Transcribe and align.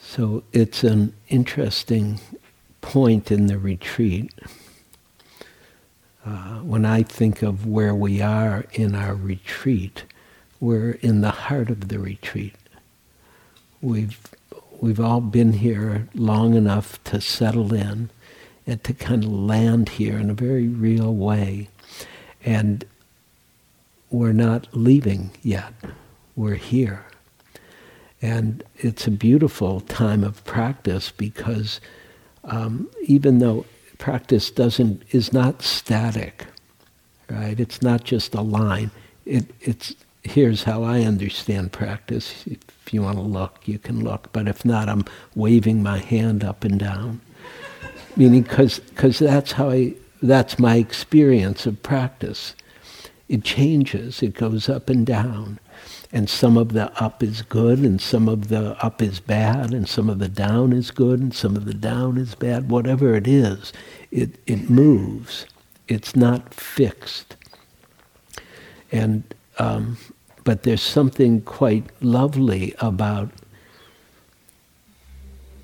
so 0.00 0.42
it's 0.52 0.84
an 0.84 1.14
interesting 1.28 2.20
point 2.80 3.30
in 3.30 3.46
the 3.46 3.58
retreat. 3.58 4.32
Uh, 6.24 6.58
when 6.58 6.84
I 6.84 7.02
think 7.02 7.42
of 7.42 7.66
where 7.66 7.94
we 7.94 8.20
are 8.20 8.66
in 8.72 8.94
our 8.94 9.14
retreat, 9.14 10.04
we're 10.60 10.92
in 11.00 11.20
the 11.22 11.30
heart 11.30 11.70
of 11.70 11.88
the 11.88 11.98
retreat. 11.98 12.54
We've, 13.80 14.20
we've 14.80 15.00
all 15.00 15.22
been 15.22 15.54
here 15.54 16.08
long 16.14 16.54
enough 16.54 17.02
to 17.04 17.20
settle 17.20 17.72
in 17.72 18.10
and 18.66 18.84
to 18.84 18.92
kind 18.92 19.24
of 19.24 19.32
land 19.32 19.90
here 19.90 20.18
in 20.18 20.28
a 20.28 20.34
very 20.34 20.68
real 20.68 21.14
way. 21.14 21.68
And 22.44 22.84
we're 24.10 24.32
not 24.32 24.68
leaving 24.72 25.30
yet. 25.42 25.72
We're 26.36 26.54
here. 26.54 27.06
And 28.22 28.62
it's 28.76 29.06
a 29.06 29.10
beautiful 29.10 29.80
time 29.80 30.24
of 30.24 30.44
practice 30.44 31.10
because 31.10 31.80
um, 32.44 32.90
even 33.02 33.38
though 33.38 33.64
practice 33.98 34.50
doesn't 34.50 35.02
is 35.10 35.32
not 35.32 35.62
static, 35.62 36.46
right? 37.28 37.58
It's 37.58 37.82
not 37.82 38.04
just 38.04 38.34
a 38.34 38.40
line. 38.40 38.90
It, 39.24 39.46
it's 39.60 39.94
here's 40.22 40.64
how 40.64 40.82
I 40.82 41.02
understand 41.02 41.72
practice. 41.72 42.44
If 42.46 42.92
you 42.92 43.02
want 43.02 43.16
to 43.16 43.22
look, 43.22 43.60
you 43.66 43.78
can 43.78 44.02
look. 44.02 44.32
But 44.32 44.48
if 44.48 44.64
not, 44.64 44.88
I'm 44.88 45.04
waving 45.34 45.82
my 45.82 45.98
hand 45.98 46.44
up 46.44 46.64
and 46.64 46.78
down, 46.78 47.20
meaning 48.16 48.42
because 48.42 48.80
that's 49.18 49.52
how 49.52 49.70
I 49.70 49.94
that's 50.22 50.58
my 50.58 50.76
experience 50.76 51.66
of 51.66 51.82
practice. 51.82 52.54
It 53.28 53.44
changes. 53.44 54.22
It 54.22 54.34
goes 54.34 54.68
up 54.68 54.90
and 54.90 55.06
down 55.06 55.60
and 56.12 56.28
some 56.28 56.56
of 56.56 56.72
the 56.72 56.90
up 57.00 57.22
is 57.22 57.42
good 57.42 57.78
and 57.80 58.00
some 58.00 58.28
of 58.28 58.48
the 58.48 58.76
up 58.84 59.00
is 59.00 59.20
bad 59.20 59.72
and 59.72 59.88
some 59.88 60.10
of 60.10 60.18
the 60.18 60.28
down 60.28 60.72
is 60.72 60.90
good 60.90 61.20
and 61.20 61.34
some 61.34 61.56
of 61.56 61.64
the 61.64 61.74
down 61.74 62.18
is 62.18 62.34
bad. 62.34 62.68
Whatever 62.68 63.14
it 63.14 63.28
is 63.28 63.72
it, 64.10 64.30
it 64.46 64.68
moves. 64.68 65.46
It's 65.86 66.16
not 66.16 66.52
fixed. 66.52 67.36
And 68.90 69.22
um, 69.58 69.98
but 70.42 70.62
there's 70.62 70.82
something 70.82 71.42
quite 71.42 71.84
lovely 72.00 72.74
about 72.80 73.30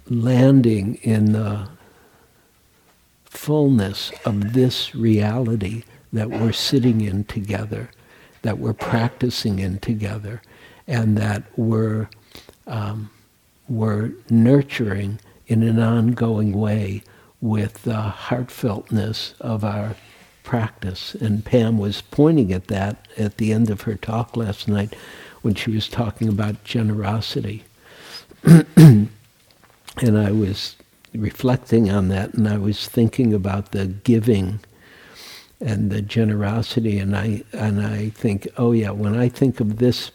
landing 0.09 0.97
in 0.97 1.33
the 1.33 1.69
fullness 3.25 4.13
of 4.25 4.53
this 4.53 4.95
reality 4.95 5.83
that 6.13 6.31
we're 6.31 6.53
sitting 6.53 7.01
in 7.01 7.25
together 7.25 7.91
that 8.47 8.59
we're 8.59 8.73
practicing 8.73 9.59
in 9.59 9.79
together 9.79 10.41
and 10.87 11.19
that 11.19 11.43
we're, 11.57 12.09
um, 12.67 13.11
we're 13.69 14.13
nurturing 14.31 15.19
in 15.49 15.63
an 15.63 15.81
ongoing 15.81 16.53
way 16.53 17.03
with 17.41 17.83
the 17.83 18.15
heartfeltness 18.17 19.39
of 19.41 19.65
our 19.65 19.97
practice. 20.45 21.15
And 21.17 21.45
Pam 21.45 21.77
was 21.77 22.01
pointing 22.01 22.53
at 22.53 22.69
that 22.69 23.09
at 23.19 23.39
the 23.39 23.53
end 23.53 23.69
of 23.69 23.83
her 23.83 23.97
talk 23.97 24.37
last 24.37 24.69
night 24.69 24.95
when 25.43 25.55
she 25.55 25.73
was 25.73 25.89
talking 25.89 26.29
about 26.29 26.63
generosity. 26.65 27.65
and 28.45 29.11
I 30.01 30.31
was 30.31 30.77
reflecting 31.13 31.91
on 31.91 32.09
that 32.09 32.35
and 32.35 32.49
I 32.49 32.59
was 32.59 32.89
thinking 32.89 33.35
about 33.35 33.73
the 33.73 33.87
giving 33.87 34.61
and 35.61 35.91
the 35.91 36.03
generosity 36.03 36.99
and 36.99 37.17
I 37.17 37.43
and 37.53 37.81
I 37.81 38.11
think 38.11 38.47
oh 38.59 38.73
yeah 38.73 38.91
when 38.91 39.17
I 39.17 39.29
think 39.29 39.61
of 39.61 39.79
this 39.79 40.11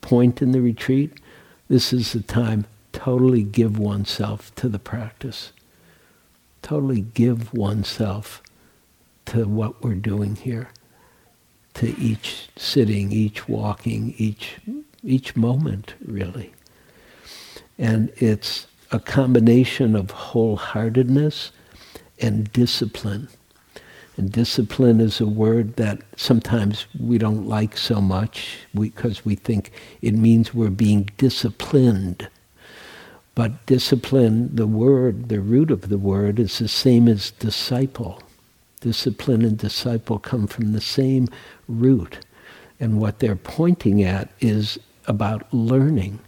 point 0.00 0.42
in 0.42 0.52
the 0.52 0.60
retreat 0.60 1.20
this 1.68 1.92
is 1.92 2.12
the 2.12 2.20
time 2.20 2.66
totally 2.96 3.42
give 3.42 3.78
oneself 3.78 4.54
to 4.54 4.68
the 4.68 4.78
practice. 4.78 5.52
Totally 6.62 7.02
give 7.02 7.52
oneself 7.52 8.42
to 9.26 9.46
what 9.46 9.82
we're 9.82 9.94
doing 9.94 10.36
here 10.36 10.70
to 11.74 11.94
each 11.98 12.48
sitting 12.56 13.12
each 13.12 13.48
walking 13.48 14.14
each 14.16 14.56
each 15.04 15.36
moment 15.36 15.94
really. 16.04 16.54
And 17.78 18.10
it's 18.16 18.66
a 18.90 18.98
combination 18.98 19.94
of 19.94 20.06
wholeheartedness 20.06 21.50
and 22.20 22.50
discipline 22.52 23.28
discipline 24.22 25.00
is 25.00 25.20
a 25.20 25.26
word 25.26 25.76
that 25.76 26.00
sometimes 26.16 26.86
we 26.98 27.18
don't 27.18 27.46
like 27.46 27.76
so 27.76 28.00
much 28.00 28.58
because 28.74 29.24
we, 29.24 29.32
we 29.32 29.36
think 29.36 29.70
it 30.00 30.14
means 30.14 30.54
we're 30.54 30.70
being 30.70 31.10
disciplined. 31.18 32.28
But 33.34 33.66
discipline, 33.66 34.56
the 34.56 34.66
word, 34.66 35.28
the 35.28 35.40
root 35.40 35.70
of 35.70 35.90
the 35.90 35.98
word, 35.98 36.38
is 36.38 36.58
the 36.58 36.68
same 36.68 37.08
as 37.08 37.32
disciple. 37.32 38.22
Discipline 38.80 39.42
and 39.42 39.58
disciple 39.58 40.18
come 40.18 40.46
from 40.46 40.72
the 40.72 40.80
same 40.80 41.28
root. 41.68 42.24
And 42.80 42.98
what 42.98 43.18
they're 43.18 43.36
pointing 43.36 44.02
at 44.02 44.30
is 44.40 44.78
about 45.06 45.52
learning. 45.52 46.20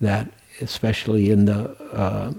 That, 0.00 0.30
especially 0.62 1.30
in 1.30 1.44
the 1.44 1.70
uh, 1.92 2.32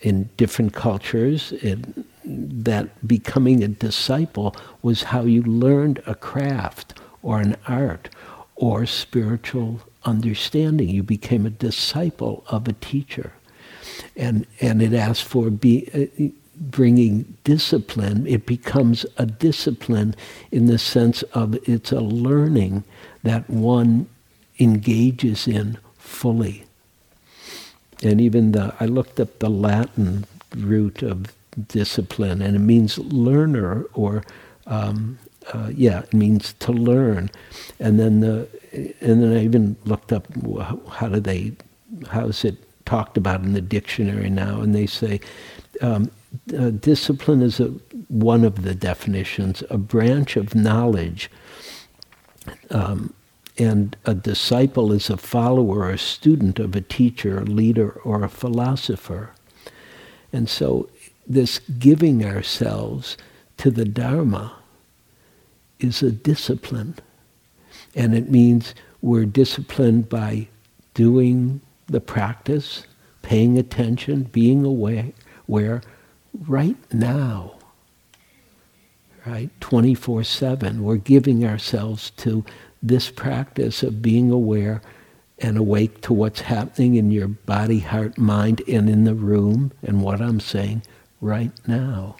in 0.00 0.30
different 0.36 0.72
cultures, 0.72 1.52
in 1.52 2.04
that 2.24 3.06
becoming 3.06 3.62
a 3.62 3.68
disciple 3.68 4.54
was 4.82 5.04
how 5.04 5.22
you 5.22 5.42
learned 5.42 6.02
a 6.06 6.14
craft 6.14 6.98
or 7.22 7.40
an 7.40 7.56
art 7.66 8.08
or 8.56 8.86
spiritual 8.86 9.80
understanding. 10.04 10.88
You 10.88 11.02
became 11.02 11.46
a 11.46 11.50
disciple 11.50 12.44
of 12.48 12.68
a 12.68 12.72
teacher. 12.74 13.32
And, 14.16 14.46
and 14.60 14.82
it 14.82 14.94
asks 14.94 15.22
for 15.26 15.50
be, 15.50 15.88
uh, 15.94 16.28
bringing 16.56 17.36
discipline. 17.42 18.26
It 18.26 18.46
becomes 18.46 19.06
a 19.16 19.26
discipline 19.26 20.14
in 20.50 20.66
the 20.66 20.78
sense 20.78 21.22
of 21.34 21.56
it's 21.68 21.90
a 21.90 22.00
learning 22.00 22.84
that 23.22 23.48
one 23.48 24.08
engages 24.58 25.48
in 25.48 25.78
fully. 25.98 26.64
And 28.02 28.20
even 28.20 28.52
the, 28.52 28.74
I 28.78 28.86
looked 28.86 29.20
up 29.20 29.38
the 29.38 29.50
Latin 29.50 30.26
root 30.54 31.02
of 31.02 31.34
discipline, 31.68 32.42
and 32.42 32.56
it 32.56 32.60
means 32.60 32.98
learner 32.98 33.84
or 33.94 34.22
um, 34.66 35.18
uh, 35.52 35.70
yeah, 35.74 36.00
it 36.00 36.14
means 36.14 36.54
to 36.60 36.72
learn. 36.72 37.30
And 37.78 37.98
then 37.98 38.20
the 38.20 38.48
and 39.00 39.22
then 39.22 39.32
I 39.32 39.44
even 39.44 39.76
looked 39.84 40.12
up 40.12 40.26
how 40.90 41.08
do 41.08 41.20
they 41.20 41.52
how 42.08 42.26
is 42.26 42.44
it 42.44 42.56
talked 42.84 43.16
about 43.16 43.42
in 43.42 43.52
the 43.52 43.60
dictionary 43.60 44.30
now, 44.30 44.60
and 44.60 44.74
they 44.74 44.86
say. 44.86 45.20
Um, 45.80 46.10
uh, 46.56 46.70
discipline 46.70 47.42
is 47.42 47.58
a, 47.58 47.66
one 48.06 48.44
of 48.44 48.62
the 48.62 48.74
definitions, 48.74 49.64
a 49.68 49.78
branch 49.78 50.36
of 50.36 50.54
knowledge 50.54 51.28
um, 52.70 53.12
and 53.58 53.96
a 54.04 54.14
disciple 54.14 54.92
is 54.92 55.10
a 55.10 55.16
follower 55.16 55.80
or 55.80 55.90
a 55.90 55.98
student 55.98 56.58
of 56.58 56.74
a 56.74 56.80
teacher, 56.80 57.38
a 57.40 57.44
leader, 57.44 57.90
or 58.04 58.24
a 58.24 58.28
philosopher. 58.28 59.32
And 60.32 60.48
so 60.48 60.88
this 61.26 61.60
giving 61.78 62.24
ourselves 62.24 63.16
to 63.58 63.70
the 63.70 63.84
Dharma 63.84 64.54
is 65.78 66.02
a 66.02 66.10
discipline. 66.10 66.96
And 67.94 68.14
it 68.14 68.30
means 68.30 68.74
we're 69.02 69.26
disciplined 69.26 70.08
by 70.08 70.48
doing 70.94 71.60
the 71.86 72.00
practice, 72.00 72.86
paying 73.22 73.58
attention, 73.58 74.24
being 74.24 74.64
aware, 74.64 75.12
where 75.46 75.82
right 76.46 76.76
now, 76.92 77.54
right, 79.26 79.50
24 79.60 80.24
7, 80.24 80.82
we're 80.82 80.96
giving 80.96 81.44
ourselves 81.44 82.10
to 82.10 82.44
this 82.82 83.10
practice 83.10 83.82
of 83.82 84.00
being 84.00 84.30
aware 84.30 84.80
and 85.38 85.56
awake 85.56 86.00
to 86.02 86.12
what's 86.12 86.42
happening 86.42 86.94
in 86.94 87.10
your 87.10 87.28
body, 87.28 87.80
heart, 87.80 88.18
mind, 88.18 88.62
and 88.68 88.88
in 88.88 89.04
the 89.04 89.14
room, 89.14 89.72
and 89.82 90.02
what 90.02 90.20
I'm 90.20 90.40
saying 90.40 90.82
right 91.20 91.52
now. 91.66 92.16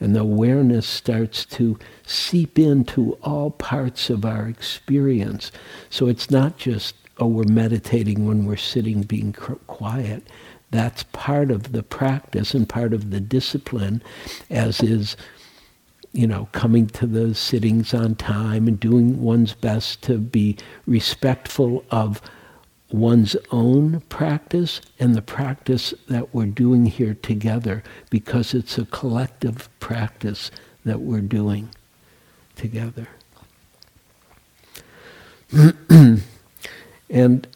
And 0.00 0.14
the 0.14 0.20
awareness 0.20 0.86
starts 0.86 1.44
to 1.46 1.78
seep 2.04 2.58
into 2.58 3.12
all 3.22 3.50
parts 3.50 4.10
of 4.10 4.24
our 4.24 4.48
experience. 4.48 5.52
So 5.88 6.08
it's 6.08 6.30
not 6.30 6.58
just, 6.58 6.96
oh, 7.18 7.28
we're 7.28 7.44
meditating 7.44 8.26
when 8.26 8.44
we're 8.44 8.56
sitting 8.56 9.02
being 9.02 9.32
quiet. 9.32 10.24
That's 10.70 11.04
part 11.04 11.50
of 11.50 11.72
the 11.72 11.84
practice 11.84 12.54
and 12.54 12.68
part 12.68 12.92
of 12.92 13.10
the 13.10 13.20
discipline, 13.20 14.02
as 14.50 14.82
is, 14.82 15.16
you 16.12 16.26
know, 16.26 16.48
coming 16.52 16.88
to 16.88 17.06
the 17.06 17.34
sittings 17.34 17.94
on 17.94 18.16
time 18.16 18.66
and 18.66 18.80
doing 18.80 19.22
one's 19.22 19.54
best 19.54 20.02
to 20.02 20.18
be 20.18 20.56
respectful 20.86 21.84
of 21.90 22.20
one's 22.90 23.36
own 23.50 24.00
practice 24.08 24.80
and 24.98 25.14
the 25.14 25.22
practice 25.22 25.94
that 26.08 26.34
we're 26.34 26.46
doing 26.46 26.86
here 26.86 27.14
together 27.14 27.82
because 28.10 28.54
it's 28.54 28.78
a 28.78 28.84
collective 28.86 29.68
practice 29.80 30.50
that 30.84 31.00
we're 31.00 31.20
doing 31.20 31.70
together. 32.56 33.08
and 37.10 37.48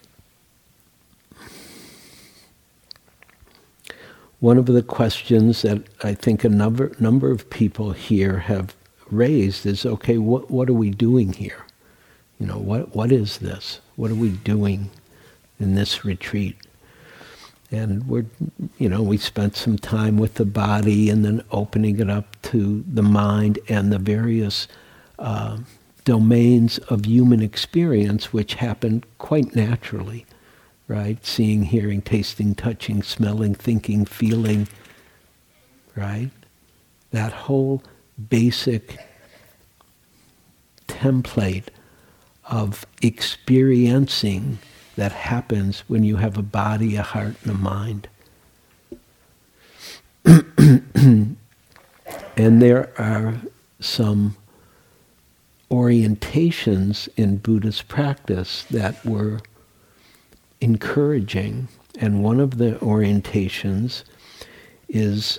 one 4.40 4.56
of 4.56 4.66
the 4.66 4.82
questions 4.82 5.62
that 5.62 5.82
I 6.02 6.14
think 6.14 6.44
a 6.44 6.48
number, 6.48 6.92
number 6.98 7.30
of 7.30 7.50
people 7.50 7.92
here 7.92 8.38
have 8.38 8.74
raised 9.10 9.66
is 9.66 9.84
okay, 9.84 10.18
what, 10.18 10.50
what 10.50 10.68
are 10.68 10.74
we 10.74 10.90
doing 10.90 11.32
here? 11.32 11.64
You 12.38 12.46
know, 12.46 12.58
what, 12.58 12.94
what 12.94 13.10
is 13.10 13.38
this? 13.38 13.80
What 13.96 14.10
are 14.10 14.16
we 14.16 14.30
doing 14.30 14.90
in 15.58 15.74
this 15.74 16.04
retreat? 16.04 16.56
And 17.70 18.08
we're, 18.08 18.24
you 18.78 18.88
know, 18.88 19.02
we 19.02 19.18
spent 19.18 19.54
some 19.54 19.76
time 19.76 20.16
with 20.16 20.34
the 20.34 20.46
body 20.46 21.10
and 21.10 21.24
then 21.24 21.42
opening 21.50 22.00
it 22.00 22.08
up 22.08 22.40
to 22.42 22.82
the 22.90 23.02
mind 23.02 23.58
and 23.68 23.92
the 23.92 23.98
various 23.98 24.68
uh, 25.18 25.58
domains 26.04 26.78
of 26.78 27.04
human 27.04 27.42
experience, 27.42 28.32
which 28.32 28.54
happen 28.54 29.04
quite 29.18 29.54
naturally, 29.54 30.24
right? 30.86 31.24
Seeing, 31.26 31.64
hearing, 31.64 32.00
tasting, 32.00 32.54
touching, 32.54 33.02
smelling, 33.02 33.54
thinking, 33.54 34.06
feeling, 34.06 34.66
right? 35.94 36.30
That 37.10 37.32
whole 37.32 37.82
basic 38.30 38.96
template 40.86 41.66
of 42.44 42.86
experiencing 43.02 44.58
that 44.98 45.12
happens 45.12 45.84
when 45.86 46.02
you 46.02 46.16
have 46.16 46.36
a 46.36 46.42
body, 46.42 46.96
a 46.96 47.02
heart, 47.02 47.36
and 47.44 47.52
a 47.52 47.54
mind. 47.54 48.08
and 50.24 51.36
there 52.36 52.92
are 53.00 53.36
some 53.78 54.36
orientations 55.70 57.08
in 57.16 57.36
Buddhist 57.36 57.86
practice 57.86 58.64
that 58.72 59.06
were 59.06 59.38
encouraging. 60.60 61.68
And 62.00 62.24
one 62.24 62.40
of 62.40 62.58
the 62.58 62.72
orientations 62.80 64.02
is 64.88 65.38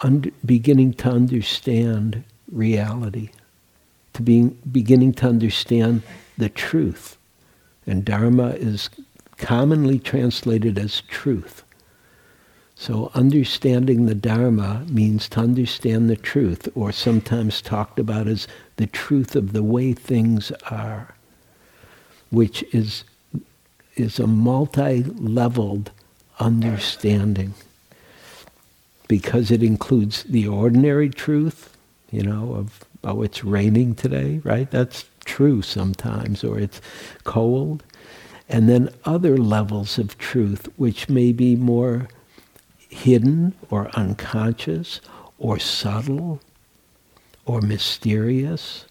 under, 0.00 0.30
beginning 0.44 0.92
to 0.94 1.08
understand 1.08 2.24
reality, 2.52 3.30
to 4.12 4.20
being, 4.20 4.58
beginning 4.70 5.14
to 5.14 5.28
understand 5.28 6.02
the 6.36 6.50
truth. 6.50 7.16
And 7.86 8.04
Dharma 8.04 8.48
is 8.50 8.90
commonly 9.36 9.98
translated 9.98 10.78
as 10.78 11.02
truth. 11.02 11.62
So 12.74 13.10
understanding 13.14 14.06
the 14.06 14.14
Dharma 14.14 14.84
means 14.88 15.28
to 15.30 15.40
understand 15.40 16.10
the 16.10 16.16
truth, 16.16 16.68
or 16.74 16.92
sometimes 16.92 17.62
talked 17.62 17.98
about 17.98 18.26
as 18.26 18.48
the 18.76 18.86
truth 18.86 19.36
of 19.36 19.52
the 19.52 19.62
way 19.62 19.92
things 19.92 20.50
are, 20.70 21.14
which 22.30 22.64
is, 22.74 23.04
is 23.96 24.18
a 24.18 24.26
multi-leveled 24.26 25.92
understanding 26.40 27.54
because 29.06 29.50
it 29.50 29.62
includes 29.62 30.24
the 30.24 30.48
ordinary 30.48 31.08
truth, 31.08 31.76
you 32.10 32.22
know, 32.22 32.54
of, 32.54 32.84
oh, 33.04 33.22
it's 33.22 33.44
raining 33.44 33.94
today, 33.94 34.40
right? 34.42 34.70
That's 34.70 35.04
true 35.24 35.62
sometimes, 35.62 36.44
or 36.44 36.58
it's 36.58 36.80
cold. 37.24 37.82
And 38.48 38.68
then 38.68 38.90
other 39.04 39.36
levels 39.36 39.98
of 39.98 40.18
truth, 40.18 40.68
which 40.76 41.08
may 41.08 41.32
be 41.32 41.56
more 41.56 42.08
hidden 42.88 43.54
or 43.70 43.90
unconscious 43.94 45.00
or 45.38 45.58
subtle 45.58 46.40
or 47.44 47.60
mysterious 47.60 48.84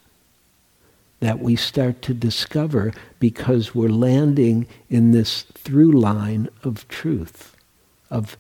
that 1.20 1.40
we 1.40 1.56
start 1.56 2.02
to 2.02 2.14
discover 2.14 2.94
because 3.20 3.74
we're 3.74 3.88
landing 3.88 4.68
in 4.90 5.12
this 5.12 5.44
through 5.54 5.92
line 5.92 6.50
of 6.64 6.86
truth, 6.90 7.56
of 8.10 8.36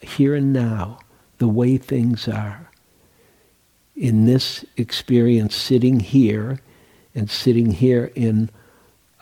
here 0.00 0.34
and 0.34 0.50
now, 0.52 0.98
the 1.38 1.48
way 1.48 1.76
things 1.76 2.26
are. 2.26 2.70
In 3.94 4.24
this 4.24 4.64
experience, 4.78 5.54
sitting 5.54 6.00
here 6.00 6.58
and 7.14 7.30
sitting 7.30 7.72
here 7.72 8.10
in 8.14 8.50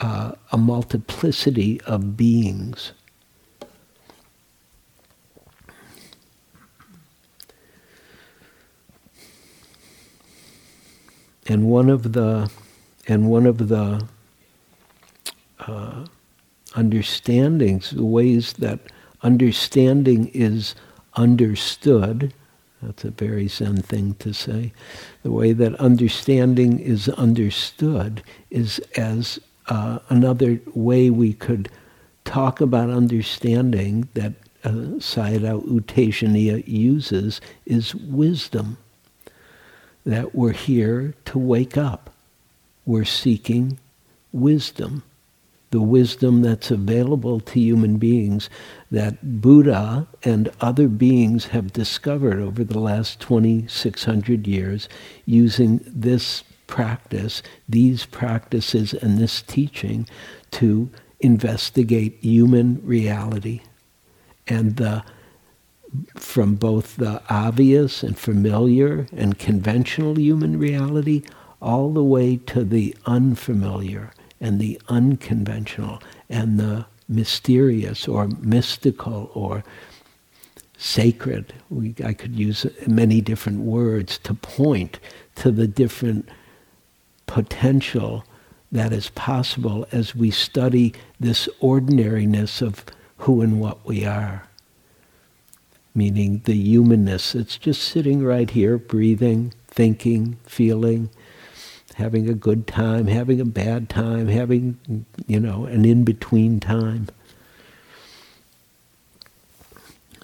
uh, 0.00 0.32
a 0.50 0.58
multiplicity 0.58 1.80
of 1.82 2.16
beings. 2.16 2.92
And 11.46 11.66
one 11.66 11.90
of 11.90 12.12
the 12.12 12.50
and 13.08 13.28
one 13.28 13.46
of 13.46 13.68
the 13.68 14.06
uh, 15.58 16.06
understandings, 16.74 17.90
the 17.90 18.04
ways 18.04 18.54
that 18.54 18.78
understanding 19.22 20.30
is 20.32 20.74
understood, 21.14 22.32
that's 22.82 23.05
a 23.05 23.11
very 23.11 23.49
Zen 23.49 23.76
thing 23.82 24.14
to 24.14 24.32
say. 24.32 24.73
The 25.23 25.31
way 25.31 25.52
that 25.52 25.75
understanding 25.76 26.81
is 26.81 27.08
understood 27.11 28.23
is 28.50 28.81
as 28.96 29.38
uh, 29.69 30.00
another 30.08 30.61
way 30.75 31.08
we 31.08 31.32
could 31.32 31.69
talk 32.25 32.61
about 32.61 32.90
understanding 32.90 34.08
that 34.14 34.32
uh, 34.64 34.70
Sayadaw 34.99 35.64
U 35.64 36.62
uses 36.67 37.40
is 37.67 37.94
wisdom. 37.94 38.79
That 40.05 40.34
we're 40.34 40.52
here 40.52 41.14
to 41.26 41.38
wake 41.38 41.76
up. 41.76 42.11
We're 42.84 43.05
seeking 43.05 43.79
wisdom 44.32 45.05
the 45.72 45.80
wisdom 45.80 46.42
that's 46.42 46.70
available 46.70 47.40
to 47.40 47.58
human 47.58 47.96
beings 47.96 48.50
that 48.90 49.40
Buddha 49.40 50.06
and 50.22 50.52
other 50.60 50.86
beings 50.86 51.46
have 51.46 51.72
discovered 51.72 52.38
over 52.38 52.62
the 52.62 52.78
last 52.78 53.20
2,600 53.20 54.46
years 54.46 54.88
using 55.24 55.80
this 55.86 56.44
practice, 56.66 57.42
these 57.66 58.04
practices, 58.04 58.92
and 58.92 59.19
this 59.19 59.40
teaching 59.40 60.06
to 60.50 60.90
investigate 61.20 62.19
human 62.20 62.78
reality. 62.84 63.62
And 64.46 64.76
the, 64.76 65.02
from 66.16 66.56
both 66.56 66.96
the 66.96 67.22
obvious 67.30 68.02
and 68.02 68.19
familiar 68.19 69.06
and 69.16 69.38
conventional 69.38 70.19
human 70.19 70.58
reality 70.58 71.22
all 71.62 71.94
the 71.94 72.04
way 72.04 72.36
to 72.36 72.62
the 72.62 72.94
unfamiliar 73.06 74.12
and 74.42 74.60
the 74.60 74.78
unconventional 74.88 76.02
and 76.28 76.58
the 76.58 76.84
mysterious 77.08 78.08
or 78.08 78.26
mystical 78.40 79.31
or 79.34 79.64
sacred. 80.76 81.55
We, 81.70 81.94
I 82.05 82.12
could 82.12 82.34
use 82.34 82.67
many 82.86 83.20
different 83.20 83.60
words 83.60 84.19
to 84.19 84.34
point 84.34 84.98
to 85.36 85.52
the 85.52 85.69
different 85.69 86.28
potential 87.26 88.24
that 88.72 88.93
is 88.93 89.10
possible 89.10 89.86
as 89.93 90.14
we 90.14 90.31
study 90.31 90.93
this 91.20 91.48
ordinariness 91.60 92.60
of 92.60 92.84
who 93.19 93.43
and 93.43 93.60
what 93.60 93.86
we 93.86 94.05
are. 94.05 94.48
Meaning 95.94 96.43
the 96.46 96.55
humanness, 96.55 97.34
it's 97.34 97.58
just 97.58 97.82
sitting 97.82 98.24
right 98.24 98.50
here, 98.50 98.76
breathing, 98.76 99.55
thinking, 99.69 100.38
feeling, 100.46 101.10
having 101.94 102.29
a 102.29 102.34
good 102.34 102.67
time, 102.67 103.06
having 103.06 103.41
a 103.41 103.44
bad 103.44 103.89
time, 103.89 104.29
having, 104.29 105.06
you 105.27 105.41
know, 105.41 105.65
an 105.67 105.84
in 105.84 106.05
between 106.05 106.61
time. 106.61 107.08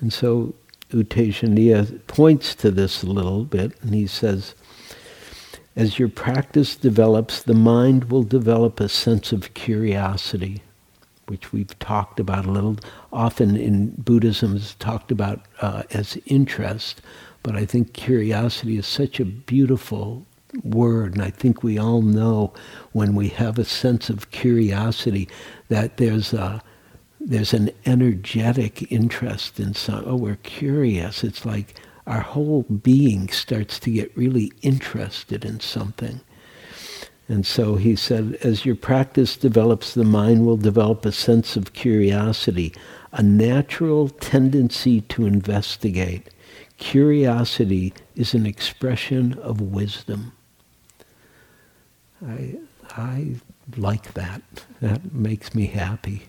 And 0.01 0.13
so 0.13 0.55
U 0.91 1.05
Tejaniya 1.05 2.07
points 2.07 2.55
to 2.57 2.71
this 2.71 3.03
a 3.03 3.07
little 3.07 3.45
bit, 3.45 3.73
and 3.83 3.95
he 3.95 4.07
says, 4.07 4.55
as 5.77 5.99
your 5.99 6.09
practice 6.09 6.75
develops, 6.75 7.43
the 7.43 7.55
mind 7.55 8.11
will 8.11 8.25
develop 8.25 8.81
a 8.81 8.89
sense 8.89 9.31
of 9.31 9.55
curiosity, 9.55 10.63
which 11.27 11.53
we've 11.53 11.79
talked 11.79 12.19
about 12.19 12.47
a 12.47 12.51
little. 12.51 12.77
Often 13.13 13.57
in 13.57 13.91
Buddhism, 13.91 14.57
is 14.57 14.75
talked 14.77 15.13
about 15.13 15.43
uh, 15.61 15.85
as 15.93 16.19
interest, 16.27 17.01
but 17.43 17.55
I 17.55 17.65
think 17.65 17.93
curiosity 17.93 18.77
is 18.79 18.87
such 18.87 19.21
a 19.21 19.25
beautiful 19.25 20.27
word, 20.62 21.14
and 21.14 21.23
I 21.23 21.31
think 21.31 21.62
we 21.62 21.78
all 21.78 22.02
know 22.02 22.52
when 22.93 23.14
we 23.14 23.28
have 23.28 23.59
a 23.59 23.64
sense 23.64 24.09
of 24.11 24.31
curiosity 24.31 25.28
that 25.69 25.97
there's 25.99 26.33
a 26.33 26.62
there's 27.21 27.52
an 27.52 27.71
energetic 27.85 28.90
interest 28.93 29.59
in 29.61 29.75
some. 29.75 30.05
Oh, 30.07 30.17
we're 30.17 30.37
curious. 30.37 31.25
It's 31.25 31.45
like 31.45 31.75
our 32.07 32.21
whole 32.21 32.62
being 32.62 33.28
starts 33.28 33.78
to 33.81 33.90
get 33.90 34.17
really 34.17 34.52
interested 34.62 35.45
in 35.45 35.61
something. 35.61 36.21
And 37.28 37.45
so 37.45 37.76
he 37.76 37.97
said, 37.97 38.38
as 38.43 38.64
your 38.64 38.76
practice 38.76 39.37
develops, 39.37 39.93
the 39.93 40.05
mind 40.05 40.47
will 40.47 40.57
develop 40.57 41.05
a 41.05 41.12
sense 41.12 41.57
of 41.57 41.75
curiosity, 41.75 42.73
a 43.12 43.23
natural 43.23 44.09
tendency 44.09 45.02
to 45.02 45.26
investigate. 45.26 46.31
Curiosity 46.78 47.93
is 48.17 48.33
an 48.33 48.47
expression 48.47 49.35
of 49.40 49.61
wisdom. 49.61 50.33
I, 52.27 52.57
I 52.97 53.35
like 53.77 54.15
that. 54.15 54.43
That 54.81 55.13
makes 55.15 55.55
me 55.55 55.67
happy. 55.67 56.29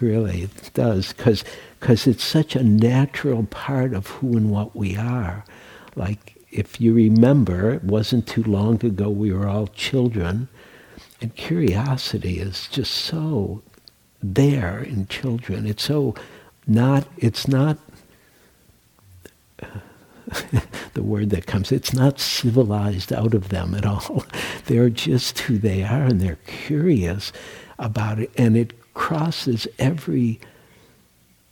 really, 0.00 0.42
it 0.42 0.70
does, 0.74 1.12
because 1.12 1.44
it's 1.80 2.24
such 2.24 2.56
a 2.56 2.62
natural 2.62 3.44
part 3.44 3.94
of 3.94 4.06
who 4.08 4.36
and 4.36 4.50
what 4.50 4.74
we 4.74 4.96
are. 4.96 5.44
Like, 5.96 6.36
if 6.50 6.80
you 6.80 6.94
remember, 6.94 7.72
it 7.72 7.84
wasn't 7.84 8.26
too 8.26 8.42
long 8.44 8.84
ago 8.84 9.10
we 9.10 9.32
were 9.32 9.48
all 9.48 9.66
children, 9.68 10.48
and 11.20 11.34
curiosity 11.36 12.38
is 12.38 12.68
just 12.68 12.92
so 12.92 13.62
there 14.22 14.78
in 14.82 15.06
children. 15.06 15.66
It's 15.66 15.84
so 15.84 16.14
not, 16.66 17.06
it's 17.16 17.48
not 17.48 17.78
uh, 19.62 19.66
the 20.94 21.02
word 21.02 21.30
that 21.30 21.46
comes, 21.46 21.72
it's 21.72 21.92
not 21.92 22.20
civilized 22.20 23.12
out 23.12 23.34
of 23.34 23.48
them 23.48 23.74
at 23.74 23.86
all. 23.86 24.24
They're 24.66 24.90
just 24.90 25.38
who 25.40 25.58
they 25.58 25.82
are 25.82 26.04
and 26.04 26.20
they're 26.20 26.38
curious 26.46 27.32
about 27.78 28.18
it 28.18 28.30
and 28.36 28.56
it 28.56 28.72
crosses 28.94 29.68
every 29.78 30.40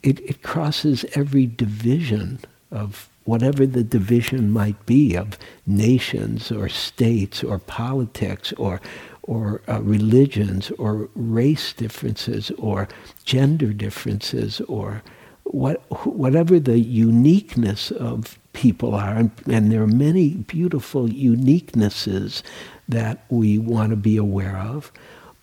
it, 0.03 0.21
it 0.21 0.43
crosses 0.43 1.05
every 1.15 1.47
division 1.47 2.39
of 2.71 3.09
whatever 3.25 3.67
the 3.67 3.83
division 3.83 4.51
might 4.53 4.85
be 4.87 5.17
of 5.17 5.39
nations 5.67 6.53
or 6.53 6.69
states 6.69 7.43
or 7.43 7.59
politics 7.59 8.53
or 8.55 8.81
or 9.23 9.61
uh, 9.69 9.83
religions 9.83 10.71
or 10.79 11.09
race 11.15 11.73
differences 11.73 12.53
or 12.59 12.89
gender 13.25 13.73
differences 13.73 14.61
or 14.63 15.03
what, 15.43 15.81
whatever 16.07 16.59
the 16.59 16.79
uniqueness 16.79 17.91
of 17.91 18.39
people 18.57 18.95
are, 18.95 19.15
and, 19.15 19.31
and 19.51 19.71
there 19.71 19.83
are 19.83 19.87
many 19.87 20.31
beautiful 20.31 21.07
uniquenesses 21.07 22.43
that 22.89 23.25
we 23.29 23.59
want 23.59 23.91
to 23.91 23.97
be 23.97 24.17
aware 24.17 24.57
of, 24.57 24.91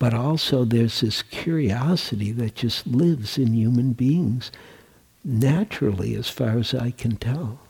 but 0.00 0.12
also 0.12 0.64
there's 0.64 1.00
this 1.00 1.22
curiosity 1.22 2.32
that 2.32 2.56
just 2.56 2.88
lives 2.88 3.38
in 3.38 3.54
human 3.54 3.92
beings 3.92 4.50
naturally, 5.24 6.16
as 6.16 6.28
far 6.28 6.58
as 6.58 6.74
I 6.74 6.90
can 6.90 7.16
tell. 7.16 7.60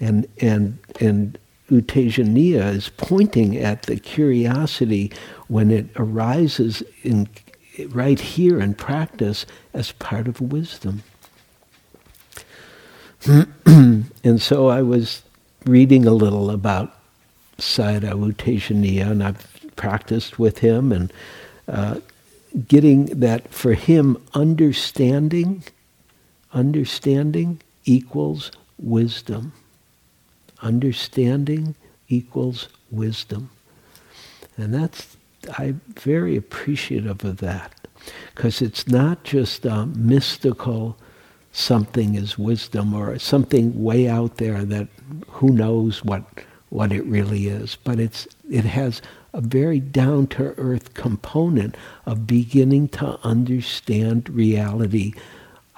And, 0.00 0.26
and, 0.40 0.78
and 1.00 1.38
U 1.68 1.80
Tejaniya 1.80 2.74
is 2.74 2.88
pointing 2.88 3.56
at 3.56 3.82
the 3.84 3.96
curiosity 3.96 5.12
when 5.46 5.70
it 5.70 5.86
arises 5.94 6.82
in, 7.04 7.28
right 7.90 8.18
here 8.18 8.60
in 8.60 8.74
practice 8.74 9.46
as 9.72 9.92
part 9.92 10.26
of 10.26 10.40
wisdom. 10.40 11.04
And 13.26 14.40
so 14.40 14.68
I 14.68 14.82
was 14.82 15.22
reading 15.64 16.06
a 16.06 16.12
little 16.12 16.50
about 16.50 16.96
Sayadaw 17.58 18.84
U 18.84 19.02
and 19.02 19.22
I've 19.22 19.46
practiced 19.76 20.38
with 20.38 20.58
him, 20.58 20.92
and 20.92 21.12
uh, 21.68 22.00
getting 22.66 23.06
that 23.06 23.52
for 23.52 23.74
him, 23.74 24.16
understanding, 24.34 25.62
understanding 26.52 27.60
equals 27.84 28.50
wisdom. 28.78 29.52
Understanding 30.60 31.74
equals 32.08 32.68
wisdom. 32.90 33.50
And 34.56 34.74
that's, 34.74 35.16
I'm 35.58 35.80
very 35.94 36.36
appreciative 36.36 37.24
of 37.24 37.38
that, 37.38 37.72
because 38.34 38.60
it's 38.60 38.86
not 38.86 39.24
just 39.24 39.64
a 39.64 39.86
mystical 39.86 40.96
something 41.52 42.14
is 42.14 42.38
wisdom 42.38 42.94
or 42.94 43.18
something 43.18 43.82
way 43.82 44.08
out 44.08 44.38
there 44.38 44.64
that 44.64 44.88
who 45.28 45.50
knows 45.50 46.04
what 46.04 46.24
what 46.70 46.92
it 46.92 47.04
really 47.04 47.48
is. 47.48 47.76
But 47.84 48.00
it's 48.00 48.26
it 48.50 48.64
has 48.64 49.02
a 49.34 49.40
very 49.40 49.80
down 49.80 50.26
to 50.28 50.54
earth 50.58 50.94
component 50.94 51.76
of 52.06 52.26
beginning 52.26 52.88
to 52.88 53.18
understand 53.22 54.28
reality 54.30 55.12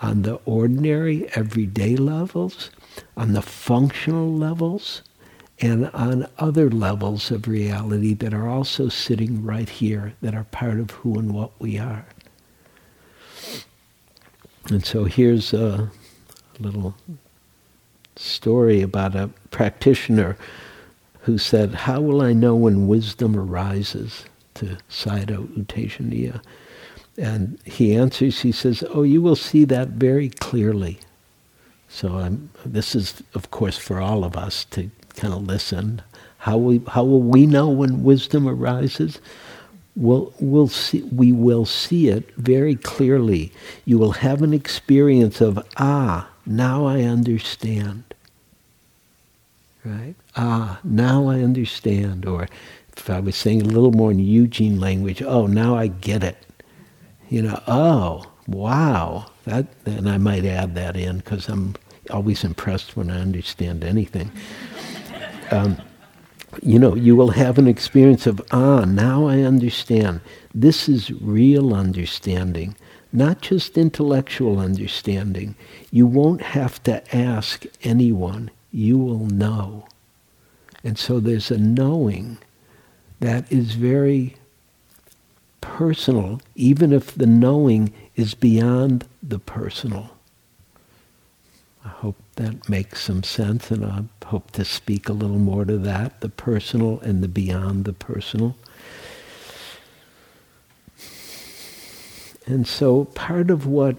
on 0.03 0.23
the 0.23 0.37
ordinary, 0.45 1.29
everyday 1.35 1.97
levels, 1.97 2.71
on 3.17 3.33
the 3.33 3.43
functional 3.43 4.33
levels, 4.33 5.03
and 5.61 5.89
on 5.91 6.27
other 6.39 6.69
levels 6.71 7.31
of 7.31 7.49
reality 7.49 8.13
that 8.15 8.35
are 8.35 8.49
also 8.49 8.89
sitting 8.89 9.45
right 9.45 9.69
here, 9.69 10.15
that 10.21 10.35
are 10.35 10.45
part 10.45 10.81
of 10.81 10.91
who 10.91 11.19
and 11.19 11.33
what 11.33 11.53
we 11.61 11.79
are. 11.79 12.07
And 14.71 14.85
so 14.85 15.05
here's 15.05 15.53
a 15.55 15.91
little 16.61 16.95
story 18.17 18.83
about 18.83 19.17
a 19.17 19.31
practitioner 19.51 20.37
who 21.23 21.39
said, 21.39 21.75
How 21.75 22.01
will 22.01 22.23
I 22.23 22.33
know 22.33 22.55
when 22.57 22.87
wisdom 22.89 23.37
arises 23.37 24.25
to 24.55 24.79
Sayadaw 24.91 26.13
U 26.13 26.41
And 27.19 27.59
he 27.65 27.95
answers, 27.97 28.41
he 28.43 28.53
says, 28.53 28.85
Oh, 28.91 29.03
you 29.03 29.23
will 29.23 29.37
see 29.37 29.65
that 29.67 29.89
very 29.91 30.31
clearly. 30.31 30.99
So 31.89 32.19
I'm, 32.19 32.51
this 32.65 32.95
is, 32.95 33.23
of 33.35 33.51
course, 33.51 33.79
for 33.79 34.01
all 34.01 34.25
of 34.25 34.37
us 34.37 34.65
to 34.67 34.91
kind 35.17 35.35
of 35.35 35.47
listen. 35.47 36.03
How, 36.39 36.59
we, 36.59 36.83
how 36.89 37.05
will 37.05 37.23
we 37.23 37.47
know 37.47 37.69
when 37.69 38.03
wisdom 38.05 38.49
arises? 38.49 39.21
We'll, 39.97 40.33
we'll 40.41 40.69
see, 40.69 41.03
we 41.03 41.33
will 41.33 41.65
see 41.65 42.09
it 42.09 42.31
very 42.37 42.75
clearly. 42.75 43.53
You 43.85 43.99
will 43.99 44.13
have 44.13 44.43
an 44.43 44.53
experience 44.53 45.41
of, 45.41 45.65
ah, 45.77 46.29
now 46.47 46.87
I 46.87 47.03
understand. 47.03 48.05
Right? 49.85 50.15
Ah, 50.37 50.81
now 50.83 51.29
I 51.29 51.41
understand. 51.41 52.27
Or 52.27 52.49
if 52.97 53.11
I 53.11 53.21
was 53.21 53.37
saying 53.37 53.63
a 53.63 53.67
little 53.67 53.93
more 53.93 54.11
in 54.11 54.19
Eugene 54.19 54.81
language, 54.81 55.23
oh, 55.23 55.47
now 55.47 55.77
I 55.77 55.89
get 55.89 56.25
it. 56.25 56.39
You 57.29 57.43
know, 57.43 57.63
oh, 57.67 58.25
wow. 58.47 59.27
That, 59.45 59.67
and 59.85 60.09
I 60.09 60.19
might 60.19 60.45
add 60.45 60.75
that 60.75 60.97
in 60.97 61.19
because 61.19 61.49
I'm 61.49 61.75
always 62.11 62.45
impressed 62.45 62.97
when 62.97 63.11
I 63.11 63.21
understand 63.21 63.85
anything. 63.85 64.31
Um, 65.51 65.77
you 66.63 66.79
know, 66.79 66.95
you 66.95 67.17
will 67.17 67.31
have 67.31 67.59
an 67.59 67.67
experience 67.67 68.27
of, 68.27 68.41
ah, 68.51 68.85
now 68.85 69.27
I 69.27 69.41
understand. 69.41 70.21
This 70.55 70.89
is 70.89 71.11
real 71.11 71.75
understanding, 71.75 72.77
not 73.13 73.41
just 73.41 73.79
intellectual 73.79 74.59
understanding. 74.59 75.55
You 75.91 76.07
won't 76.07 76.43
have 76.43 76.83
to 76.85 77.17
ask 77.17 77.65
anyone. 77.83 78.51
You 78.71 78.99
will 78.99 79.27
know. 79.27 79.87
And 80.83 80.99
so 80.99 81.21
there's 81.21 81.51
a 81.51 81.59
knowing 81.59 82.39
that 83.21 83.51
is 83.51 83.75
very 83.75 84.37
personal, 85.61 86.41
even 86.55 86.93
if 86.93 87.15
the 87.15 87.27
knowing 87.27 87.93
is 88.17 88.35
beyond 88.35 89.07
the 89.23 89.39
personal. 89.39 90.11
I 91.85 91.89
hope 91.89 92.17
that 92.37 92.69
makes 92.69 93.03
some 93.03 93.23
sense, 93.23 93.71
and 93.71 93.85
I 93.85 94.05
hope 94.27 94.51
to 94.53 94.65
speak 94.65 95.09
a 95.09 95.13
little 95.13 95.39
more 95.39 95.65
to 95.65 95.79
that 95.79 96.21
the 96.21 96.29
personal 96.29 97.01
and 97.01 97.23
the 97.23 97.29
beyond 97.29 97.85
the 97.85 97.93
personal. 97.93 98.57
And 102.47 102.67
so, 102.67 103.07
part 103.07 103.51
of 103.51 103.67
what 103.67 103.97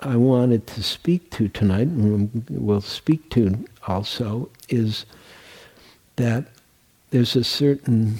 I 0.00 0.16
wanted 0.16 0.66
to 0.68 0.82
speak 0.82 1.30
to 1.32 1.48
tonight, 1.48 1.88
and 1.88 2.44
we'll 2.48 2.80
speak 2.80 3.28
to 3.30 3.64
also, 3.86 4.48
is 4.68 5.04
that 6.16 6.46
there's 7.10 7.34
a 7.34 7.44
certain 7.44 8.18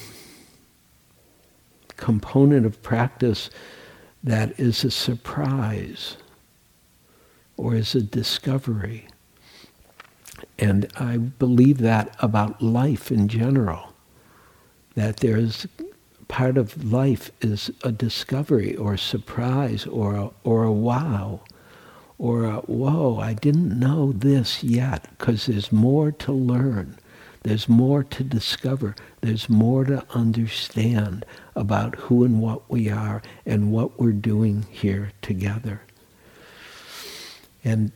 component 1.97 2.67
of 2.67 2.83
practice 2.83 3.51
that 4.25 4.59
is 4.59 4.85
a 4.85 4.91
surprise 4.91 6.17
or 7.61 7.75
is 7.75 7.95
a 7.95 8.01
discovery. 8.01 9.07
And 10.59 10.91
I 10.97 11.19
believe 11.19 11.77
that 11.79 12.17
about 12.21 12.63
life 12.63 13.13
in 13.13 13.29
general, 13.29 13.93
that 14.95 15.19
there's 15.19 15.67
part 16.27 16.57
of 16.57 16.91
life 16.91 17.31
is 17.43 17.71
a 17.85 17.93
discovery 17.93 18.75
or 18.75 18.95
a 18.95 18.99
surprise 18.99 19.85
or 19.85 20.15
a, 20.15 20.31
or 20.43 20.65
a 20.65 20.73
wow 20.73 21.41
or 22.17 22.45
a, 22.45 22.57
whoa, 22.61 23.19
I 23.19 23.35
didn't 23.35 23.79
know 23.79 24.13
this 24.13 24.65
yet 24.65 25.09
because 25.19 25.45
there's 25.45 25.71
more 25.71 26.11
to 26.13 26.33
learn. 26.33 26.97
There's 27.43 27.69
more 27.69 28.03
to 28.05 28.25
discover. 28.25 28.95
There's 29.21 29.51
more 29.51 29.85
to 29.85 30.03
understand 30.15 31.27
about 31.55 31.97
who 31.97 32.25
and 32.25 32.41
what 32.41 32.71
we 32.71 32.89
are 32.89 33.21
and 33.45 33.71
what 33.71 34.01
we're 34.01 34.13
doing 34.13 34.65
here 34.71 35.13
together. 35.21 35.83
And 37.65 37.93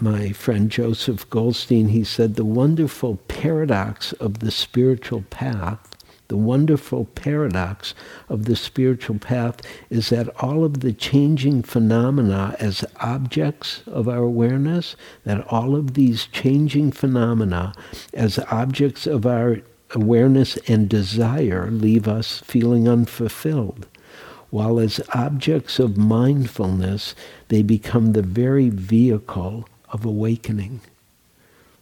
my 0.00 0.32
friend 0.32 0.70
Joseph 0.70 1.28
Goldstein, 1.28 1.88
he 1.88 2.04
said, 2.04 2.36
the 2.36 2.44
wonderful 2.44 3.16
paradox 3.28 4.12
of 4.14 4.38
the 4.38 4.50
spiritual 4.50 5.24
path, 5.30 5.78
the 6.28 6.36
wonderful 6.36 7.06
paradox 7.06 7.92
of 8.28 8.44
the 8.44 8.54
spiritual 8.54 9.18
path 9.18 9.60
is 9.90 10.10
that 10.10 10.28
all 10.40 10.64
of 10.64 10.80
the 10.80 10.92
changing 10.92 11.62
phenomena 11.62 12.54
as 12.60 12.84
objects 13.00 13.82
of 13.86 14.08
our 14.08 14.22
awareness, 14.22 14.94
that 15.24 15.44
all 15.48 15.74
of 15.74 15.94
these 15.94 16.26
changing 16.26 16.92
phenomena 16.92 17.74
as 18.14 18.38
objects 18.50 19.06
of 19.08 19.26
our 19.26 19.58
awareness 19.92 20.56
and 20.68 20.88
desire 20.88 21.68
leave 21.70 22.06
us 22.06 22.40
feeling 22.44 22.88
unfulfilled. 22.88 23.88
While 24.50 24.80
as 24.80 25.00
objects 25.14 25.78
of 25.78 25.96
mindfulness, 25.96 27.14
they 27.48 27.62
become 27.62 28.12
the 28.12 28.22
very 28.22 28.68
vehicle 28.68 29.68
of 29.90 30.04
awakening. 30.04 30.80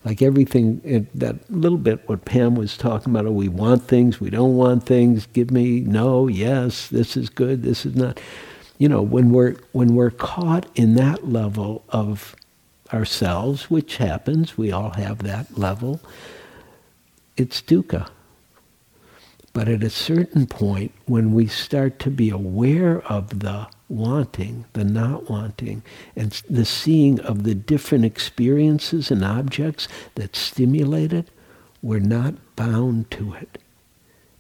Like 0.05 0.23
everything, 0.23 1.09
that 1.15 1.51
little 1.51 1.79
bit 1.79 2.09
what 2.09 2.25
Pam 2.25 2.55
was 2.55 2.77
talking 2.77 3.13
about, 3.13 3.27
oh, 3.27 3.33
we 3.33 3.49
want 3.49 3.83
things, 3.83 4.21
we 4.21 4.31
don't 4.31 4.57
want 4.57 4.87
things, 4.87 5.27
give 5.27 5.51
me 5.51 5.81
no, 5.81 6.29
yes, 6.29 6.89
this 6.89 7.17
is 7.17 7.29
good, 7.29 7.63
this 7.63 7.85
is 7.85 7.97
not. 7.97 8.21
You 8.79 8.89
know, 8.89 9.03
when 9.03 9.33
we're, 9.33 9.57
when 9.73 9.97
we're 9.97 10.13
caught 10.13 10.67
in 10.77 10.95
that 10.95 11.29
level 11.29 11.85
of 11.89 12.37
ourselves, 12.93 13.69
which 13.71 13.97
happens, 13.97 14.57
we 14.57 14.71
all 14.71 14.91
have 14.91 15.19
that 15.25 15.59
level, 15.59 16.01
it's 17.37 17.61
dukkha. 17.61 18.09
But 19.53 19.69
at 19.69 19.83
a 19.83 19.91
certain 19.91 20.47
point, 20.47 20.93
when 21.07 21.33
we 21.33 21.47
start 21.47 21.99
to 22.01 22.11
be 22.11 22.31
aware 22.31 23.01
of 23.11 23.41
the 23.41 23.67
wanting, 23.89 24.67
the 24.75 24.85
not 24.85 25.31
wanting, 25.31 25.83
and 26.15 26.33
the 26.49 26.65
seeing 26.65 27.19
of 27.21 27.45
the 27.45 27.55
different 27.55 28.05
experiences 28.05 29.11
and 29.11 29.25
objects 29.25 29.89
that 30.15 30.37
stimulate 30.37 31.13
it, 31.13 31.29
we're 31.83 31.99
not 31.99 32.35
bound 32.57 33.11
to 33.13 33.35
it. 33.35 33.59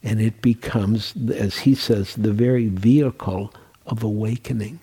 And 0.03 0.21
it 0.21 0.43
becomes, 0.43 1.15
as 1.35 1.61
he 1.61 1.75
says, 1.75 2.15
the 2.15 2.33
very 2.33 2.69
vehicle 2.69 3.53
of 3.87 4.03
awakening. 4.03 4.81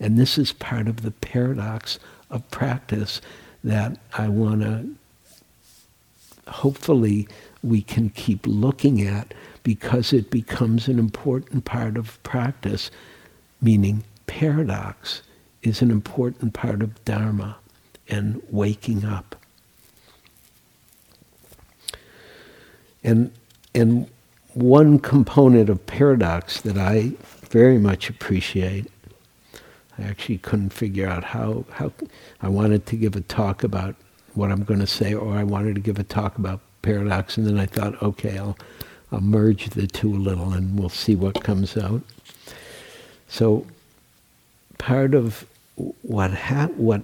And 0.00 0.18
this 0.18 0.38
is 0.38 0.52
part 0.52 0.88
of 0.88 1.02
the 1.02 1.10
paradox 1.10 1.98
of 2.30 2.48
practice 2.50 3.20
that 3.64 3.98
I 4.16 4.28
want 4.28 4.62
to 4.62 4.88
hopefully 6.48 7.28
we 7.62 7.82
can 7.82 8.10
keep 8.10 8.46
looking 8.46 9.06
at 9.06 9.34
because 9.62 10.12
it 10.12 10.30
becomes 10.30 10.88
an 10.88 10.98
important 10.98 11.64
part 11.64 11.96
of 11.96 12.22
practice, 12.22 12.90
meaning 13.60 14.04
paradox 14.26 15.22
is 15.62 15.82
an 15.82 15.90
important 15.90 16.54
part 16.54 16.82
of 16.82 17.04
Dharma 17.04 17.56
and 18.08 18.42
waking 18.50 19.04
up. 19.04 19.36
And, 23.02 23.32
and 23.74 24.08
one 24.54 24.98
component 24.98 25.68
of 25.68 25.86
paradox 25.86 26.60
that 26.62 26.78
I 26.78 27.12
very 27.50 27.78
much 27.78 28.08
appreciate 28.10 28.90
I 29.98 30.02
actually 30.04 30.38
couldn't 30.38 30.70
figure 30.70 31.08
out 31.08 31.24
how, 31.24 31.64
how 31.72 31.92
I 32.40 32.48
wanted 32.48 32.86
to 32.86 32.96
give 32.96 33.16
a 33.16 33.20
talk 33.20 33.64
about 33.64 33.96
what 34.38 34.50
I'm 34.50 34.64
going 34.64 34.80
to 34.80 34.86
say, 34.86 35.14
or 35.14 35.34
I 35.34 35.44
wanted 35.44 35.74
to 35.74 35.80
give 35.80 35.98
a 35.98 36.04
talk 36.04 36.38
about 36.38 36.60
paradox, 36.82 37.36
and 37.36 37.46
then 37.46 37.58
I 37.58 37.66
thought, 37.66 38.02
okay, 38.02 38.38
I'll, 38.38 38.56
I'll 39.12 39.20
merge 39.20 39.70
the 39.70 39.86
two 39.86 40.14
a 40.14 40.16
little, 40.16 40.52
and 40.52 40.78
we'll 40.78 40.88
see 40.88 41.16
what 41.16 41.42
comes 41.42 41.76
out. 41.76 42.02
So, 43.28 43.66
part 44.78 45.14
of 45.14 45.46
what 46.02 46.32
ha- 46.32 46.70
what 46.76 47.02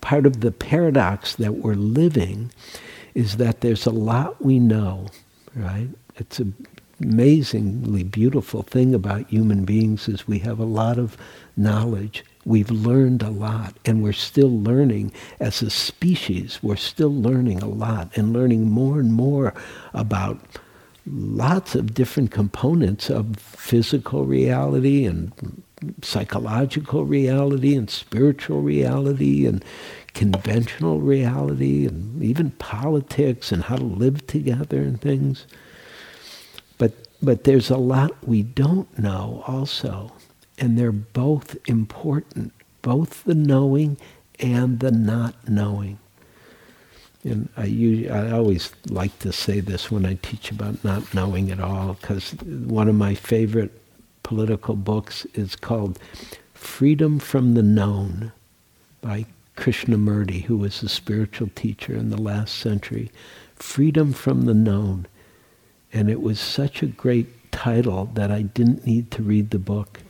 part 0.00 0.26
of 0.26 0.40
the 0.40 0.52
paradox 0.52 1.34
that 1.36 1.54
we're 1.56 1.74
living 1.74 2.52
is 3.14 3.38
that 3.38 3.62
there's 3.62 3.86
a 3.86 3.90
lot 3.90 4.44
we 4.44 4.58
know, 4.58 5.08
right? 5.54 5.88
It's 6.16 6.40
amazingly 7.00 8.04
beautiful 8.04 8.62
thing 8.62 8.94
about 8.94 9.28
human 9.28 9.64
beings 9.64 10.08
is 10.08 10.28
we 10.28 10.38
have 10.40 10.58
a 10.58 10.64
lot 10.64 10.98
of 10.98 11.16
knowledge. 11.56 12.24
We've 12.46 12.70
learned 12.70 13.22
a 13.22 13.30
lot, 13.30 13.76
and 13.84 14.04
we're 14.04 14.12
still 14.12 14.62
learning 14.62 15.12
as 15.40 15.62
a 15.62 15.68
species. 15.68 16.60
We're 16.62 16.76
still 16.76 17.12
learning 17.12 17.60
a 17.60 17.68
lot 17.68 18.16
and 18.16 18.32
learning 18.32 18.70
more 18.70 19.00
and 19.00 19.12
more 19.12 19.52
about 19.92 20.38
lots 21.04 21.74
of 21.74 21.92
different 21.92 22.30
components 22.30 23.10
of 23.10 23.36
physical 23.36 24.24
reality 24.24 25.04
and 25.04 25.32
psychological 26.02 27.04
reality 27.04 27.74
and 27.74 27.90
spiritual 27.90 28.62
reality 28.62 29.44
and 29.44 29.64
conventional 30.14 31.00
reality 31.00 31.84
and 31.84 32.22
even 32.22 32.52
politics 32.52 33.50
and 33.50 33.64
how 33.64 33.76
to 33.76 33.84
live 33.84 34.24
together 34.28 34.80
and 34.82 35.00
things. 35.00 35.48
But, 36.78 36.92
but 37.20 37.42
there's 37.42 37.70
a 37.70 37.76
lot 37.76 38.12
we 38.26 38.42
don't 38.44 38.96
know 38.96 39.42
also. 39.48 40.12
And 40.58 40.78
they're 40.78 40.92
both 40.92 41.56
important, 41.66 42.52
both 42.82 43.24
the 43.24 43.34
knowing 43.34 43.98
and 44.38 44.80
the 44.80 44.90
not 44.90 45.48
knowing. 45.48 45.98
And 47.24 47.48
I, 47.56 47.64
use, 47.64 48.10
I 48.10 48.30
always 48.30 48.72
like 48.88 49.18
to 49.20 49.32
say 49.32 49.60
this 49.60 49.90
when 49.90 50.06
I 50.06 50.14
teach 50.22 50.50
about 50.50 50.84
not 50.84 51.12
knowing 51.12 51.50
at 51.50 51.60
all, 51.60 51.94
because 51.94 52.30
one 52.32 52.88
of 52.88 52.94
my 52.94 53.14
favorite 53.14 53.72
political 54.22 54.76
books 54.76 55.26
is 55.34 55.56
called 55.56 55.98
Freedom 56.54 57.18
from 57.18 57.54
the 57.54 57.62
Known 57.62 58.32
by 59.00 59.26
Krishnamurti, 59.56 60.44
who 60.44 60.56
was 60.56 60.82
a 60.82 60.88
spiritual 60.88 61.50
teacher 61.54 61.94
in 61.94 62.10
the 62.10 62.20
last 62.20 62.54
century. 62.54 63.10
Freedom 63.56 64.12
from 64.12 64.42
the 64.42 64.54
Known. 64.54 65.06
And 65.92 66.10
it 66.10 66.20
was 66.20 66.38
such 66.38 66.82
a 66.82 66.86
great 66.86 67.50
title 67.50 68.10
that 68.14 68.30
I 68.30 68.42
didn't 68.42 68.86
need 68.86 69.10
to 69.12 69.22
read 69.22 69.50
the 69.50 69.58
book 69.58 70.00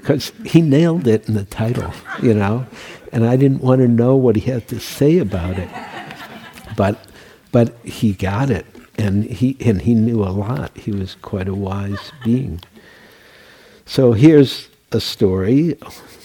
because 0.00 0.32
he 0.44 0.60
nailed 0.62 1.06
it 1.06 1.28
in 1.28 1.34
the 1.34 1.44
title, 1.44 1.92
you 2.22 2.34
know, 2.34 2.66
and 3.12 3.26
I 3.26 3.36
didn't 3.36 3.60
want 3.60 3.80
to 3.80 3.88
know 3.88 4.16
what 4.16 4.36
he 4.36 4.50
had 4.50 4.66
to 4.68 4.80
say 4.80 5.18
about 5.18 5.58
it, 5.58 5.68
but 6.76 7.06
but 7.52 7.76
he 7.84 8.12
got 8.12 8.50
it, 8.50 8.66
and 8.98 9.24
he 9.24 9.56
and 9.60 9.82
he 9.82 9.94
knew 9.94 10.22
a 10.22 10.30
lot. 10.30 10.76
He 10.76 10.90
was 10.90 11.16
quite 11.16 11.48
a 11.48 11.54
wise 11.54 12.12
being. 12.24 12.60
So 13.84 14.12
here's 14.12 14.68
a 14.92 15.00
story, 15.00 15.76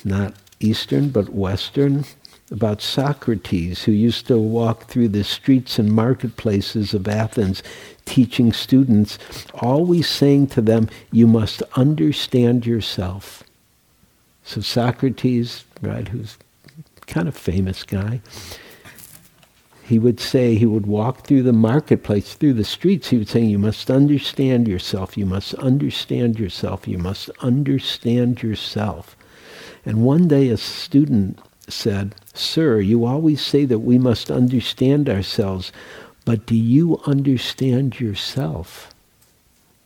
not 0.03 0.35
Eastern 0.59 1.09
but 1.09 1.29
Western, 1.29 2.05
about 2.51 2.81
Socrates, 2.81 3.83
who 3.83 3.91
used 3.91 4.27
to 4.27 4.37
walk 4.37 4.85
through 4.85 5.09
the 5.09 5.23
streets 5.23 5.79
and 5.79 5.91
marketplaces 5.91 6.93
of 6.93 7.07
Athens 7.07 7.63
teaching 8.05 8.53
students, 8.53 9.17
always 9.55 10.07
saying 10.07 10.47
to 10.47 10.61
them, 10.61 10.87
you 11.11 11.25
must 11.25 11.63
understand 11.75 12.65
yourself. 12.65 13.43
So 14.45 14.61
Socrates, 14.61 15.65
right, 15.81 16.07
who's 16.07 16.37
kind 17.07 17.27
of 17.27 17.35
famous 17.35 17.83
guy, 17.83 18.21
he 19.83 19.99
would 19.99 20.19
say, 20.19 20.55
he 20.55 20.65
would 20.65 20.85
walk 20.85 21.25
through 21.25 21.43
the 21.43 21.53
marketplace, 21.53 22.33
through 22.33 22.53
the 22.53 22.63
streets, 22.63 23.09
he 23.09 23.17
would 23.17 23.27
say, 23.27 23.41
you 23.41 23.59
must 23.59 23.91
understand 23.91 24.67
yourself, 24.67 25.17
you 25.17 25.25
must 25.25 25.53
understand 25.55 26.39
yourself, 26.39 26.87
you 26.87 26.97
must 26.97 27.29
understand 27.41 28.41
yourself. 28.41 29.15
And 29.85 30.03
one 30.03 30.27
day 30.27 30.49
a 30.49 30.57
student 30.57 31.39
said, 31.67 32.15
Sir, 32.33 32.79
you 32.79 33.05
always 33.05 33.41
say 33.41 33.65
that 33.65 33.79
we 33.79 33.97
must 33.97 34.31
understand 34.31 35.09
ourselves, 35.09 35.71
but 36.23 36.45
do 36.45 36.55
you 36.55 36.99
understand 37.05 37.99
yourself? 37.99 38.93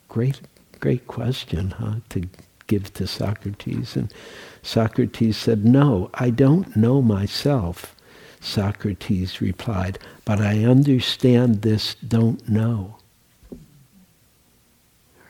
Great, 0.08 0.42
great 0.80 1.08
question, 1.08 1.72
huh, 1.72 1.96
to 2.10 2.28
give 2.70 2.94
to 2.94 3.06
Socrates. 3.06 3.98
And 3.98 4.14
Socrates 4.62 5.36
said, 5.36 5.66
No, 5.66 6.10
I 6.14 6.30
don't 6.30 6.78
know 6.78 7.02
myself. 7.02 7.94
Socrates 8.40 9.42
replied, 9.42 10.00
But 10.24 10.40
I 10.40 10.64
understand 10.64 11.64
this 11.64 11.96
don't 11.96 12.48
know. 12.48 12.96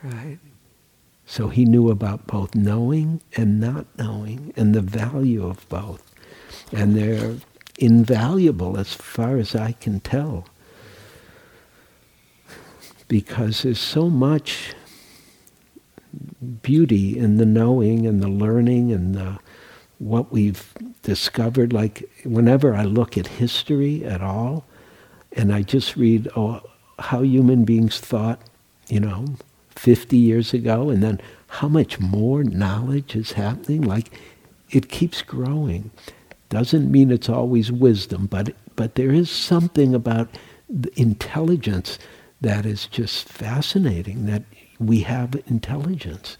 Right? 0.04 0.38
So 1.26 1.48
he 1.48 1.64
knew 1.64 1.90
about 1.90 2.26
both 2.26 2.54
knowing 2.54 3.20
and 3.36 3.60
not 3.60 3.86
knowing 3.98 4.52
and 4.56 4.74
the 4.74 4.80
value 4.80 5.46
of 5.46 5.68
both. 5.68 6.02
And 6.72 6.96
they're 6.96 7.36
invaluable 7.78 8.78
as 8.78 8.94
far 8.94 9.36
as 9.38 9.54
I 9.54 9.72
can 9.72 10.00
tell. 10.00 10.46
Because 13.08 13.62
there's 13.62 13.80
so 13.80 14.10
much 14.10 14.74
beauty 16.62 17.18
in 17.18 17.36
the 17.36 17.46
knowing 17.46 18.06
and 18.06 18.22
the 18.22 18.28
learning 18.28 18.92
and 18.92 19.14
the, 19.14 19.38
what 19.98 20.32
we've 20.32 20.72
discovered. 21.02 21.72
Like 21.72 22.08
whenever 22.24 22.74
I 22.74 22.84
look 22.84 23.16
at 23.16 23.26
history 23.26 24.04
at 24.04 24.20
all, 24.20 24.64
and 25.32 25.52
I 25.52 25.62
just 25.62 25.96
read 25.96 26.28
oh, 26.36 26.60
how 26.98 27.22
human 27.22 27.64
beings 27.64 28.00
thought, 28.00 28.40
you 28.88 29.00
know, 29.00 29.26
50 29.70 30.16
years 30.16 30.52
ago, 30.52 30.90
and 30.90 31.02
then 31.02 31.20
how 31.46 31.68
much 31.68 32.00
more 32.00 32.42
knowledge 32.42 33.14
is 33.14 33.32
happening. 33.32 33.82
Like 33.82 34.12
it 34.70 34.88
keeps 34.88 35.22
growing. 35.22 35.90
Doesn't 36.48 36.90
mean 36.90 37.10
it's 37.10 37.28
always 37.28 37.70
wisdom, 37.70 38.26
but, 38.26 38.54
but 38.74 38.96
there 38.96 39.12
is 39.12 39.30
something 39.30 39.94
about 39.94 40.28
intelligence 40.96 41.98
that 42.40 42.66
is 42.66 42.86
just 42.86 43.28
fascinating, 43.28 44.26
that 44.26 44.42
we 44.80 45.00
have 45.00 45.40
intelligence 45.46 46.36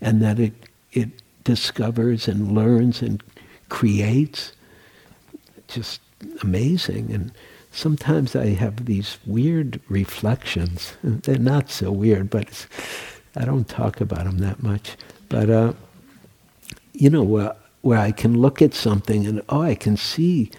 and 0.00 0.20
that 0.22 0.40
it, 0.40 0.54
it 0.92 1.10
discovers 1.44 2.26
and 2.26 2.52
learns 2.52 3.02
and 3.02 3.22
creates. 3.68 4.52
Just 5.68 6.00
amazing. 6.42 7.12
And 7.12 7.32
sometimes 7.70 8.34
I 8.34 8.48
have 8.48 8.86
these 8.86 9.18
weird 9.26 9.80
reflections. 9.88 10.94
They're 11.04 11.38
not 11.38 11.70
so 11.70 11.92
weird, 11.92 12.30
but 12.30 12.66
I 13.36 13.44
don't 13.44 13.68
talk 13.68 14.00
about 14.00 14.24
them 14.24 14.38
that 14.38 14.62
much, 14.62 14.96
but 15.28 15.48
uh, 15.48 15.72
you 16.92 17.08
know 17.08 17.22
where 17.22 17.54
where 17.80 17.98
I 17.98 18.12
can 18.12 18.38
look 18.38 18.62
at 18.62 18.74
something 18.74 19.26
and 19.26 19.42
oh, 19.48 19.62
I 19.62 19.74
can 19.74 19.96
see 19.96 20.50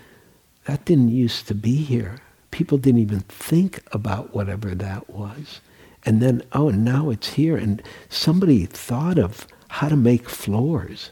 that 0.66 0.86
didn't 0.86 1.10
used 1.10 1.48
to 1.48 1.56
be 1.56 1.76
here. 1.78 2.18
People 2.52 2.78
didn't 2.78 3.02
even 3.02 3.22
think 3.22 3.82
about 3.92 4.34
whatever 4.34 4.76
that 4.76 5.10
was, 5.10 5.62
and 6.06 6.22
then 6.22 6.44
oh, 6.52 6.70
now 6.70 7.10
it's 7.10 7.30
here, 7.34 7.58
and 7.58 7.82
somebody 8.10 8.66
thought 8.66 9.18
of 9.18 9.48
how 9.70 9.90
to 9.90 9.96
make 9.96 10.30
floors. 10.30 11.12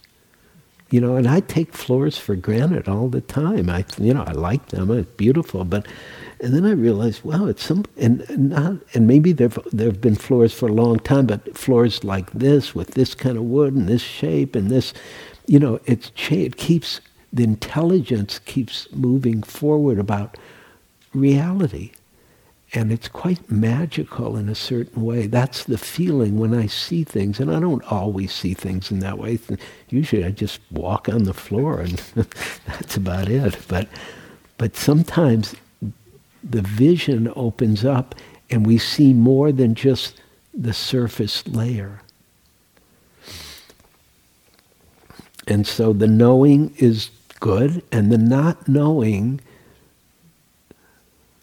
You 0.89 0.99
know, 0.99 1.15
and 1.15 1.25
I 1.25 1.39
take 1.39 1.73
floors 1.73 2.17
for 2.17 2.35
granted 2.35 2.89
all 2.89 3.07
the 3.07 3.21
time. 3.21 3.69
I, 3.69 3.85
you 3.97 4.13
know, 4.13 4.23
I 4.23 4.33
like 4.33 4.67
them. 4.67 4.91
It's 4.91 5.09
beautiful, 5.11 5.63
but 5.63 5.87
and 6.41 6.53
then 6.53 6.65
I 6.65 6.71
realized, 6.71 7.23
wow, 7.23 7.45
it's 7.45 7.63
some, 7.63 7.85
and, 7.97 8.25
not, 8.49 8.77
and 8.93 9.07
maybe 9.07 9.31
there 9.31 9.51
there 9.71 9.87
have 9.87 10.01
been 10.01 10.15
floors 10.15 10.53
for 10.53 10.67
a 10.67 10.73
long 10.73 10.99
time, 10.99 11.27
but 11.27 11.57
floors 11.57 12.03
like 12.03 12.31
this 12.31 12.73
with 12.73 12.91
this 12.91 13.13
kind 13.13 13.37
of 13.37 13.43
wood 13.43 13.73
and 13.73 13.87
this 13.87 14.01
shape 14.01 14.55
and 14.55 14.69
this, 14.69 14.93
you 15.45 15.59
know, 15.59 15.79
it's 15.85 16.11
it 16.29 16.57
keeps 16.57 16.99
the 17.31 17.43
intelligence 17.43 18.39
keeps 18.39 18.91
moving 18.91 19.43
forward 19.43 19.99
about 19.99 20.37
reality, 21.13 21.91
and 22.73 22.91
it's 22.91 23.09
quite 23.09 23.51
magical 23.51 24.37
in 24.37 24.47
a 24.47 24.55
certain 24.55 25.03
way. 25.03 25.27
That's 25.27 25.65
the 25.65 25.77
feeling 25.77 26.39
when 26.39 26.53
I 26.53 26.67
see 26.67 27.03
things, 27.03 27.39
and 27.39 27.53
I 27.53 27.59
don't 27.59 27.83
always 27.91 28.33
see 28.33 28.53
things 28.53 28.91
in 28.91 28.99
that 28.99 29.17
way. 29.17 29.39
Usually, 29.89 30.23
I 30.23 30.31
just 30.31 30.59
walk 30.71 31.09
on 31.09 31.23
the 31.23 31.33
floor, 31.33 31.81
and 31.81 31.97
that's 32.65 32.95
about 32.95 33.29
it. 33.29 33.57
But 33.67 33.89
but 34.57 34.75
sometimes 34.75 35.55
the 36.43 36.61
vision 36.61 37.31
opens 37.35 37.83
up 37.83 38.15
and 38.51 38.65
we 38.65 38.77
see 38.77 39.13
more 39.13 39.51
than 39.51 39.73
just 39.73 40.21
the 40.53 40.73
surface 40.73 41.47
layer. 41.47 42.01
And 45.47 45.65
so 45.65 45.93
the 45.93 46.07
knowing 46.07 46.73
is 46.77 47.09
good, 47.39 47.81
and 47.91 48.11
the 48.11 48.17
not 48.17 48.67
knowing, 48.67 49.41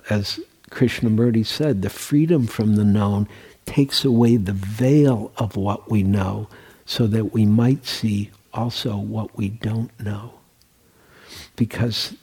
as 0.08 0.38
Krishnamurti 0.70 1.44
said, 1.44 1.82
the 1.82 1.90
freedom 1.90 2.46
from 2.46 2.76
the 2.76 2.84
known 2.84 3.28
takes 3.66 4.04
away 4.04 4.36
the 4.36 4.52
veil 4.52 5.32
of 5.36 5.56
what 5.56 5.90
we 5.90 6.02
know 6.02 6.48
so 6.86 7.06
that 7.06 7.32
we 7.32 7.44
might 7.44 7.84
see 7.84 8.30
also 8.52 8.96
what 8.96 9.36
we 9.36 9.48
don't 9.48 9.90
know. 10.00 10.32
Because 11.56 12.14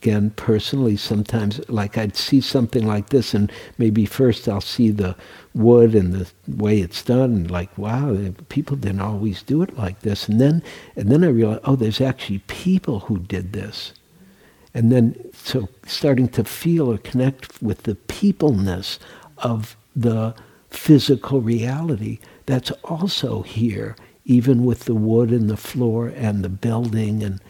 again, 0.00 0.30
personally, 0.30 0.96
sometimes, 0.96 1.60
like 1.68 1.96
I'd 1.96 2.16
see 2.16 2.40
something 2.40 2.86
like 2.86 3.10
this, 3.10 3.34
and 3.34 3.50
maybe 3.78 4.04
first 4.06 4.48
I'll 4.48 4.60
see 4.60 4.90
the 4.90 5.16
wood 5.54 5.94
and 5.94 6.12
the 6.12 6.30
way 6.46 6.80
it's 6.80 7.02
done, 7.02 7.32
and 7.32 7.50
like, 7.50 7.76
wow, 7.78 8.16
people 8.48 8.76
didn't 8.76 9.00
always 9.00 9.42
do 9.42 9.62
it 9.62 9.76
like 9.76 10.00
this. 10.00 10.28
And 10.28 10.40
then, 10.40 10.62
and 10.96 11.08
then 11.10 11.24
I 11.24 11.28
realized, 11.28 11.62
oh, 11.64 11.76
there's 11.76 12.00
actually 12.00 12.40
people 12.40 13.00
who 13.00 13.18
did 13.18 13.52
this. 13.52 13.92
And 14.74 14.90
then, 14.90 15.30
so 15.32 15.68
starting 15.86 16.28
to 16.30 16.42
feel 16.44 16.90
or 16.92 16.98
connect 16.98 17.62
with 17.62 17.84
the 17.84 17.94
peopleness 17.94 18.98
of 19.38 19.76
the 19.94 20.34
physical 20.68 21.40
reality 21.40 22.18
that's 22.46 22.72
also 22.82 23.42
here, 23.42 23.94
even 24.24 24.64
with 24.64 24.80
the 24.80 24.94
wood 24.94 25.30
and 25.30 25.48
the 25.48 25.56
floor 25.56 26.08
and 26.08 26.42
the 26.42 26.48
building 26.48 27.22
and 27.22 27.40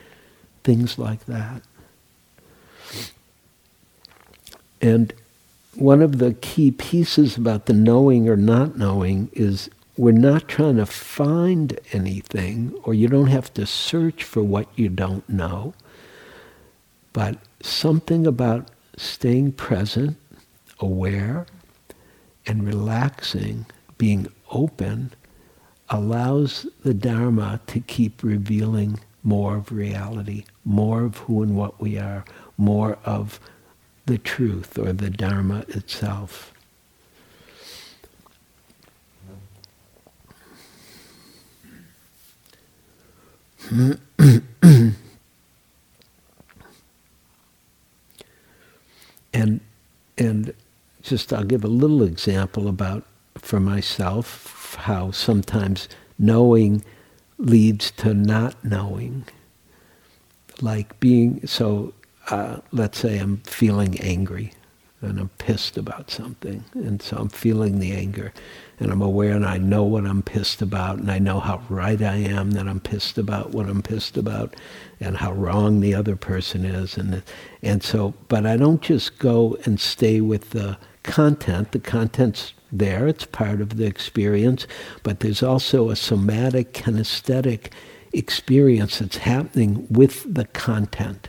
things 0.65 0.99
like 0.99 1.25
that. 1.25 1.63
And 4.83 5.15
one 5.75 6.03
of 6.03 6.19
the 6.19 6.35
key 6.35 6.71
pieces 6.71 7.39
about 7.39 7.67
the 7.67 7.73
knowing 7.73 8.29
or 8.29 8.37
not 8.37 8.77
knowing 8.77 9.31
is 9.33 9.71
we're 9.97 10.13
not 10.13 10.47
trying 10.47 10.77
to 10.77 10.87
find 10.87 11.79
anything, 11.93 12.75
or 12.83 12.93
you 12.93 13.09
don't 13.09 13.29
have 13.29 13.53
to 13.55 13.65
search 13.65 14.25
for 14.25 14.43
what 14.43 14.69
you 14.77 14.89
don't 14.89 15.27
know, 15.29 15.73
but 17.15 17.39
something 17.63 18.27
about 18.27 18.69
staying 18.99 19.53
present, 19.53 20.19
aware, 20.81 21.47
and 22.45 22.67
relaxing, 22.67 23.65
being 23.97 24.27
open, 24.51 25.13
allows 25.89 26.67
the 26.83 26.93
Dharma 26.93 27.61
to 27.69 27.81
keep 27.81 28.23
revealing 28.23 28.99
more 29.23 29.57
of 29.57 29.73
reality, 29.73 30.45
more 30.65 31.05
of 31.05 31.19
who 31.19 31.43
and 31.43 31.57
what 31.57 31.81
we 31.81 31.97
are, 31.99 32.25
more 32.59 32.99
of 33.05 33.41
the 34.07 34.19
truth 34.19 34.77
or 34.77 34.93
the 34.93 35.09
Dharma 35.09 35.65
itself. 35.69 36.53
and 49.35 49.61
and 50.17 50.55
just 51.03 51.33
I'll 51.33 51.45
give 51.45 51.65
a 51.65 51.69
little 51.69 52.03
example 52.03 52.69
about 52.69 53.05
for 53.37 53.61
myself 53.61 54.77
how 54.81 55.11
sometimes 55.11 55.89
knowing 56.19 56.85
leads 57.37 57.91
to 57.91 58.15
not 58.15 58.65
knowing. 58.65 59.25
Like 60.63 60.99
being 61.01 61.47
so 61.47 61.93
uh, 62.31 62.59
let's 62.73 62.99
say 62.99 63.19
I'm 63.19 63.39
feeling 63.39 64.01
angry 64.01 64.53
and 65.05 65.21
I'm 65.21 65.29
pissed 65.39 65.77
about 65.77 66.11
something, 66.11 66.65
and 66.75 67.01
so 67.01 67.17
I'm 67.17 67.29
feeling 67.29 67.79
the 67.79 67.93
anger, 67.93 68.33
and 68.81 68.91
I'm 68.91 69.03
aware 69.03 69.33
and 69.33 69.47
I 69.47 69.59
know 69.59 69.83
what 69.85 70.07
I'm 70.07 70.23
pissed 70.23 70.63
about, 70.63 70.99
and 70.99 71.11
I 71.11 71.19
know 71.19 71.41
how 71.41 71.63
right 71.69 72.01
I 72.01 72.17
am 72.17 72.53
that 72.53 72.67
I'm 72.67 72.81
pissed 72.81 73.19
about 73.19 73.51
what 73.51 73.69
I'm 73.69 73.83
pissed 73.83 74.17
about, 74.17 74.57
and 75.01 75.17
how 75.19 75.33
wrong 75.33 75.81
the 75.81 75.95
other 75.95 76.17
person 76.17 76.65
is, 76.65 76.97
and 76.97 77.23
and 77.63 77.83
so, 77.83 78.15
but 78.29 78.47
I 78.47 78.57
don't 78.57 78.83
just 78.83 79.19
go 79.19 79.57
and 79.65 79.79
stay 79.79 80.21
with 80.21 80.51
the 80.51 80.79
content. 81.03 81.73
The 81.73 81.79
content's 81.79 82.55
there; 82.73 83.07
it's 83.07 83.27
part 83.27 83.61
of 83.61 83.77
the 83.77 83.87
experience, 83.87 84.67
but 85.03 85.21
there's 85.21 85.43
also 85.43 85.91
a 85.91 85.97
somatic 85.97 86.73
kinesthetic 86.73 87.73
experience 88.13 88.99
that's 88.99 89.19
happening 89.19 89.87
with 89.91 90.35
the 90.35 90.47
content 90.47 91.29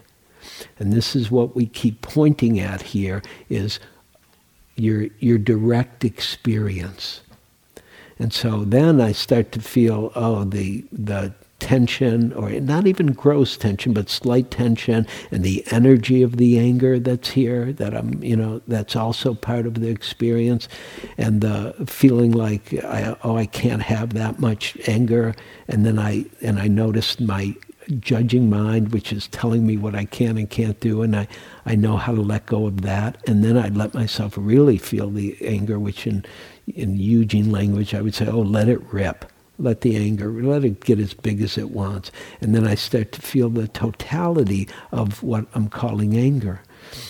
and 0.80 0.94
this 0.94 1.15
is 1.15 1.32
what 1.32 1.56
we 1.56 1.65
keep 1.65 2.02
pointing 2.02 2.60
at 2.60 2.82
here 2.82 3.22
is 3.50 3.80
your, 4.76 5.08
your 5.20 5.38
direct 5.38 6.04
experience. 6.04 7.22
And 8.20 8.32
so 8.32 8.63
then 8.63 9.02
I 9.02 9.12
start 9.12 9.52
to 9.54 9.62
feel, 9.62 10.12
oh, 10.15 10.46
the, 10.46 10.86
the 10.91 11.34
tension, 11.60 12.32
or 12.34 12.50
not 12.50 12.86
even 12.86 13.08
gross 13.08 13.58
tension, 13.58 13.94
but 13.94 14.10
slight 14.10 14.52
tension, 14.52 15.08
and 15.32 15.44
the 15.44 15.63
energy 15.72 16.22
of 16.22 16.38
the 16.38 16.60
anger 16.60 17.00
that's 17.00 17.30
here, 17.30 17.74
that 17.74 17.96
I'm, 17.96 18.24
you 18.24 18.36
know, 18.36 18.62
that's 18.68 18.96
also 18.96 19.34
part 19.34 19.65
of 19.65 19.76
the 19.76 19.89
experience, 19.89 20.68
and 21.18 21.41
the 21.41 21.74
feeling 21.88 22.32
like, 22.32 22.74
I, 22.84 23.15
oh, 23.24 23.36
I 23.36 23.46
can't 23.48 23.82
have 23.82 24.13
that 24.13 24.39
much 24.39 24.78
anger, 24.88 25.34
and 25.68 25.86
then 25.86 25.98
I, 25.98 26.26
and 26.41 26.60
I 26.60 26.68
notice 26.68 27.20
my 27.20 27.56
judging 28.00 28.50
mind, 28.50 28.91
which 28.91 29.12
is 29.12 29.28
telling 29.28 29.65
me 29.65 29.78
what 29.78 29.95
I 29.95 30.06
can 30.06 30.38
and 30.38 30.50
can't 30.50 30.80
do, 30.80 31.02
and 31.02 31.15
I, 31.15 31.28
I 31.65 31.76
know 31.76 31.98
how 31.98 32.13
to 32.13 32.21
let 32.21 32.45
go 32.45 32.67
of 32.67 32.82
that. 32.82 33.17
And 33.28 33.43
then 33.43 33.58
I'd 33.58 33.78
let 33.78 33.93
myself 33.93 34.34
really 34.38 34.78
feel 34.78 35.10
the 35.10 35.38
anger, 35.45 35.80
which 35.80 36.08
in, 36.08 36.26
in 36.67 36.98
Eugene 36.98 37.52
language 37.52 37.93
I 37.93 38.02
would 38.02 38.15
say, 38.15 38.28
oh, 38.28 38.41
let 38.41 38.67
it 38.67 38.82
rip. 38.91 39.26
Let 39.58 39.82
the 39.82 39.95
anger, 39.95 40.30
let 40.32 40.65
it 40.65 40.82
get 40.82 41.00
as 41.00 41.13
big 41.13 41.41
as 41.41 41.58
it 41.58 41.71
wants. 41.71 42.12
And 42.41 42.54
then 42.54 42.67
I 42.67 42.76
start 42.76 43.13
to 43.13 43.21
feel 43.21 43.50
the 43.50 43.69
totality 43.69 44.67
of 44.91 45.24
what 45.24 45.45
I'm 45.54 45.69
calling 45.69 46.17
anger. 46.17 46.62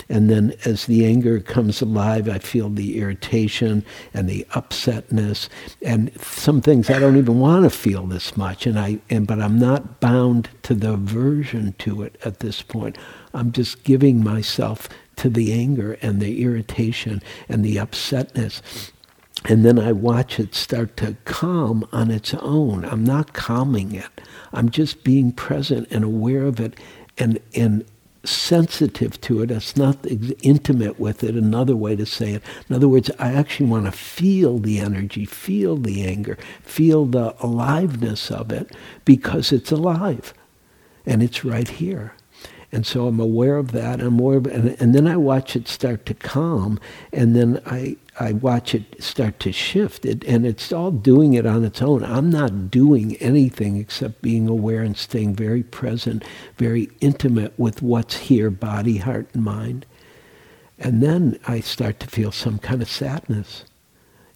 And 0.09 0.29
then 0.29 0.53
as 0.65 0.85
the 0.85 1.05
anger 1.05 1.39
comes 1.39 1.81
alive, 1.81 2.29
I 2.29 2.39
feel 2.39 2.69
the 2.69 2.99
irritation 2.99 3.83
and 4.13 4.29
the 4.29 4.45
upsetness 4.51 5.49
and 5.81 6.11
some 6.21 6.61
things 6.61 6.89
I 6.89 6.99
don't 6.99 7.17
even 7.17 7.39
want 7.39 7.63
to 7.63 7.69
feel 7.69 8.05
this 8.05 8.37
much. 8.37 8.65
And 8.65 8.79
I, 8.79 8.99
and, 9.09 9.27
but 9.27 9.41
I'm 9.41 9.57
not 9.59 9.99
bound 9.99 10.49
to 10.63 10.73
the 10.73 10.93
aversion 10.93 11.73
to 11.79 12.03
it 12.03 12.17
at 12.23 12.39
this 12.39 12.61
point. 12.61 12.97
I'm 13.33 13.51
just 13.51 13.83
giving 13.83 14.23
myself 14.23 14.87
to 15.17 15.29
the 15.29 15.53
anger 15.53 15.97
and 16.01 16.21
the 16.21 16.43
irritation 16.43 17.21
and 17.49 17.63
the 17.63 17.77
upsetness. 17.77 18.61
And 19.47 19.63
then 19.65 19.77
I 19.77 19.91
watch 19.91 20.39
it 20.39 20.55
start 20.55 20.97
to 20.97 21.15
calm 21.25 21.87
on 21.91 22.09
its 22.09 22.33
own. 22.33 22.85
I'm 22.85 23.03
not 23.03 23.33
calming 23.33 23.93
it. 23.93 24.21
I'm 24.53 24.69
just 24.69 25.03
being 25.03 25.31
present 25.31 25.87
and 25.91 26.03
aware 26.03 26.43
of 26.43 26.59
it 26.59 26.75
and, 27.17 27.39
and 27.53 27.85
sensitive 28.25 29.19
to 29.21 29.41
it. 29.41 29.51
It's 29.51 29.77
not 29.77 30.05
intimate 30.41 30.99
with 30.99 31.23
it, 31.23 31.35
another 31.35 31.75
way 31.75 31.95
to 31.95 32.05
say 32.05 32.33
it. 32.33 32.43
In 32.69 32.75
other 32.75 32.87
words, 32.87 33.11
I 33.19 33.33
actually 33.33 33.67
want 33.67 33.85
to 33.85 33.91
feel 33.91 34.57
the 34.59 34.79
energy, 34.79 35.25
feel 35.25 35.77
the 35.77 36.05
anger, 36.05 36.37
feel 36.61 37.05
the 37.05 37.35
aliveness 37.39 38.31
of 38.31 38.51
it 38.51 38.75
because 39.05 39.51
it's 39.51 39.71
alive 39.71 40.33
and 41.05 41.21
it's 41.21 41.45
right 41.45 41.67
here. 41.67 42.13
And 42.71 42.85
so 42.85 43.07
I'm 43.07 43.19
aware 43.19 43.57
of 43.57 43.71
that. 43.71 44.01
I'm 44.01 44.19
aware 44.19 44.37
of, 44.37 44.47
and, 44.47 44.75
and 44.81 44.93
then 44.93 45.07
I 45.07 45.15
watch 45.15 45.55
it 45.55 45.67
start 45.67 46.05
to 46.07 46.13
calm, 46.13 46.79
and 47.13 47.35
then 47.35 47.61
I, 47.65 47.95
I 48.19 48.31
watch 48.31 48.73
it 48.73 49.01
start 49.03 49.39
to 49.41 49.51
shift. 49.51 50.05
It, 50.05 50.23
and 50.23 50.45
it's 50.45 50.71
all 50.71 50.91
doing 50.91 51.33
it 51.33 51.45
on 51.45 51.65
its 51.65 51.81
own. 51.81 52.03
I'm 52.03 52.29
not 52.29 52.71
doing 52.71 53.15
anything 53.17 53.77
except 53.77 54.21
being 54.21 54.47
aware 54.47 54.81
and 54.83 54.97
staying 54.97 55.35
very 55.35 55.63
present, 55.63 56.23
very 56.57 56.89
intimate 57.01 57.53
with 57.57 57.81
what's 57.81 58.17
here, 58.17 58.49
body, 58.49 58.97
heart, 58.97 59.27
and 59.33 59.43
mind. 59.43 59.85
And 60.79 61.01
then 61.03 61.39
I 61.47 61.59
start 61.59 61.99
to 62.01 62.07
feel 62.07 62.31
some 62.31 62.59
kind 62.59 62.81
of 62.81 62.89
sadness 62.89 63.65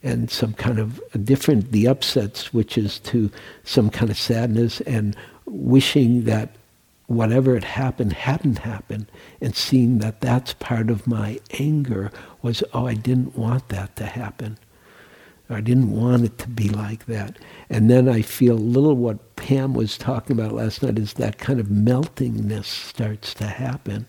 and 0.02 0.30
some 0.32 0.54
kind 0.54 0.80
of 0.80 1.02
different, 1.26 1.72
the 1.72 1.88
upset 1.88 2.38
switches 2.38 3.00
to 3.00 3.32
some 3.64 3.90
kind 3.90 4.10
of 4.10 4.18
sadness 4.18 4.82
and 4.82 5.16
wishing 5.46 6.24
that 6.24 6.56
whatever 7.08 7.56
had 7.56 7.64
happened 7.64 8.14
hadn't 8.14 8.60
happened 8.60 9.08
and 9.42 9.56
seeing 9.56 9.98
that 9.98 10.22
that's 10.22 10.54
part 10.54 10.90
of 10.92 11.08
my 11.08 11.40
anger 11.60 12.12
was, 12.42 12.64
oh, 12.74 12.88
I 12.88 12.94
didn't 12.94 13.38
want 13.38 13.70
that 13.70 13.96
to 13.98 14.06
happen. 14.06 14.58
I 15.50 15.62
didn't 15.62 15.92
want 15.92 16.26
it 16.26 16.38
to 16.40 16.48
be 16.48 16.70
like 16.70 17.08
that. 17.08 17.38
And 17.70 17.90
then 17.90 18.08
I 18.08 18.22
feel 18.22 18.56
a 18.56 18.60
little 18.60 18.96
what 18.96 19.36
Pam 19.36 19.74
was 19.74 19.98
talking 19.98 20.40
about 20.40 20.54
last 20.54 20.84
night 20.84 21.00
is 21.00 21.14
that 21.14 21.40
kind 21.40 21.60
of 21.60 21.68
meltingness 21.68 22.66
starts 22.66 23.34
to 23.36 23.46
happen 23.46 24.06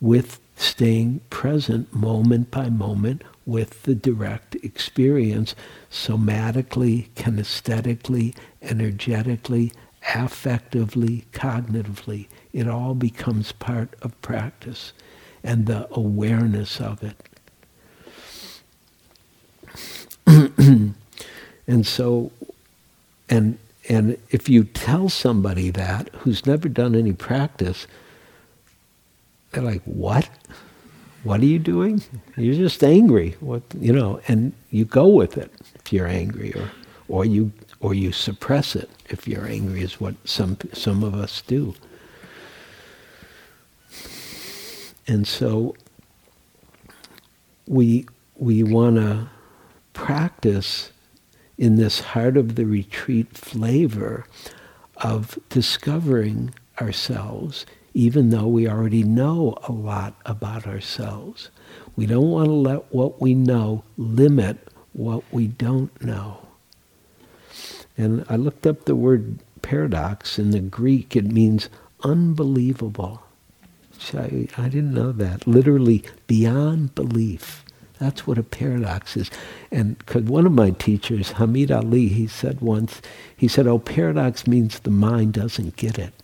with 0.00 0.40
staying 0.56 1.20
present 1.30 1.92
moment 1.94 2.50
by 2.50 2.68
moment 2.68 3.22
with 3.46 3.84
the 3.84 3.94
direct 3.94 4.56
experience 4.56 5.54
somatically, 5.90 7.08
kinesthetically, 7.10 8.34
energetically, 8.60 9.72
affectively, 10.08 11.24
cognitively. 11.32 12.26
It 12.52 12.68
all 12.68 12.94
becomes 12.94 13.52
part 13.52 13.94
of 14.02 14.20
practice 14.22 14.92
and 15.44 15.66
the 15.66 15.88
awareness 15.92 16.80
of 16.80 17.02
it. 17.02 17.29
and 21.66 21.86
so, 21.86 22.30
and 23.28 23.58
and 23.88 24.16
if 24.30 24.48
you 24.48 24.64
tell 24.64 25.08
somebody 25.08 25.70
that 25.70 26.10
who's 26.18 26.46
never 26.46 26.68
done 26.68 26.94
any 26.94 27.12
practice, 27.12 27.86
they're 29.50 29.64
like, 29.64 29.82
"What? 29.84 30.28
What 31.24 31.40
are 31.40 31.46
you 31.46 31.58
doing? 31.58 32.02
You're 32.36 32.54
just 32.54 32.84
angry." 32.84 33.36
What 33.40 33.62
you 33.78 33.92
know? 33.92 34.20
And 34.28 34.52
you 34.70 34.84
go 34.84 35.08
with 35.08 35.36
it 35.36 35.50
if 35.74 35.92
you're 35.92 36.06
angry, 36.06 36.52
or 36.54 36.70
or 37.08 37.24
you 37.24 37.52
or 37.80 37.94
you 37.94 38.12
suppress 38.12 38.76
it 38.76 38.88
if 39.08 39.26
you're 39.26 39.46
angry, 39.46 39.82
is 39.82 40.00
what 40.00 40.14
some 40.24 40.58
some 40.72 41.02
of 41.02 41.14
us 41.14 41.42
do. 41.42 41.74
And 45.08 45.26
so 45.26 45.74
we 47.66 48.06
we 48.36 48.62
want 48.62 48.96
to 48.96 49.28
practice 50.04 50.90
in 51.58 51.76
this 51.76 52.00
heart 52.00 52.36
of 52.36 52.54
the 52.54 52.64
retreat 52.64 53.36
flavor 53.36 54.24
of 54.96 55.38
discovering 55.48 56.54
ourselves 56.80 57.66
even 57.94 58.30
though 58.30 58.46
we 58.46 58.68
already 58.68 59.02
know 59.02 59.56
a 59.64 59.72
lot 59.72 60.14
about 60.24 60.66
ourselves. 60.66 61.50
We 61.96 62.06
don't 62.06 62.30
want 62.30 62.46
to 62.46 62.52
let 62.52 62.94
what 62.94 63.20
we 63.20 63.34
know 63.34 63.84
limit 63.96 64.58
what 64.92 65.22
we 65.32 65.48
don't 65.48 66.02
know. 66.02 66.46
And 67.96 68.24
I 68.28 68.36
looked 68.36 68.66
up 68.66 68.84
the 68.84 68.96
word 68.96 69.40
paradox 69.62 70.38
in 70.38 70.50
the 70.50 70.60
Greek. 70.60 71.16
It 71.16 71.26
means 71.26 71.68
unbelievable. 72.02 73.22
I, 74.14 74.48
I 74.56 74.68
didn't 74.68 74.94
know 74.94 75.12
that. 75.12 75.46
Literally 75.46 76.04
beyond 76.26 76.94
belief. 76.94 77.64
That's 78.00 78.26
what 78.26 78.38
a 78.38 78.42
paradox 78.42 79.16
is. 79.16 79.30
And 79.70 79.98
because 79.98 80.22
one 80.22 80.46
of 80.46 80.52
my 80.52 80.70
teachers, 80.70 81.32
Hameed 81.32 81.70
Ali, 81.70 82.08
he 82.08 82.26
said 82.26 82.62
once, 82.62 83.02
he 83.36 83.46
said, 83.46 83.66
oh, 83.66 83.78
paradox 83.78 84.46
means 84.46 84.80
the 84.80 84.90
mind 84.90 85.34
doesn't 85.34 85.76
get 85.76 85.98
it. 85.98 86.14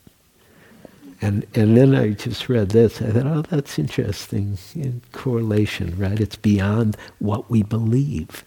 And, 1.20 1.46
and 1.54 1.76
then 1.76 1.94
I 1.94 2.10
just 2.10 2.48
read 2.48 2.70
this. 2.70 3.00
I 3.02 3.10
thought, 3.10 3.26
oh, 3.26 3.42
that's 3.42 3.78
interesting. 3.78 4.58
In 4.74 5.02
correlation, 5.12 5.98
right? 5.98 6.18
It's 6.18 6.36
beyond 6.36 6.96
what 7.18 7.50
we 7.50 7.62
believe, 7.62 8.42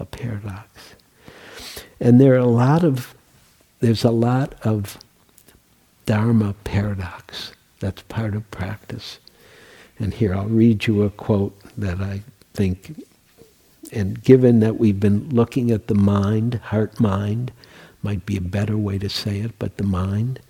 a 0.00 0.04
paradox. 0.04 0.94
And 2.00 2.20
there 2.20 2.34
are 2.34 2.38
a 2.38 2.46
lot 2.46 2.82
of, 2.82 3.14
there's 3.78 4.04
a 4.04 4.10
lot 4.10 4.54
of 4.62 4.98
Dharma 6.04 6.54
paradox. 6.64 7.52
That's 7.78 8.02
part 8.02 8.34
of 8.34 8.50
practice. 8.50 9.18
And 9.98 10.14
here 10.14 10.34
I'll 10.34 10.46
read 10.46 10.86
you 10.86 11.02
a 11.02 11.10
quote 11.10 11.58
that 11.76 12.00
I 12.00 12.22
think, 12.56 13.04
and 13.92 14.22
given 14.22 14.60
that 14.60 14.78
we've 14.78 14.98
been 14.98 15.28
looking 15.28 15.70
at 15.70 15.86
the 15.86 15.94
mind, 15.94 16.54
heart 16.54 16.98
mind, 16.98 17.52
might 18.02 18.24
be 18.24 18.36
a 18.36 18.40
better 18.40 18.78
way 18.78 18.98
to 18.98 19.08
say 19.08 19.40
it, 19.40 19.52
but 19.58 19.76
the 19.76 19.84
mind. 19.84 20.40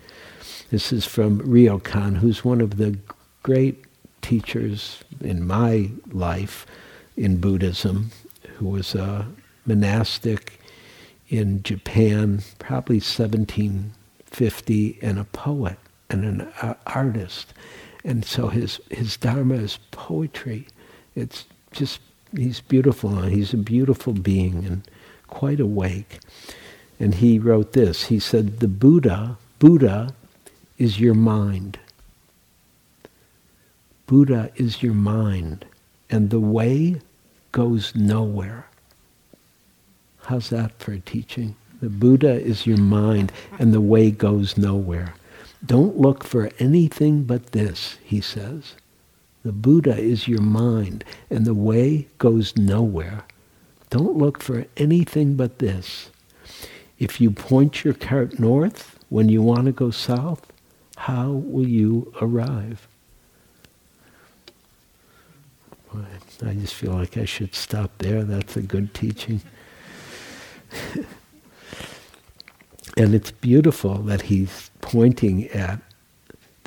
This 0.71 0.91
is 0.91 1.05
from 1.05 1.41
Ryokan, 1.41 2.17
who's 2.17 2.45
one 2.45 2.61
of 2.61 2.77
the 2.77 2.97
great 3.43 3.83
teachers 4.21 5.03
in 5.21 5.45
my 5.45 5.91
life 6.11 6.65
in 7.15 7.37
Buddhism, 7.37 8.11
who 8.57 8.69
was 8.69 8.95
a 8.95 9.27
monastic 9.65 10.59
in 11.29 11.61
Japan, 11.63 12.41
probably 12.59 12.97
1750, 12.97 14.99
and 15.01 15.19
a 15.19 15.23
poet 15.25 15.77
and 16.09 16.25
an 16.25 16.41
uh, 16.61 16.75
artist. 16.85 17.53
And 18.03 18.23
so 18.23 18.47
his, 18.47 18.79
his 18.89 19.17
Dharma 19.17 19.55
is 19.55 19.79
poetry. 19.91 20.67
It's 21.15 21.45
just, 21.77 21.99
he's 22.35 22.59
beautiful. 22.61 23.21
He's 23.21 23.53
a 23.53 23.57
beautiful 23.57 24.13
being 24.13 24.65
and 24.65 24.81
quite 25.27 25.59
awake. 25.59 26.19
And 26.99 27.15
he 27.15 27.39
wrote 27.39 27.73
this. 27.73 28.05
He 28.05 28.19
said, 28.19 28.59
the 28.59 28.67
Buddha, 28.67 29.37
Buddha 29.59 30.13
is 30.77 30.99
your 30.99 31.13
mind. 31.13 31.79
Buddha 34.07 34.51
is 34.55 34.81
your 34.81 34.93
mind. 34.93 35.65
And 36.09 36.29
the 36.29 36.39
way 36.39 37.01
goes 37.51 37.93
nowhere. 37.95 38.67
How's 40.23 40.49
that 40.49 40.77
for 40.79 40.93
a 40.93 40.99
teaching? 40.99 41.55
The 41.81 41.89
Buddha 41.89 42.41
is 42.41 42.65
your 42.65 42.77
mind 42.77 43.31
and 43.59 43.73
the 43.73 43.81
way 43.81 44.11
goes 44.11 44.57
nowhere. 44.57 45.13
Don't 45.65 45.97
look 45.97 46.23
for 46.23 46.51
anything 46.59 47.23
but 47.23 47.51
this, 47.51 47.97
he 48.03 48.21
says. 48.21 48.75
The 49.47 49.53
Buddha 49.53 49.97
is 49.97 50.27
your 50.27 50.41
mind 50.41 51.05
and 51.29 51.45
the 51.45 51.53
way 51.53 52.09
goes 52.17 52.57
nowhere. 52.57 53.23
Don't 53.89 54.17
look 54.17 54.43
for 54.43 54.65
anything 54.75 55.35
but 55.35 55.59
this. 55.59 56.09
If 56.99 57.21
you 57.21 57.31
point 57.31 57.85
your 57.85 57.93
cart 57.93 58.39
north 58.39 58.99
when 59.07 59.29
you 59.29 59.41
want 59.41 59.67
to 59.67 59.71
go 59.71 59.89
south, 59.89 60.51
how 60.97 61.31
will 61.31 61.65
you 61.65 62.11
arrive? 62.21 62.89
I 65.95 66.53
just 66.55 66.73
feel 66.73 66.91
like 66.91 67.15
I 67.15 67.23
should 67.23 67.55
stop 67.55 67.99
there. 67.99 68.25
That's 68.25 68.57
a 68.57 68.61
good 68.61 68.93
teaching. 68.93 69.39
and 72.97 73.15
it's 73.15 73.31
beautiful 73.31 73.99
that 73.99 74.23
he's 74.23 74.71
pointing 74.81 75.47
at 75.51 75.79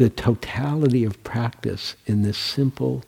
the 0.01 0.09
totality 0.09 1.05
of 1.05 1.23
practice 1.25 1.95
in 2.07 2.23
this 2.23 2.39
simple 2.39 3.05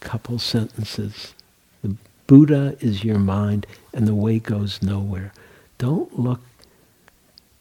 couple 0.00 0.36
sentences. 0.36 1.32
The 1.80 1.94
Buddha 2.26 2.76
is 2.80 3.04
your 3.04 3.20
mind 3.20 3.68
and 3.94 4.08
the 4.08 4.14
way 4.16 4.40
goes 4.40 4.82
nowhere. 4.82 5.32
Don't 5.78 6.18
look 6.18 6.40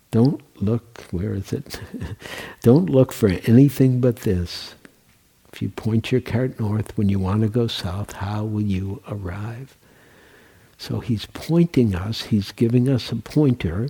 don't 0.10 0.41
look, 0.60 1.01
where 1.12 1.36
is 1.36 1.54
it? 1.54 1.80
Don't 2.63 2.89
look 2.89 3.13
for 3.13 3.30
anything 3.45 4.01
but 4.01 4.17
this. 4.17 4.73
If 5.54 5.62
you 5.62 5.69
point 5.69 6.12
your 6.12 6.19
cart 6.19 6.60
north 6.60 6.97
when 6.97 7.10
you 7.10 7.19
want 7.19 7.43
to 7.43 7.47
go 7.47 7.67
south, 7.67 8.13
how 8.13 8.43
will 8.43 8.63
you 8.63 9.01
arrive? 9.08 9.77
So 10.80 10.99
he's 10.99 11.27
pointing 11.27 11.95
us, 11.95 12.23
he's 12.23 12.51
giving 12.51 12.89
us 12.89 13.12
a 13.12 13.15
pointer 13.17 13.88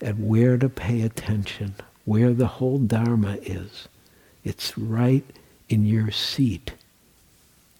at 0.00 0.18
where 0.18 0.58
to 0.58 0.68
pay 0.68 1.00
attention, 1.00 1.74
where 2.06 2.32
the 2.32 2.46
whole 2.46 2.78
Dharma 2.78 3.36
is. 3.42 3.88
It's 4.44 4.78
right 4.78 5.24
in 5.68 5.84
your 5.84 6.10
seat. 6.10 6.72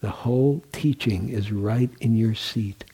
The 0.00 0.10
whole 0.10 0.62
teaching 0.72 1.30
is 1.30 1.50
right 1.50 1.90
in 2.00 2.16
your 2.16 2.34
seat. 2.34 2.84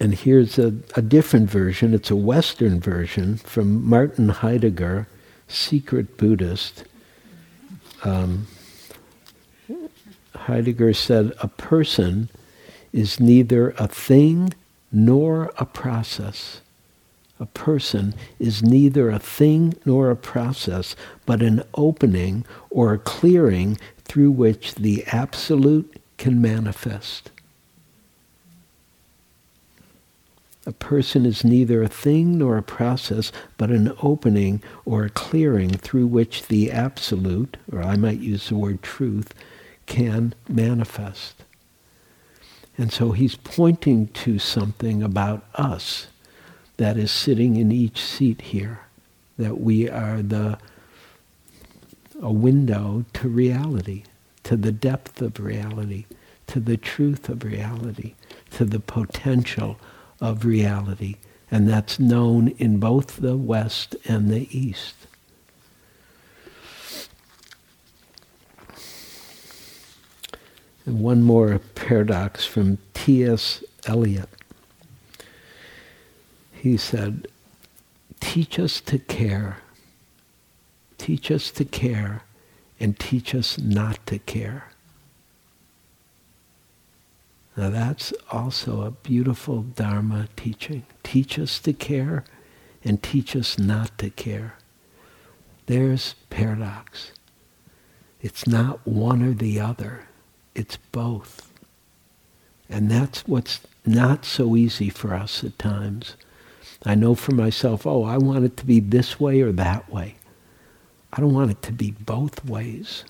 And 0.00 0.14
here's 0.14 0.58
a, 0.58 0.74
a 0.94 1.02
different 1.02 1.48
version. 1.48 1.94
It's 1.94 2.10
a 2.10 2.16
Western 2.16 2.80
version 2.80 3.36
from 3.38 3.88
Martin 3.88 4.28
Heidegger, 4.28 5.08
Secret 5.48 6.16
Buddhist. 6.16 6.84
Um, 8.04 8.46
Heidegger 10.34 10.92
said, 10.92 11.32
a 11.40 11.48
person 11.48 12.30
is 12.92 13.20
neither 13.20 13.70
a 13.70 13.88
thing 13.88 14.54
nor 14.90 15.52
a 15.56 15.64
process. 15.64 16.60
A 17.40 17.46
person, 17.46 18.14
is 18.38 18.62
neither 18.62 19.10
a 19.10 19.18
thing 19.18 19.74
nor 19.84 20.10
a 20.10 20.16
process, 20.16 20.96
but 21.26 21.42
an 21.42 21.62
opening 21.74 22.44
or 22.70 22.92
a 22.92 22.98
clearing 22.98 23.78
through 24.04 24.30
which 24.30 24.74
the 24.74 25.04
absolute 25.06 26.00
can 26.16 26.40
manifest. 26.40 27.30
A 30.66 30.72
person 30.72 31.24
is 31.24 31.44
neither 31.44 31.82
a 31.82 31.88
thing 31.88 32.36
nor 32.36 32.58
a 32.58 32.62
process, 32.62 33.32
but 33.56 33.70
an 33.70 33.92
opening 34.02 34.62
or 34.84 35.04
a 35.04 35.10
clearing 35.10 35.70
through 35.70 36.06
which 36.06 36.48
the 36.48 36.70
absolute, 36.70 37.56
or 37.72 37.82
I 37.82 37.96
might 37.96 38.18
use 38.18 38.48
the 38.48 38.56
word 38.56 38.82
truth, 38.82 39.32
can 39.86 40.34
manifest. 40.46 41.42
And 42.76 42.92
so 42.92 43.12
he's 43.12 43.34
pointing 43.34 44.08
to 44.08 44.38
something 44.38 45.02
about 45.02 45.46
us 45.54 46.08
that 46.78 46.96
is 46.96 47.10
sitting 47.10 47.56
in 47.56 47.70
each 47.70 48.00
seat 48.00 48.40
here, 48.40 48.80
that 49.36 49.60
we 49.60 49.88
are 49.88 50.22
the 50.22 50.58
a 52.20 52.32
window 52.32 53.04
to 53.12 53.28
reality, 53.28 54.02
to 54.42 54.56
the 54.56 54.72
depth 54.72 55.22
of 55.22 55.38
reality, 55.38 56.06
to 56.48 56.58
the 56.58 56.76
truth 56.76 57.28
of 57.28 57.44
reality, 57.44 58.14
to 58.50 58.64
the 58.64 58.80
potential 58.80 59.78
of 60.20 60.44
reality, 60.44 61.16
and 61.50 61.68
that's 61.68 62.00
known 62.00 62.48
in 62.58 62.78
both 62.78 63.16
the 63.16 63.36
West 63.36 63.94
and 64.04 64.30
the 64.30 64.48
East. 64.56 64.94
And 70.84 71.00
one 71.00 71.22
more 71.22 71.60
paradox 71.74 72.46
from 72.46 72.78
T.S. 72.94 73.62
Eliot. 73.86 74.37
He 76.58 76.76
said, 76.76 77.28
Teach 78.20 78.58
us 78.58 78.80
to 78.82 78.98
care. 78.98 79.58
Teach 80.98 81.30
us 81.30 81.50
to 81.52 81.64
care 81.64 82.22
and 82.80 82.98
teach 82.98 83.34
us 83.34 83.58
not 83.58 84.04
to 84.06 84.18
care. 84.18 84.70
Now 87.56 87.70
that's 87.70 88.12
also 88.30 88.82
a 88.82 88.90
beautiful 88.90 89.62
Dharma 89.62 90.28
teaching. 90.36 90.84
Teach 91.02 91.38
us 91.38 91.58
to 91.60 91.72
care 91.72 92.24
and 92.84 93.02
teach 93.02 93.36
us 93.36 93.58
not 93.58 93.96
to 93.98 94.10
care. 94.10 94.54
There's 95.66 96.14
paradox. 96.30 97.12
It's 98.20 98.46
not 98.46 98.86
one 98.86 99.22
or 99.22 99.32
the 99.32 99.60
other. 99.60 100.06
It's 100.54 100.76
both. 100.76 101.52
And 102.68 102.90
that's 102.90 103.26
what's 103.26 103.60
not 103.86 104.24
so 104.24 104.56
easy 104.56 104.90
for 104.90 105.14
us 105.14 105.44
at 105.44 105.58
times. 105.58 106.16
I 106.84 106.94
know 106.94 107.14
for 107.14 107.32
myself, 107.32 107.86
oh, 107.86 108.04
I 108.04 108.18
want 108.18 108.44
it 108.44 108.56
to 108.58 108.66
be 108.66 108.80
this 108.80 109.18
way 109.18 109.40
or 109.40 109.52
that 109.52 109.90
way. 109.90 110.16
I 111.12 111.20
don't 111.20 111.34
want 111.34 111.50
it 111.50 111.62
to 111.62 111.72
be 111.72 111.90
both 111.90 112.44
ways, 112.44 113.04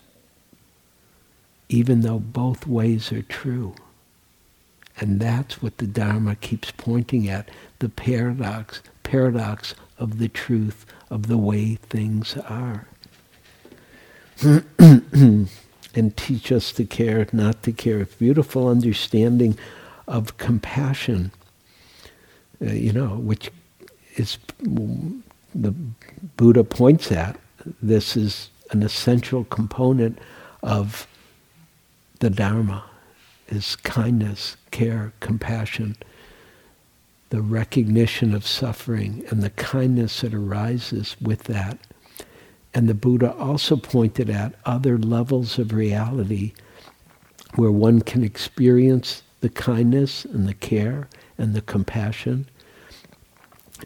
even 1.68 2.00
though 2.00 2.18
both 2.18 2.66
ways 2.66 3.12
are 3.12 3.22
true. 3.22 3.74
And 4.96 5.20
that's 5.20 5.62
what 5.62 5.78
the 5.78 5.86
Dharma 5.86 6.36
keeps 6.36 6.72
pointing 6.72 7.28
at, 7.28 7.50
the 7.78 7.88
paradox, 7.88 8.82
paradox 9.02 9.74
of 9.98 10.18
the 10.18 10.28
truth 10.28 10.86
of 11.10 11.26
the 11.26 11.38
way 11.38 11.76
things 11.76 12.36
are. 12.36 12.88
and 15.98 16.16
teach 16.16 16.52
us 16.52 16.72
to 16.72 16.84
care, 16.84 17.26
not 17.32 17.62
to 17.64 17.72
care. 17.72 18.00
A 18.00 18.06
beautiful 18.06 18.68
understanding 18.68 19.58
of 20.06 20.36
compassion, 20.38 21.32
uh, 22.64 22.72
you 22.72 22.92
know, 22.92 23.16
which 23.16 23.50
is 24.18 24.38
the 25.54 25.74
Buddha 26.36 26.64
points 26.64 27.12
at. 27.12 27.38
This 27.82 28.16
is 28.16 28.50
an 28.70 28.82
essential 28.82 29.44
component 29.44 30.18
of 30.62 31.06
the 32.20 32.30
Dharma 32.30 32.84
is 33.48 33.76
kindness, 33.76 34.56
care, 34.70 35.12
compassion, 35.20 35.96
the 37.30 37.40
recognition 37.40 38.34
of 38.34 38.46
suffering 38.46 39.24
and 39.30 39.42
the 39.42 39.50
kindness 39.50 40.20
that 40.20 40.34
arises 40.34 41.16
with 41.20 41.44
that. 41.44 41.78
And 42.74 42.88
the 42.88 42.94
Buddha 42.94 43.32
also 43.34 43.76
pointed 43.76 44.30
at 44.30 44.54
other 44.64 44.98
levels 44.98 45.58
of 45.58 45.72
reality 45.72 46.52
where 47.54 47.72
one 47.72 48.00
can 48.00 48.22
experience 48.22 49.22
the 49.40 49.48
kindness 49.48 50.24
and 50.24 50.48
the 50.48 50.54
care 50.54 51.08
and 51.38 51.54
the 51.54 51.62
compassion 51.62 52.46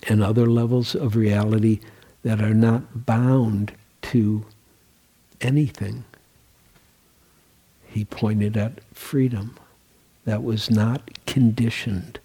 and 0.08 0.22
other 0.22 0.46
levels 0.46 0.94
of 0.94 1.16
reality 1.16 1.80
that 2.22 2.40
are 2.40 2.54
not 2.54 3.06
bound 3.06 3.72
to 4.02 4.46
anything 5.40 6.04
he 7.86 8.04
pointed 8.04 8.56
at 8.56 8.80
freedom 8.94 9.56
that 10.24 10.42
was 10.42 10.70
not 10.70 11.02
conditioned. 11.26 12.18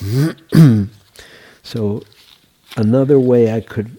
so 1.62 2.02
another 2.76 3.18
way 3.18 3.52
I 3.52 3.60
could 3.60 3.98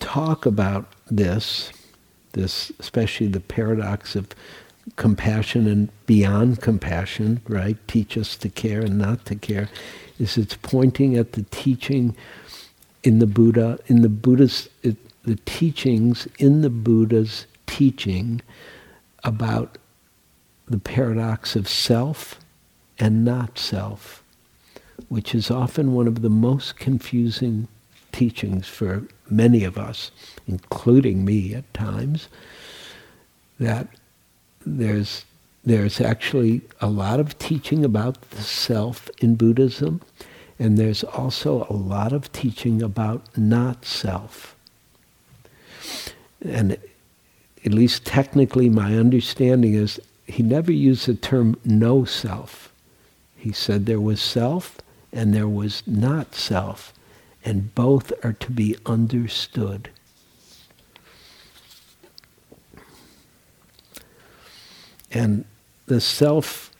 talk 0.00 0.44
about 0.44 0.92
this, 1.10 1.72
this 2.32 2.70
especially 2.78 3.28
the 3.28 3.40
paradox 3.40 4.14
of 4.16 4.28
compassion 4.96 5.66
and 5.66 5.90
beyond 6.06 6.60
compassion, 6.60 7.40
right? 7.48 7.76
Teach 7.88 8.16
us 8.16 8.36
to 8.36 8.48
care 8.48 8.80
and 8.80 8.98
not 8.98 9.24
to 9.26 9.34
care, 9.34 9.68
is 10.18 10.36
it's 10.36 10.56
pointing 10.56 11.16
at 11.16 11.32
the 11.32 11.42
teaching 11.50 12.16
in 13.02 13.18
the 13.18 13.26
Buddha, 13.26 13.78
in 13.86 14.02
the 14.02 14.08
Buddha's, 14.08 14.68
it, 14.82 14.96
the 15.24 15.36
teachings 15.46 16.28
in 16.38 16.62
the 16.62 16.70
Buddha's 16.70 17.46
teaching 17.66 18.42
about 19.24 19.78
the 20.66 20.78
paradox 20.78 21.56
of 21.56 21.68
self 21.68 22.38
and 22.98 23.24
not 23.24 23.58
self, 23.58 24.22
which 25.08 25.34
is 25.34 25.50
often 25.50 25.94
one 25.94 26.06
of 26.06 26.22
the 26.22 26.30
most 26.30 26.76
confusing 26.76 27.68
teachings 28.12 28.66
for 28.66 29.06
many 29.28 29.64
of 29.64 29.78
us, 29.78 30.10
including 30.46 31.24
me 31.24 31.54
at 31.54 31.72
times, 31.72 32.28
that 33.58 33.88
there's 34.64 35.24
there's 35.64 36.00
actually 36.00 36.62
a 36.80 36.88
lot 36.88 37.20
of 37.20 37.38
teaching 37.38 37.84
about 37.84 38.30
the 38.30 38.42
self 38.42 39.10
in 39.18 39.34
Buddhism, 39.34 40.00
and 40.58 40.78
there's 40.78 41.04
also 41.04 41.66
a 41.68 41.74
lot 41.74 42.12
of 42.12 42.32
teaching 42.32 42.80
about 42.80 43.36
not 43.36 43.84
self. 43.84 44.56
And 46.42 46.78
at 47.64 47.72
least 47.74 48.06
technically, 48.06 48.70
my 48.70 48.96
understanding 48.96 49.74
is 49.74 50.00
he 50.26 50.42
never 50.42 50.72
used 50.72 51.06
the 51.06 51.14
term 51.14 51.56
no 51.64 52.04
self. 52.04 52.72
He 53.36 53.52
said 53.52 53.84
there 53.84 54.00
was 54.00 54.20
self 54.20 54.78
and 55.12 55.34
there 55.34 55.48
was 55.48 55.82
not 55.86 56.34
self, 56.34 56.94
and 57.44 57.74
both 57.74 58.12
are 58.24 58.32
to 58.34 58.50
be 58.50 58.76
understood. 58.86 59.90
And 65.10 65.44
the 65.86 66.00
self 66.00 66.70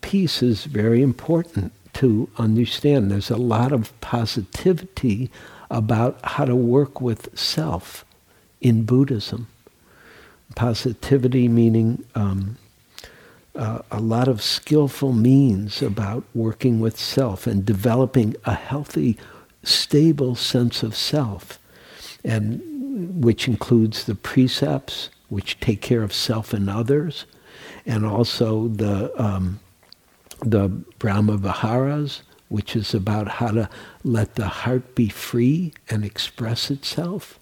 piece 0.00 0.42
is 0.42 0.64
very 0.64 1.02
important 1.02 1.72
to 1.94 2.30
understand. 2.38 3.10
There's 3.10 3.30
a 3.30 3.36
lot 3.36 3.72
of 3.72 3.98
positivity 4.00 5.30
about 5.70 6.18
how 6.24 6.44
to 6.44 6.56
work 6.56 7.00
with 7.00 7.36
self 7.38 8.04
in 8.60 8.84
Buddhism. 8.84 9.48
Positivity 10.56 11.48
meaning 11.48 12.04
um, 12.14 12.56
uh, 13.54 13.80
a 13.90 14.00
lot 14.00 14.28
of 14.28 14.42
skillful 14.42 15.12
means 15.12 15.82
about 15.82 16.24
working 16.34 16.80
with 16.80 16.98
self 16.98 17.46
and 17.46 17.64
developing 17.64 18.36
a 18.44 18.54
healthy, 18.54 19.16
stable 19.62 20.34
sense 20.34 20.82
of 20.82 20.96
self, 20.96 21.58
and 22.24 23.22
which 23.22 23.48
includes 23.48 24.04
the 24.04 24.14
precepts 24.14 25.10
which 25.28 25.58
take 25.60 25.80
care 25.80 26.02
of 26.02 26.12
self 26.12 26.52
and 26.52 26.68
others, 26.68 27.24
and 27.90 28.06
also 28.06 28.68
the 28.68 29.12
um, 29.20 29.58
the 30.42 30.68
Brahma 31.00 31.36
Viharas, 31.36 32.22
which 32.48 32.76
is 32.76 32.94
about 32.94 33.26
how 33.26 33.48
to 33.48 33.68
let 34.04 34.36
the 34.36 34.46
heart 34.46 34.94
be 34.94 35.08
free 35.08 35.72
and 35.88 36.04
express 36.04 36.70
itself 36.70 37.38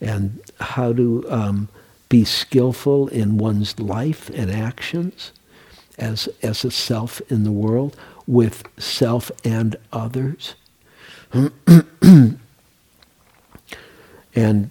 and 0.00 0.40
how 0.60 0.94
to 0.94 1.24
um, 1.28 1.68
be 2.08 2.24
skillful 2.24 3.08
in 3.08 3.36
one's 3.36 3.78
life 3.78 4.30
and 4.30 4.50
actions 4.50 5.32
as, 5.98 6.26
as 6.42 6.64
a 6.64 6.70
self 6.70 7.20
in 7.30 7.44
the 7.44 7.52
world 7.52 7.96
with 8.26 8.64
self 8.78 9.30
and 9.44 9.76
others. 9.92 10.54
and 14.34 14.70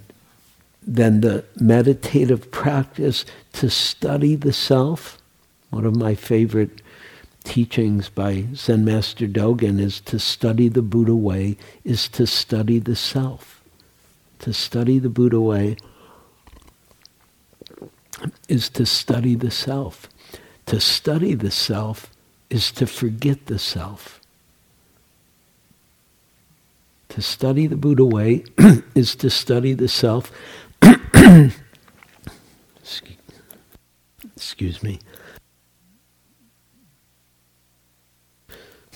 then 0.85 1.21
the 1.21 1.43
meditative 1.59 2.51
practice 2.51 3.25
to 3.53 3.69
study 3.69 4.35
the 4.35 4.53
self. 4.53 5.17
One 5.71 5.85
of 5.85 5.95
my 5.95 6.15
favorite 6.15 6.81
teachings 7.43 8.09
by 8.09 8.45
Zen 8.55 8.85
Master 8.85 9.27
Dogen 9.27 9.79
is 9.79 9.99
to 10.01 10.19
study 10.19 10.67
the 10.67 10.81
Buddha 10.81 11.15
way 11.15 11.57
is 11.83 12.07
to 12.09 12.27
study 12.27 12.79
the 12.79 12.95
self. 12.95 13.61
To 14.39 14.53
study 14.53 14.99
the 14.99 15.09
Buddha 15.09 15.39
way 15.39 15.77
is 18.47 18.69
to 18.69 18.85
study 18.85 19.35
the 19.35 19.51
self. 19.51 20.07
To 20.67 20.79
study 20.79 21.33
the 21.33 21.51
self 21.51 22.11
is 22.49 22.71
to 22.73 22.85
forget 22.85 23.47
the 23.47 23.59
self. 23.59 24.19
To 27.09 27.21
study 27.21 27.67
the 27.67 27.77
Buddha 27.77 28.05
way 28.05 28.43
is 28.95 29.15
to 29.15 29.29
study 29.29 29.73
the 29.73 29.87
self. 29.87 30.31
Excuse 34.35 34.83
me. 34.83 34.99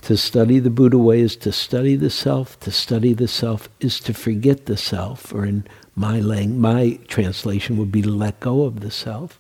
To 0.03 0.17
study 0.17 0.59
the 0.59 0.69
Buddha 0.71 0.97
way 0.99 1.21
is 1.21 1.35
to 1.37 1.51
study 1.51 1.95
the 1.95 2.09
self. 2.11 2.59
To 2.61 2.71
study 2.71 3.13
the 3.13 3.27
self 3.27 3.69
is 3.81 3.99
to 4.01 4.13
forget 4.13 4.67
the 4.67 4.77
self, 4.77 5.33
or 5.33 5.45
in 5.45 5.65
my 5.95 6.19
lang- 6.21 6.59
my 6.59 6.99
translation 7.07 7.77
would 7.77 7.91
be 7.91 8.03
to 8.03 8.09
let 8.11 8.39
go 8.41 8.63
of 8.63 8.81
the 8.81 8.91
self. 8.91 9.39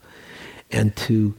And 0.71 0.95
to 0.97 1.35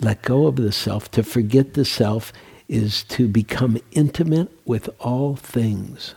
let 0.00 0.22
go 0.22 0.46
of 0.48 0.56
the 0.56 0.72
self, 0.72 1.10
to 1.12 1.22
forget 1.24 1.74
the 1.74 1.84
self, 1.84 2.32
is 2.68 3.04
to 3.04 3.28
become 3.28 3.78
intimate 3.92 4.50
with 4.66 4.90
all 5.00 5.36
things 5.36 6.14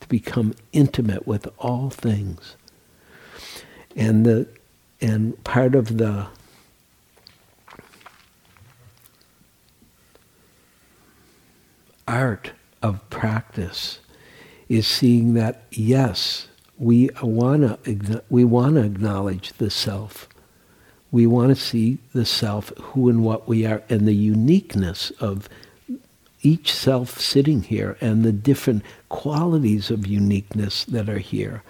To 0.00 0.08
become 0.08 0.54
intimate 0.72 1.26
with 1.26 1.48
all 1.58 1.90
things. 1.90 2.56
And 3.96 4.24
the 4.24 4.48
and 5.00 5.42
part 5.44 5.74
of 5.74 5.98
the 5.98 6.26
art 12.06 12.52
of 12.82 13.08
practice 13.10 14.00
is 14.68 14.86
seeing 14.86 15.34
that 15.34 15.62
yes, 15.70 16.48
we 16.78 17.10
want 17.22 17.84
to 17.84 18.22
we 18.30 18.44
want 18.44 18.76
to 18.76 18.84
acknowledge 18.84 19.52
the 19.54 19.70
self. 19.70 20.28
We 21.12 21.26
want 21.26 21.48
to 21.48 21.56
see 21.56 21.98
the 22.12 22.24
self, 22.24 22.72
who 22.78 23.08
and 23.08 23.24
what 23.24 23.48
we 23.48 23.66
are, 23.66 23.82
and 23.88 24.06
the 24.06 24.14
uniqueness 24.14 25.10
of 25.18 25.48
each 26.42 26.72
self 26.72 27.20
sitting 27.20 27.62
here 27.64 27.96
and 28.00 28.22
the 28.22 28.32
different 28.32 28.84
qualities 29.08 29.90
of 29.90 30.06
uniqueness 30.06 30.84
that 30.84 31.08
are 31.08 31.18
here 31.18 31.62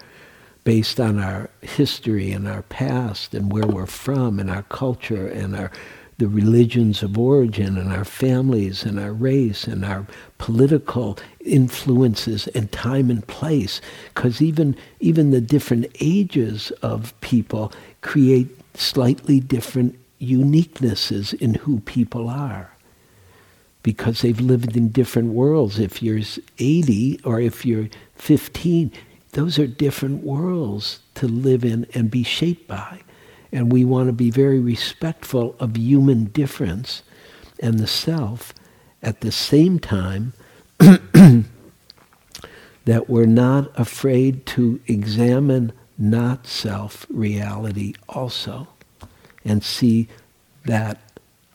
based 0.63 0.99
on 0.99 1.19
our 1.19 1.49
history 1.61 2.31
and 2.31 2.47
our 2.47 2.61
past 2.63 3.33
and 3.33 3.51
where 3.51 3.67
we're 3.67 3.85
from 3.85 4.39
and 4.39 4.49
our 4.49 4.63
culture 4.63 5.27
and 5.27 5.55
our 5.55 5.71
the 6.17 6.27
religions 6.27 7.01
of 7.01 7.17
origin 7.17 7.79
and 7.79 7.91
our 7.91 8.05
families 8.05 8.83
and 8.83 8.99
our 8.99 9.11
race 9.11 9.63
and 9.63 9.83
our 9.83 10.05
political 10.37 11.17
influences 11.43 12.47
and 12.49 12.71
time 12.71 13.09
and 13.09 13.25
place 13.25 13.81
because 14.13 14.39
even 14.39 14.75
even 14.99 15.31
the 15.31 15.41
different 15.41 15.87
ages 15.99 16.69
of 16.83 17.19
people 17.21 17.73
create 18.01 18.47
slightly 18.75 19.39
different 19.39 19.97
uniquenesses 20.21 21.33
in 21.41 21.55
who 21.55 21.79
people 21.79 22.29
are 22.29 22.71
because 23.83 24.21
they've 24.21 24.39
lived 24.39 24.77
in 24.77 24.89
different 24.89 25.29
worlds. 25.29 25.79
If 25.79 26.03
you're 26.03 26.21
80 26.59 27.19
or 27.23 27.39
if 27.39 27.65
you're 27.65 27.89
15, 28.15 28.91
those 29.33 29.57
are 29.57 29.67
different 29.67 30.23
worlds 30.23 30.99
to 31.15 31.27
live 31.27 31.63
in 31.63 31.87
and 31.93 32.11
be 32.11 32.23
shaped 32.23 32.67
by. 32.67 33.01
And 33.51 33.71
we 33.71 33.85
want 33.85 34.07
to 34.07 34.13
be 34.13 34.29
very 34.29 34.59
respectful 34.59 35.55
of 35.59 35.77
human 35.77 36.25
difference 36.25 37.03
and 37.59 37.79
the 37.79 37.87
self 37.87 38.53
at 39.01 39.21
the 39.21 39.31
same 39.31 39.79
time 39.79 40.33
that 40.79 41.45
we're 43.07 43.25
not 43.25 43.71
afraid 43.79 44.45
to 44.47 44.79
examine 44.87 45.71
not 45.97 46.47
self 46.47 47.05
reality 47.09 47.93
also 48.09 48.67
and 49.45 49.63
see 49.63 50.07
that 50.65 50.99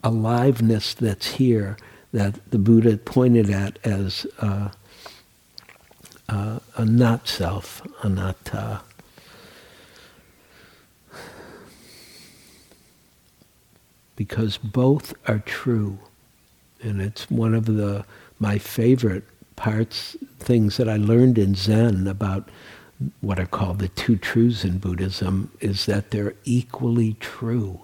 aliveness 0.05 0.95
that's 0.95 1.27
here 1.33 1.77
that 2.13 2.39
the 2.51 2.59
Buddha 2.59 2.97
pointed 2.97 3.51
at 3.51 3.79
as 3.85 4.27
uh, 4.39 4.71
uh, 6.29 6.59
a 6.77 6.85
not 6.85 7.29
self, 7.29 7.83
anatta. 8.03 8.81
Because 14.15 14.57
both 14.57 15.15
are 15.29 15.41
true. 15.41 15.99
And 16.83 17.01
it's 17.01 17.31
one 17.31 17.55
of 17.55 17.67
the 17.67 18.05
my 18.39 18.59
favorite 18.59 19.25
parts, 19.57 20.17
things 20.39 20.77
that 20.77 20.89
I 20.89 20.97
learned 20.97 21.39
in 21.39 21.55
Zen 21.55 22.07
about 22.07 22.49
what 23.21 23.39
are 23.39 23.47
called 23.47 23.79
the 23.79 23.89
two 23.89 24.17
truths 24.17 24.65
in 24.65 24.79
Buddhism, 24.79 25.51
is 25.61 25.87
that 25.87 26.11
they're 26.11 26.35
equally 26.45 27.15
true. 27.15 27.81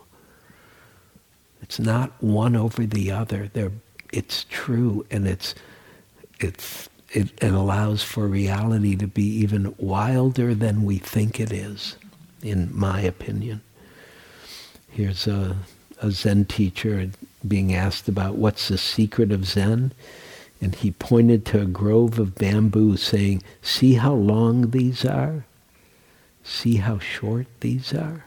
It's 1.63 1.79
not 1.79 2.13
one 2.23 2.57
over 2.57 2.87
the 2.87 3.11
other. 3.11 3.51
They're 3.53 3.73
it's 4.13 4.45
true 4.51 5.07
and 5.11 5.27
it's 5.27 5.55
it's 6.39 6.89
it, 7.13 7.31
it 7.43 7.53
allows 7.53 8.03
for 8.03 8.27
reality 8.27 8.97
to 8.97 9.07
be 9.07 9.25
even 9.25 9.75
wilder 9.79 10.55
than 10.55 10.85
we 10.85 10.99
think 10.99 11.39
it 11.39 11.53
is, 11.53 11.97
in 12.43 12.71
my 12.75 13.01
opinion. 13.01 13.61
Here's 14.91 15.27
a, 15.27 15.57
a 16.01 16.11
Zen 16.11 16.47
teacher 16.47 17.11
being 17.47 17.75
asked 17.75 18.09
about 18.09 18.37
what's 18.37 18.69
the 18.69 18.79
secret 18.79 19.31
of 19.31 19.45
Zen. 19.45 19.93
And 20.61 20.75
he 20.75 20.93
pointed 20.93 21.45
to 21.47 21.61
a 21.63 21.67
grove 21.67 22.19
of 22.19 22.37
bamboo, 22.37 22.97
saying, 22.97 23.43
See 23.61 23.95
how 23.95 24.15
long 24.15 24.71
these 24.71 25.05
are? 25.05 25.45
See 26.45 26.77
how 26.77 26.99
short 26.99 27.47
these 27.61 27.93
are? 27.93 28.25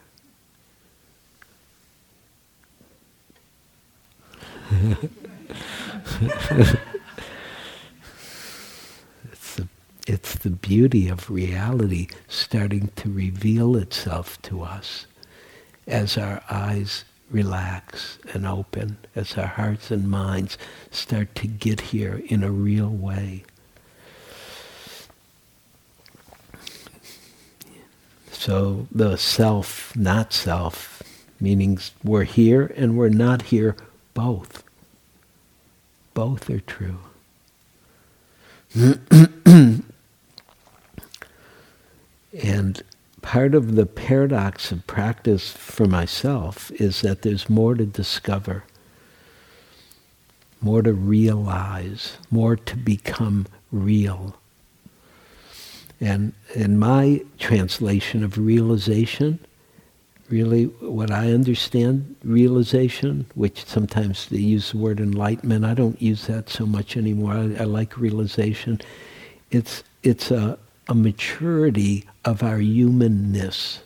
it's, 10.06 10.36
the, 10.36 10.50
beauty 10.50 11.08
of 11.08 11.30
reality 11.30 12.08
starting 12.28 12.90
to 12.96 13.12
reveal 13.12 13.76
itself 13.76 14.42
to 14.44 14.62
us 14.62 15.08
as 15.88 16.18
our 16.18 16.42
eyes 16.50 17.06
relax 17.30 18.20
and 18.34 18.46
open, 18.46 18.98
as 19.16 19.38
our 19.38 19.48
hearts 19.48 19.92
and 19.92 20.10
minds 20.10 20.58
start 20.92 21.34
to 21.36 21.48
get 21.48 21.82
here 21.82 22.22
in 22.28 22.44
a 22.44 22.52
real 22.52 22.90
way. 22.90 23.44
So 28.32 28.88
the 28.92 29.18
self, 29.18 29.96
not 29.96 30.32
self, 30.32 31.02
meaning 31.40 31.80
we're 32.04 32.26
here 32.26 32.72
and 32.78 32.98
we're 32.98 33.10
not 33.10 33.44
here 33.44 33.76
both. 34.14 34.64
Both 36.14 36.50
are 36.50 36.60
true. 36.60 37.00
and 42.44 42.84
part 43.22 43.56
of 43.56 43.76
the 43.76 43.86
paradox 43.86 44.72
of 44.72 44.86
practice 44.88 45.52
for 45.52 45.86
myself 45.86 46.72
is 46.72 47.02
that 47.02 47.22
there's 47.22 47.50
more 47.50 47.76
to 47.76 47.86
discover, 47.86 48.64
more 50.62 50.82
to 50.82 50.94
realize, 50.94 52.18
more 52.30 52.56
to 52.56 52.76
become 52.76 53.48
real. 53.72 54.36
And 56.02 56.34
in 56.54 56.78
my 56.78 57.24
translation 57.40 58.24
of 58.24 58.38
realization, 58.38 59.40
really 60.30 60.66
what 60.66 61.12
I 61.12 61.32
understand 61.32 62.16
realization, 62.24 63.26
which 63.36 63.66
sometimes 63.66 64.28
they 64.28 64.38
use 64.38 64.72
the 64.72 64.78
word 64.78 65.00
enlightenment. 65.00 65.66
I 65.66 65.74
don't 65.74 66.02
use 66.02 66.28
that 66.28 66.50
so 66.50 66.66
much 66.66 66.98
anymore. 66.98 67.34
I, 67.34 67.62
I 67.62 67.64
like 67.64 67.98
realization. 67.98 68.82
It's 69.52 69.84
it's 70.04 70.32
a, 70.32 70.58
a 70.88 70.96
maturity 70.96 72.06
of 72.24 72.44
our 72.44 72.58
humanness. 72.58 73.80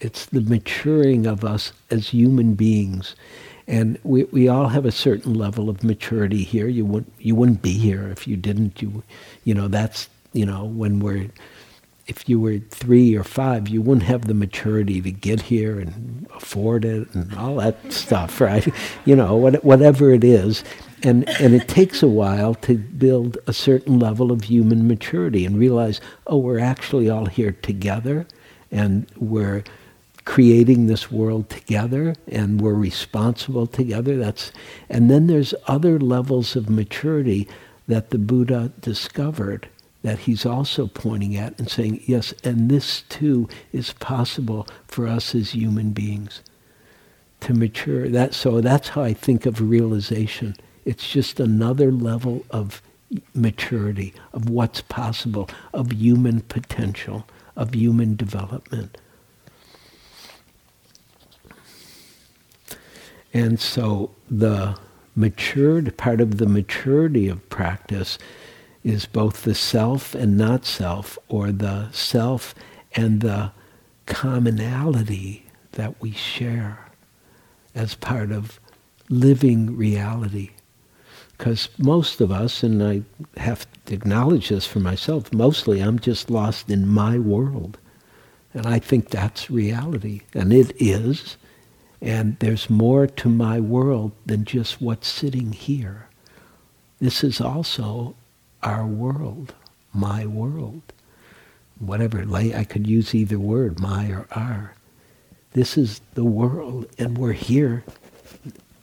It's 0.00 0.26
the 0.26 0.40
maturing 0.40 1.26
of 1.26 1.44
us 1.44 1.72
as 1.90 2.08
human 2.08 2.54
beings. 2.54 3.14
And 3.66 3.98
we, 4.04 4.24
we 4.24 4.48
all 4.48 4.68
have 4.68 4.84
a 4.86 4.92
certain 4.92 5.34
level 5.34 5.68
of 5.68 5.82
maturity 5.82 6.44
here. 6.44 6.68
You 6.68 6.84
wouldn't 6.84 7.12
you 7.18 7.34
wouldn't 7.34 7.62
be 7.62 7.72
here 7.72 8.08
if 8.08 8.28
you 8.28 8.36
didn't. 8.36 8.80
You 8.80 9.02
you 9.44 9.54
know, 9.54 9.66
that's 9.68 10.08
you 10.32 10.44
know, 10.46 10.64
when 10.64 11.00
we're 11.00 11.28
if 12.06 12.28
you 12.28 12.38
were 12.38 12.58
three 12.58 13.16
or 13.16 13.24
five, 13.24 13.68
you 13.68 13.82
wouldn't 13.82 14.04
have 14.04 14.26
the 14.26 14.34
maturity 14.34 15.00
to 15.00 15.10
get 15.10 15.42
here 15.42 15.80
and 15.80 16.26
afford 16.34 16.84
it 16.84 17.12
and 17.14 17.34
all 17.34 17.56
that 17.56 17.92
stuff, 17.92 18.40
right? 18.42 18.66
You 19.04 19.16
know, 19.16 19.36
what, 19.36 19.64
whatever 19.64 20.10
it 20.10 20.24
is. 20.24 20.62
And, 21.02 21.28
and 21.40 21.54
it 21.54 21.68
takes 21.68 22.02
a 22.02 22.08
while 22.08 22.54
to 22.54 22.78
build 22.78 23.38
a 23.46 23.52
certain 23.52 23.98
level 23.98 24.32
of 24.32 24.44
human 24.44 24.88
maturity 24.88 25.44
and 25.44 25.58
realize, 25.58 26.00
oh, 26.26 26.38
we're 26.38 26.58
actually 26.58 27.10
all 27.10 27.26
here 27.26 27.52
together 27.52 28.26
and 28.70 29.06
we're 29.16 29.62
creating 30.24 30.86
this 30.86 31.10
world 31.10 31.48
together 31.50 32.14
and 32.28 32.60
we're 32.60 32.74
responsible 32.74 33.66
together. 33.66 34.16
That's, 34.16 34.52
and 34.88 35.10
then 35.10 35.26
there's 35.26 35.54
other 35.66 35.98
levels 36.00 36.56
of 36.56 36.68
maturity 36.70 37.46
that 37.86 38.10
the 38.10 38.18
Buddha 38.18 38.72
discovered 38.80 39.68
that 40.06 40.20
he's 40.20 40.46
also 40.46 40.86
pointing 40.86 41.36
at 41.36 41.58
and 41.58 41.68
saying, 41.68 42.00
yes, 42.06 42.32
and 42.44 42.70
this 42.70 43.02
too 43.08 43.48
is 43.72 43.92
possible 43.94 44.64
for 44.86 45.08
us 45.08 45.34
as 45.34 45.50
human 45.50 45.90
beings 45.90 46.42
to 47.40 47.52
mature. 47.52 48.08
That, 48.08 48.32
so 48.32 48.60
that's 48.60 48.90
how 48.90 49.02
I 49.02 49.12
think 49.12 49.46
of 49.46 49.60
realization. 49.60 50.54
It's 50.84 51.08
just 51.08 51.40
another 51.40 51.90
level 51.90 52.44
of 52.52 52.82
maturity, 53.34 54.14
of 54.32 54.48
what's 54.48 54.80
possible, 54.80 55.50
of 55.74 55.90
human 55.90 56.42
potential, 56.42 57.26
of 57.56 57.74
human 57.74 58.14
development. 58.14 58.98
And 63.34 63.58
so 63.58 64.12
the 64.30 64.78
matured 65.16 65.96
part 65.96 66.20
of 66.20 66.38
the 66.38 66.46
maturity 66.46 67.26
of 67.26 67.48
practice 67.50 68.18
is 68.86 69.04
both 69.04 69.42
the 69.42 69.54
self 69.54 70.14
and 70.14 70.38
not 70.38 70.64
self, 70.64 71.18
or 71.28 71.50
the 71.50 71.90
self 71.90 72.54
and 72.94 73.20
the 73.20 73.50
commonality 74.06 75.44
that 75.72 76.00
we 76.00 76.12
share 76.12 76.78
as 77.74 77.96
part 77.96 78.30
of 78.30 78.60
living 79.08 79.76
reality. 79.76 80.50
Because 81.36 81.68
most 81.78 82.20
of 82.20 82.30
us, 82.30 82.62
and 82.62 82.80
I 82.80 83.02
have 83.36 83.66
to 83.86 83.94
acknowledge 83.94 84.50
this 84.50 84.68
for 84.68 84.78
myself, 84.78 85.32
mostly 85.32 85.80
I'm 85.80 85.98
just 85.98 86.30
lost 86.30 86.70
in 86.70 86.86
my 86.86 87.18
world. 87.18 87.78
And 88.54 88.68
I 88.68 88.78
think 88.78 89.10
that's 89.10 89.50
reality. 89.50 90.20
And 90.32 90.52
it 90.52 90.72
is. 90.80 91.36
And 92.00 92.38
there's 92.38 92.70
more 92.70 93.08
to 93.08 93.28
my 93.28 93.58
world 93.58 94.12
than 94.24 94.44
just 94.44 94.80
what's 94.80 95.08
sitting 95.08 95.50
here. 95.50 96.06
This 97.00 97.24
is 97.24 97.40
also 97.40 98.14
our 98.62 98.86
world, 98.86 99.54
my 99.92 100.26
world. 100.26 100.82
Whatever, 101.78 102.24
I 102.34 102.64
could 102.64 102.86
use 102.86 103.14
either 103.14 103.38
word, 103.38 103.80
my 103.80 104.08
or 104.10 104.26
our. 104.32 104.74
This 105.52 105.76
is 105.76 106.00
the 106.14 106.24
world, 106.24 106.86
and 106.98 107.18
we're 107.18 107.32
here 107.32 107.84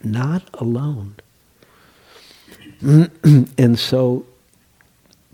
not 0.02 0.48
alone. 0.54 1.16
and 2.82 3.78
so 3.78 4.26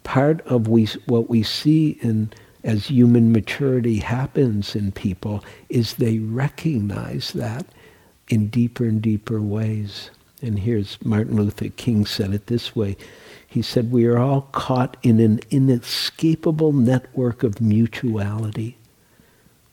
part 0.04 0.40
of 0.46 0.68
we, 0.68 0.86
what 1.06 1.28
we 1.28 1.42
see 1.42 1.98
in 2.02 2.32
as 2.62 2.86
human 2.88 3.32
maturity 3.32 3.98
happens 3.98 4.76
in 4.76 4.92
people 4.92 5.44
is 5.68 5.94
they 5.94 6.18
recognize 6.18 7.32
that 7.32 7.66
in 8.28 8.48
deeper 8.48 8.84
and 8.84 9.00
deeper 9.00 9.40
ways. 9.40 10.10
And 10.42 10.58
here's 10.58 10.98
Martin 11.04 11.36
Luther 11.36 11.68
King 11.70 12.06
said 12.06 12.34
it 12.34 12.46
this 12.46 12.76
way. 12.76 12.96
He 13.50 13.62
said, 13.62 13.90
We 13.90 14.06
are 14.06 14.16
all 14.16 14.42
caught 14.52 14.96
in 15.02 15.18
an 15.18 15.40
inescapable 15.50 16.72
network 16.72 17.42
of 17.42 17.60
mutuality. 17.60 18.78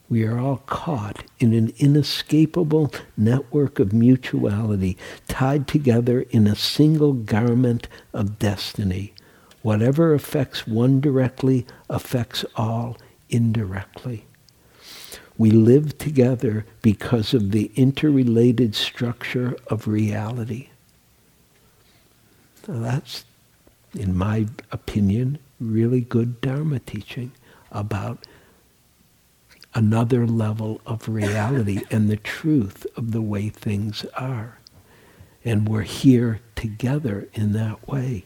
We 0.08 0.24
are 0.24 0.36
all 0.36 0.62
caught 0.66 1.22
in 1.38 1.54
an 1.54 1.72
inescapable 1.78 2.92
network 3.16 3.78
of 3.78 3.92
mutuality, 3.92 4.98
tied 5.28 5.68
together 5.68 6.22
in 6.30 6.48
a 6.48 6.56
single 6.56 7.12
garment 7.12 7.86
of 8.12 8.40
destiny. 8.40 9.12
Whatever 9.62 10.12
affects 10.12 10.66
one 10.66 11.00
directly 11.00 11.64
affects 11.88 12.44
all 12.56 12.96
indirectly. 13.30 14.24
We 15.36 15.52
live 15.52 15.98
together 15.98 16.66
because 16.82 17.32
of 17.32 17.52
the 17.52 17.70
interrelated 17.76 18.74
structure 18.74 19.56
of 19.68 19.86
reality. 19.86 20.70
Now 22.66 22.80
that's, 22.80 23.24
in 23.94 24.16
my 24.16 24.46
opinion, 24.70 25.38
really 25.60 26.00
good 26.00 26.40
Dharma 26.40 26.78
teaching 26.78 27.32
about 27.70 28.26
another 29.74 30.26
level 30.26 30.80
of 30.86 31.08
reality 31.08 31.82
and 31.90 32.08
the 32.08 32.16
truth 32.16 32.86
of 32.96 33.12
the 33.12 33.22
way 33.22 33.48
things 33.48 34.04
are. 34.16 34.58
And 35.44 35.68
we're 35.68 35.82
here 35.82 36.40
together 36.56 37.28
in 37.34 37.52
that 37.52 37.86
way. 37.88 38.24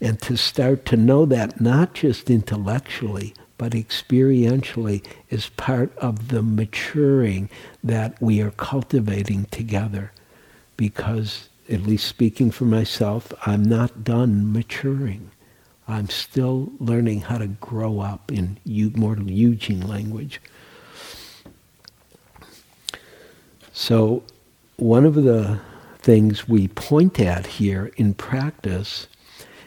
And 0.00 0.20
to 0.22 0.36
start 0.36 0.84
to 0.86 0.96
know 0.96 1.26
that 1.26 1.60
not 1.60 1.94
just 1.94 2.30
intellectually, 2.30 3.34
but 3.60 3.72
experientially 3.72 5.04
is 5.28 5.50
part 5.50 5.96
of 5.98 6.28
the 6.28 6.42
maturing 6.42 7.50
that 7.84 8.20
we 8.20 8.40
are 8.40 8.52
cultivating 8.52 9.44
together. 9.50 10.12
Because, 10.78 11.49
at 11.70 11.82
least 11.82 12.06
speaking 12.06 12.50
for 12.50 12.64
myself, 12.64 13.32
I'm 13.46 13.62
not 13.62 14.04
done 14.04 14.52
maturing. 14.52 15.30
I'm 15.86 16.08
still 16.08 16.72
learning 16.78 17.22
how 17.22 17.38
to 17.38 17.46
grow 17.46 18.00
up 18.00 18.30
in 18.30 18.58
mortal 18.96 19.30
Eugene 19.30 19.86
language. 19.86 20.40
So, 23.72 24.22
one 24.76 25.04
of 25.04 25.14
the 25.14 25.60
things 25.98 26.48
we 26.48 26.68
point 26.68 27.20
at 27.20 27.46
here 27.46 27.92
in 27.96 28.14
practice, 28.14 29.06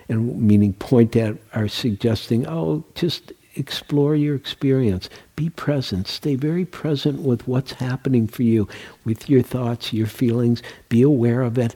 and 0.09 0.41
meaning 0.41 0.73
point 0.73 1.15
at, 1.15 1.37
are 1.53 1.67
suggesting, 1.67 2.47
oh, 2.47 2.83
just 2.95 3.31
explore 3.55 4.15
your 4.15 4.35
experience. 4.35 5.09
Be 5.35 5.49
present. 5.49 6.07
Stay 6.07 6.35
very 6.35 6.65
present 6.65 7.21
with 7.21 7.47
what's 7.47 7.73
happening 7.73 8.27
for 8.27 8.43
you, 8.43 8.67
with 9.05 9.29
your 9.29 9.41
thoughts, 9.41 9.93
your 9.93 10.07
feelings. 10.07 10.61
Be 10.89 11.01
aware 11.01 11.41
of 11.41 11.57
it. 11.57 11.75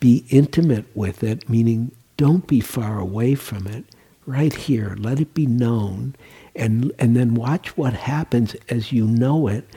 Be 0.00 0.24
intimate 0.30 0.86
with 0.94 1.22
it, 1.22 1.48
meaning 1.48 1.90
don't 2.16 2.46
be 2.46 2.60
far 2.60 2.98
away 2.98 3.34
from 3.34 3.66
it. 3.66 3.84
Right 4.26 4.54
here, 4.54 4.96
let 4.98 5.20
it 5.20 5.34
be 5.34 5.46
known. 5.46 6.14
And, 6.54 6.92
and 6.98 7.16
then 7.16 7.34
watch 7.34 7.76
what 7.76 7.92
happens 7.92 8.56
as 8.68 8.92
you 8.92 9.06
know 9.06 9.46
it 9.46 9.68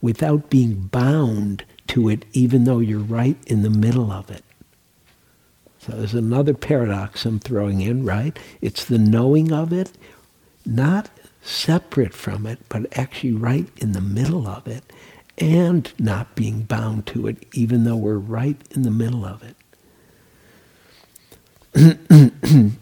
without 0.00 0.50
being 0.50 0.74
bound 0.74 1.64
to 1.88 2.08
it, 2.08 2.24
even 2.32 2.64
though 2.64 2.78
you're 2.78 3.00
right 3.00 3.36
in 3.46 3.62
the 3.62 3.70
middle 3.70 4.12
of 4.12 4.30
it. 4.30 4.44
So 5.78 5.92
there's 5.92 6.14
another 6.14 6.54
paradox 6.54 7.24
I'm 7.24 7.38
throwing 7.38 7.80
in, 7.80 8.04
right? 8.04 8.38
It's 8.60 8.84
the 8.84 8.98
knowing 8.98 9.52
of 9.52 9.72
it 9.72 9.90
not 10.68 11.10
separate 11.42 12.12
from 12.12 12.46
it, 12.46 12.58
but 12.68 12.86
actually 12.96 13.32
right 13.32 13.66
in 13.78 13.92
the 13.92 14.00
middle 14.00 14.46
of 14.46 14.68
it, 14.68 14.84
and 15.38 15.92
not 15.98 16.34
being 16.34 16.62
bound 16.62 17.06
to 17.06 17.26
it, 17.26 17.46
even 17.52 17.84
though 17.84 17.96
we're 17.96 18.18
right 18.18 18.60
in 18.72 18.82
the 18.82 18.90
middle 18.90 19.24
of 19.24 19.42
it. 19.42 19.56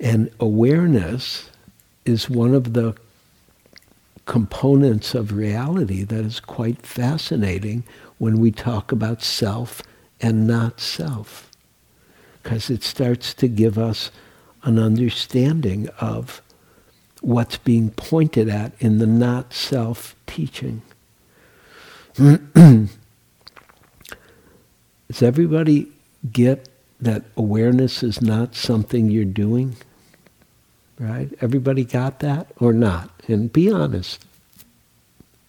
and 0.00 0.30
awareness 0.40 1.50
is 2.04 2.30
one 2.30 2.54
of 2.54 2.72
the 2.72 2.94
components 4.24 5.14
of 5.14 5.32
reality 5.32 6.04
that 6.04 6.24
is 6.24 6.40
quite 6.40 6.80
fascinating 6.86 7.84
when 8.18 8.38
we 8.38 8.50
talk 8.50 8.92
about 8.92 9.22
self 9.22 9.82
and 10.20 10.46
not 10.46 10.80
self, 10.80 11.50
because 12.42 12.70
it 12.70 12.82
starts 12.82 13.34
to 13.34 13.48
give 13.48 13.76
us 13.76 14.10
an 14.64 14.78
understanding 14.78 15.88
of 16.00 16.42
what's 17.20 17.56
being 17.58 17.90
pointed 17.90 18.48
at 18.48 18.72
in 18.80 18.98
the 18.98 19.06
not 19.06 19.52
self 19.52 20.16
teaching. 20.26 20.82
Does 22.16 22.88
everybody 25.20 25.88
get 26.32 26.68
that 27.00 27.24
awareness 27.36 28.02
is 28.02 28.22
not 28.22 28.54
something 28.54 29.10
you're 29.10 29.24
doing? 29.24 29.76
Right? 30.98 31.28
Everybody 31.40 31.84
got 31.84 32.20
that 32.20 32.48
or 32.58 32.72
not? 32.72 33.10
And 33.26 33.52
be 33.52 33.70
honest. 33.70 34.24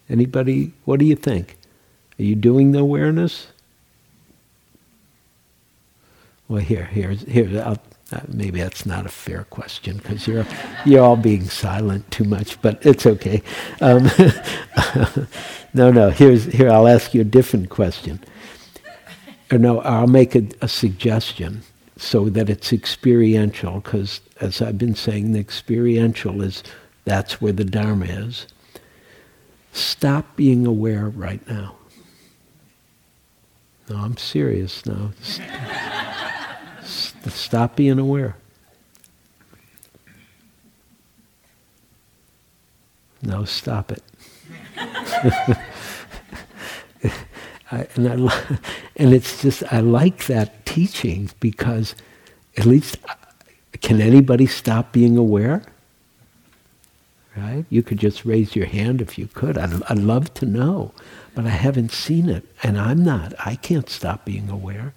Anybody, 0.10 0.74
what 0.86 1.00
do 1.00 1.06
you 1.06 1.16
think? 1.16 1.58
Are 2.20 2.24
you 2.24 2.36
doing 2.36 2.72
the 2.72 2.80
awareness? 2.80 3.48
Well, 6.48 6.62
here, 6.62 6.86
here, 6.86 7.12
here. 7.12 7.64
I'll, 7.66 7.80
uh, 8.12 8.20
maybe 8.28 8.62
that's 8.62 8.86
not 8.86 9.06
a 9.06 9.10
fair 9.10 9.46
question 9.46 9.98
because 9.98 10.28
you're, 10.28 10.46
you're 10.86 11.04
all 11.04 11.16
being 11.16 11.46
silent 11.46 12.10
too 12.12 12.24
much, 12.24 12.62
but 12.62 12.86
it's 12.86 13.06
okay. 13.06 13.42
Um, 13.82 14.04
no, 15.74 15.92
no, 15.92 16.12
here's, 16.12 16.46
here, 16.46 16.70
I'll 16.70 16.88
ask 16.88 17.14
you 17.14 17.22
a 17.22 17.26
different 17.26 17.70
question. 17.70 18.24
Or 19.52 19.58
no, 19.58 19.82
I'll 19.82 20.08
make 20.08 20.36
a, 20.36 20.48
a 20.62 20.68
suggestion 20.68 21.64
so 21.98 22.30
that 22.30 22.50
it's 22.50 22.72
experiential 22.72 23.80
because, 23.80 24.22
as 24.40 24.62
I've 24.62 24.78
been 24.78 24.96
saying, 24.96 25.32
the 25.32 25.40
experiential 25.40 26.42
is 26.42 26.64
that's 27.06 27.42
where 27.42 27.54
the 27.54 27.64
Dharma 27.64 28.06
is. 28.06 28.48
Stop 29.72 30.36
being 30.36 30.66
aware 30.66 31.10
right 31.10 31.46
now. 31.48 31.76
No, 33.90 33.98
I'm 33.98 34.18
serious 34.18 34.86
now. 34.86 35.12
Stop 37.30 37.76
being 37.76 38.00
aware. 38.00 38.36
No, 43.22 43.44
stop 43.46 43.92
it. 43.92 44.04
I, 47.72 47.88
and 47.96 48.08
I, 48.08 48.44
and 48.96 49.14
it's 49.14 49.42
just 49.42 49.64
I 49.72 49.80
like 49.80 50.26
that 50.26 50.66
teaching 50.66 51.30
because 51.40 51.96
at 52.58 52.66
least 52.66 52.98
uh, 53.10 53.16
can 53.82 54.02
anybody 54.02 54.46
stop 54.46 54.92
being 54.92 55.18
aware? 55.18 55.64
Right? 57.36 57.66
You 57.70 57.84
could 57.84 57.98
just 57.98 58.24
raise 58.24 58.56
your 58.56 58.66
hand 58.66 59.02
if 59.02 59.18
you 59.18 59.28
could. 59.28 59.58
I'd, 59.58 59.84
I'd 59.90 59.98
love 59.98 60.34
to 60.36 60.46
know, 60.46 60.94
but 61.34 61.46
I 61.46 61.50
haven't 61.50 61.92
seen 61.92 62.30
it, 62.30 62.46
and 62.64 62.80
I'm 62.80 63.04
not. 63.04 63.34
I 63.46 63.56
can't 63.56 63.90
stop 63.90 64.24
being 64.24 64.50
aware. 64.50 64.94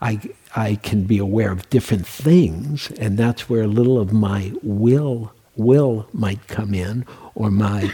I, 0.00 0.20
I 0.56 0.76
can 0.76 1.04
be 1.04 1.18
aware 1.18 1.50
of 1.50 1.68
different 1.70 2.06
things, 2.06 2.90
and 2.92 3.18
that's 3.18 3.48
where 3.48 3.62
a 3.62 3.68
little 3.68 3.98
of 3.98 4.12
my 4.12 4.52
will 4.62 5.32
will 5.56 6.08
might 6.12 6.46
come 6.48 6.74
in, 6.74 7.06
or 7.34 7.50
my 7.50 7.92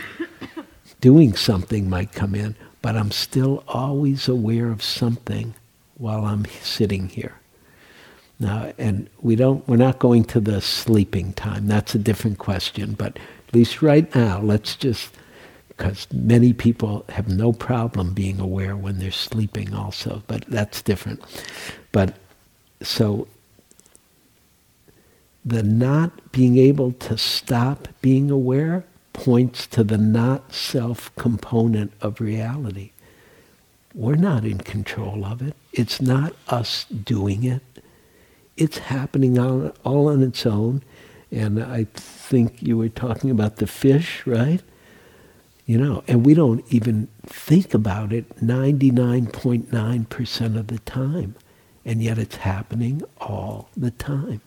doing 1.01 1.35
something 1.35 1.89
might 1.89 2.13
come 2.13 2.35
in, 2.35 2.57
but 2.83 2.97
I'm 2.97 3.11
still 3.11 3.65
always 3.69 4.29
aware 4.29 4.71
of 4.71 4.83
something 4.83 5.55
while 5.97 6.25
I'm 6.25 6.47
sitting 6.63 7.09
here. 7.09 7.35
Now, 8.39 8.73
and 8.79 9.09
we 9.21 9.37
don't, 9.37 9.67
we're 9.69 9.77
not 9.77 9.99
going 9.99 10.25
to 10.25 10.41
the 10.41 10.63
sleeping 10.63 11.35
time. 11.35 11.67
That's 11.67 11.95
a 11.95 11.99
different 11.99 12.39
question. 12.39 12.95
But 12.95 13.19
at 13.49 13.55
least 13.55 13.83
right 13.83 14.13
now, 14.15 14.41
let's 14.41 14.77
just, 14.77 15.15
because 15.69 16.07
many 16.11 16.55
people 16.55 17.05
have 17.11 17.29
no 17.29 17.53
problem 17.53 18.15
being 18.15 18.41
aware 18.41 18.77
when 18.77 18.99
they're 18.99 19.11
sleeping 19.11 19.75
also, 19.75 20.23
but 20.27 20.47
that's 20.49 20.81
different. 20.81 21.21
But 21.93 22.15
so 22.83 23.29
the 25.45 25.63
not 25.63 26.33
being 26.33 26.59
able 26.59 26.93
to 26.93 27.17
stop 27.17 27.89
being 28.01 28.29
aware 28.31 28.85
points 29.13 29.67
to 29.67 29.85
the 29.85 29.99
not 29.99 30.53
self 30.53 31.15
component 31.17 31.93
of 32.01 32.21
reality. 32.21 32.91
We're 33.95 34.17
not 34.17 34.45
in 34.45 34.59
control 34.59 35.25
of 35.25 35.43
it. 35.43 35.57
It's 35.73 36.01
not 36.01 36.35
us 36.49 36.85
doing 36.85 37.45
it. 37.45 37.63
It's 38.57 38.79
happening 38.79 39.39
all, 39.39 39.73
all 39.85 40.09
on 40.09 40.23
its 40.23 40.47
own. 40.47 40.83
And 41.33 41.63
I 41.63 41.85
think 41.95 42.63
you 42.63 42.77
were 42.77 42.89
talking 42.89 43.31
about 43.31 43.57
the 43.57 43.67
fish, 43.67 44.27
right? 44.27 44.61
You 45.67 45.79
know, 45.79 46.05
and 46.09 46.27
we 46.27 46.35
don't 46.35 46.65
even 46.73 47.09
think 47.27 47.75
about 47.75 48.13
it 48.13 48.41
99.9% 48.41 50.59
of 50.59 50.67
the 50.69 50.79
time. 50.81 51.35
And 51.91 52.01
yet 52.01 52.19
it's 52.19 52.37
happening 52.37 53.03
all 53.21 53.69
the 53.77 53.91
time. 53.91 54.43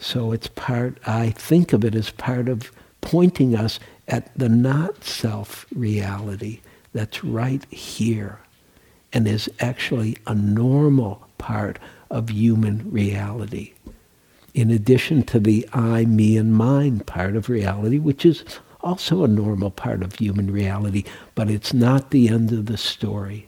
So 0.00 0.32
it's 0.32 0.48
part, 0.48 0.98
I 1.06 1.30
think 1.30 1.72
of 1.72 1.84
it 1.84 1.94
as 1.94 2.10
part 2.10 2.48
of 2.48 2.72
pointing 3.00 3.54
us 3.54 3.78
at 4.08 4.36
the 4.36 4.48
not 4.48 5.04
self 5.04 5.66
reality 5.72 6.62
that's 6.92 7.22
right 7.22 7.64
here 7.72 8.40
and 9.12 9.28
is 9.28 9.48
actually 9.60 10.18
a 10.26 10.34
normal 10.34 11.28
part 11.38 11.78
of 12.10 12.30
human 12.30 12.90
reality. 12.90 13.74
In 14.52 14.72
addition 14.72 15.22
to 15.26 15.38
the 15.38 15.68
I, 15.72 16.06
me, 16.06 16.36
and 16.36 16.52
mine 16.56 16.98
part 16.98 17.36
of 17.36 17.48
reality, 17.48 18.00
which 18.00 18.26
is 18.26 18.42
also 18.80 19.22
a 19.22 19.28
normal 19.28 19.70
part 19.70 20.02
of 20.02 20.16
human 20.16 20.50
reality, 20.50 21.04
but 21.36 21.48
it's 21.48 21.72
not 21.72 22.10
the 22.10 22.28
end 22.28 22.50
of 22.50 22.66
the 22.66 22.76
story. 22.76 23.46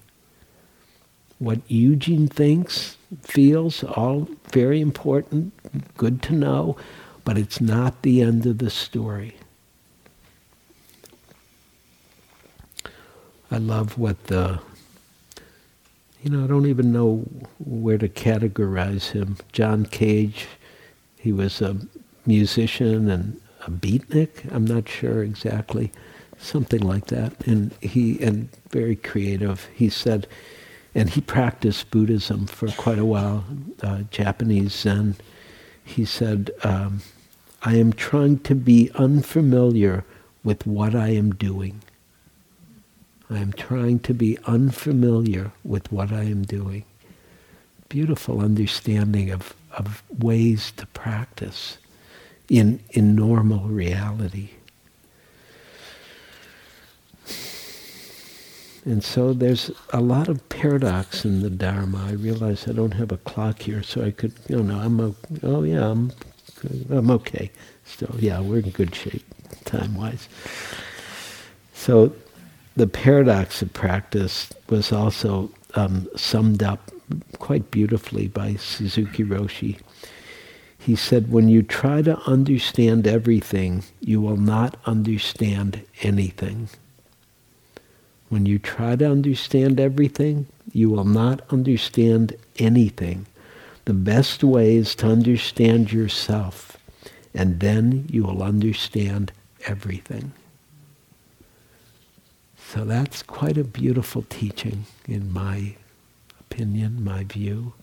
What 1.39 1.61
Eugene 1.69 2.29
thinks 2.29 2.97
feels, 3.23 3.83
all 3.85 4.29
very 4.53 4.81
important, 4.81 5.53
good 5.97 6.23
to 6.23 6.33
know, 6.33 6.77
but 7.25 7.37
it's 7.37 7.61
not 7.61 8.03
the 8.03 8.23
end 8.23 8.47
of 8.47 8.59
the 8.59 8.71
story. 8.71 9.37
I 13.51 13.59
love 13.59 13.99
what 13.99 14.27
the, 14.29 14.61
you 16.23 16.31
know, 16.31 16.45
I 16.45 16.47
don't 16.47 16.67
even 16.67 16.93
know 16.93 17.25
where 17.59 17.99
to 17.99 18.09
categorize 18.09 19.11
him. 19.13 19.37
John 19.53 19.87
Cage, 19.87 20.47
he 21.19 21.33
was 21.33 21.61
a 21.61 21.77
musician 22.27 23.11
and 23.11 23.41
a 23.67 23.71
beatnik, 23.71 24.53
I'm 24.53 24.65
not 24.65 24.89
sure 24.89 25.23
exactly, 25.23 25.93
something 26.39 26.81
like 26.81 27.07
that. 27.07 27.47
And 27.47 27.73
he, 27.81 28.21
and 28.23 28.49
very 28.71 28.97
creative, 28.97 29.69
he 29.75 29.89
said, 29.89 30.27
and 30.95 31.11
he 31.11 31.21
practiced 31.21 31.91
Buddhism 31.91 32.47
for 32.47 32.69
quite 32.69 32.99
a 32.99 33.05
while, 33.05 33.45
uh, 33.83 34.03
Japanese 34.11 34.73
Zen. 34.73 35.17
He 35.85 36.05
said, 36.05 36.51
um, 36.63 37.01
I 37.63 37.77
am 37.77 37.93
trying 37.93 38.39
to 38.41 38.55
be 38.55 38.91
unfamiliar 38.95 40.05
with 40.45 40.67
what 40.67 40.95
I 40.95 41.09
am 41.09 41.35
doing. 41.35 41.83
I 43.31 43.39
am 43.39 43.53
trying 43.53 44.01
to 44.01 44.15
be 44.15 44.39
unfamiliar 44.47 45.51
with 45.65 45.91
what 45.91 46.13
I 46.13 46.25
am 46.25 46.43
doing. 46.43 46.85
Beautiful 47.89 48.41
understanding 48.41 49.31
of, 49.31 49.55
of 49.73 50.03
ways 50.19 50.73
to 50.77 50.87
practice 50.89 51.79
in, 52.49 52.81
in 52.91 53.17
normal 53.17 53.61
reality. 53.69 54.51
And 58.85 59.03
so 59.03 59.33
there's 59.33 59.71
a 59.95 60.01
lot 60.01 60.29
of 60.29 60.47
paradox 60.51 61.25
in 61.25 61.41
the 61.41 61.49
Dharma. 61.49 62.07
I 62.07 62.13
realize 62.13 62.69
I 62.69 62.73
don't 62.73 62.93
have 62.95 63.13
a 63.13 63.17
clock 63.17 63.61
here, 63.61 63.83
so 63.83 64.05
I 64.05 64.11
could, 64.11 64.35
you 64.49 64.63
know, 64.63 64.79
I'm, 64.79 65.01
okay. 65.01 65.39
oh 65.43 65.63
yeah, 65.63 65.91
I'm, 65.91 66.13
I'm 66.91 67.11
okay. 67.11 67.51
Still, 67.85 68.15
yeah, 68.19 68.41
we're 68.41 68.59
in 68.59 68.71
good 68.71 68.95
shape, 68.95 69.25
time-wise. 69.65 70.29
So 71.73 72.15
the 72.77 72.87
paradox 72.87 73.63
of 73.63 73.73
practice 73.73 74.53
was 74.69 74.93
also 74.93 75.51
um, 75.75 76.09
summed 76.17 76.63
up 76.63 76.91
quite 77.39 77.71
beautifully 77.71 78.29
by 78.29 78.57
Suzuki 78.57 79.25
Roshi. 79.25 79.81
He 80.79 80.95
said, 80.95 81.31
when 81.31 81.49
you 81.49 81.63
try 81.63 82.03
to 82.03 82.19
understand 82.27 83.07
everything, 83.07 83.85
you 84.01 84.21
will 84.21 84.37
not 84.37 84.77
understand 84.85 85.83
anything. 86.03 86.69
When 88.29 88.47
you 88.47 88.59
try 88.59 88.97
to 88.97 89.11
understand 89.11 89.79
everything, 89.79 90.47
you 90.73 90.91
will 90.91 91.05
not 91.05 91.43
understand 91.51 92.37
anything. 92.59 93.27
The 93.85 93.95
best 93.95 94.43
way 94.43 94.77
is 94.77 94.95
to 94.97 95.07
understand 95.09 95.93
yourself, 95.93 96.79
and 97.35 97.61
then 97.61 98.07
you 98.11 98.25
will 98.25 98.43
understand 98.43 99.33
everything. 99.67 100.33
So 102.57 102.85
that's 102.85 103.23
quite 103.23 103.57
a 103.57 103.65
beautiful 103.65 104.25
teaching, 104.29 104.87
in 105.07 105.33
my 105.33 105.77
opinion, 106.41 107.05
my 107.05 107.25
view. 107.25 107.75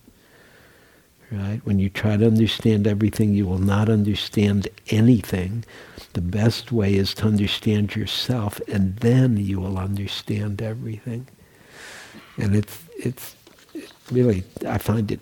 Right? 1.32 1.62
When 1.64 1.80
you 1.80 1.90
try 1.90 2.18
to 2.18 2.28
understand 2.28 2.86
everything, 2.86 3.34
you 3.34 3.46
will 3.46 3.58
not 3.58 3.88
understand 3.88 4.68
anything. 4.90 5.64
The 6.12 6.22
best 6.22 6.74
way 6.74 6.96
is 6.96 7.14
to 7.16 7.28
understand 7.28 7.96
yourself, 7.96 8.60
and 8.68 8.98
then 8.98 9.38
you 9.38 9.62
will 9.62 9.78
understand 9.78 10.62
everything. 10.62 11.28
And 12.36 12.54
it's, 12.54 12.84
it's 12.98 13.36
really, 14.12 14.44
I 14.68 14.78
find 14.78 15.10
it 15.10 15.22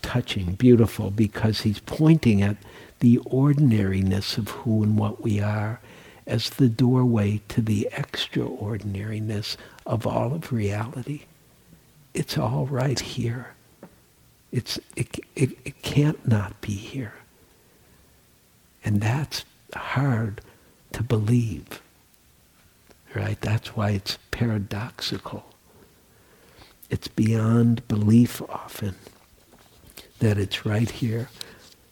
touching, 0.00 0.54
beautiful, 0.54 1.10
because 1.10 1.60
he's 1.60 1.80
pointing 1.80 2.40
at 2.40 2.56
the 3.00 3.18
ordinariness 3.26 4.38
of 4.38 4.48
who 4.48 4.82
and 4.82 4.96
what 4.96 5.22
we 5.22 5.40
are 5.40 5.80
as 6.26 6.48
the 6.50 6.70
doorway 6.70 7.42
to 7.48 7.60
the 7.60 7.88
extraordinariness 7.92 9.58
of 9.84 10.06
all 10.06 10.32
of 10.32 10.52
reality. 10.52 11.22
It's 12.14 12.38
all 12.38 12.66
right 12.66 12.98
here. 12.98 13.53
It's, 14.54 14.78
it, 14.94 15.18
it, 15.34 15.50
it 15.64 15.82
can't 15.82 16.28
not 16.28 16.60
be 16.60 16.74
here. 16.74 17.14
And 18.84 19.00
that's 19.00 19.44
hard 19.74 20.40
to 20.92 21.02
believe. 21.02 21.82
Right? 23.16 23.40
That's 23.40 23.74
why 23.74 23.90
it's 23.90 24.16
paradoxical. 24.30 25.44
It's 26.88 27.08
beyond 27.08 27.86
belief 27.88 28.40
often 28.42 28.94
that 30.20 30.38
it's 30.38 30.64
right 30.64 30.88
here. 30.88 31.30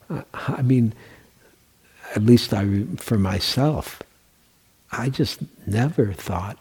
Uh, 0.09 0.23
I 0.33 0.63
mean, 0.63 0.95
at 2.15 2.23
least 2.23 2.55
I, 2.55 2.85
for 2.97 3.19
myself, 3.19 4.01
I 4.93 5.09
just 5.09 5.41
never 5.67 6.13
thought 6.13 6.59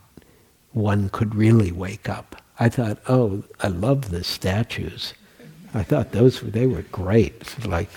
one 0.71 1.09
could 1.09 1.35
really 1.35 1.71
wake 1.71 2.09
up. 2.09 2.41
I 2.59 2.69
thought, 2.69 2.97
oh, 3.07 3.43
I 3.59 3.67
love 3.67 4.09
the 4.09 4.23
statues. 4.23 5.13
I 5.73 5.83
thought 5.83 6.11
those 6.11 6.41
they 6.41 6.67
were 6.67 6.81
great. 6.83 7.65
Like, 7.65 7.89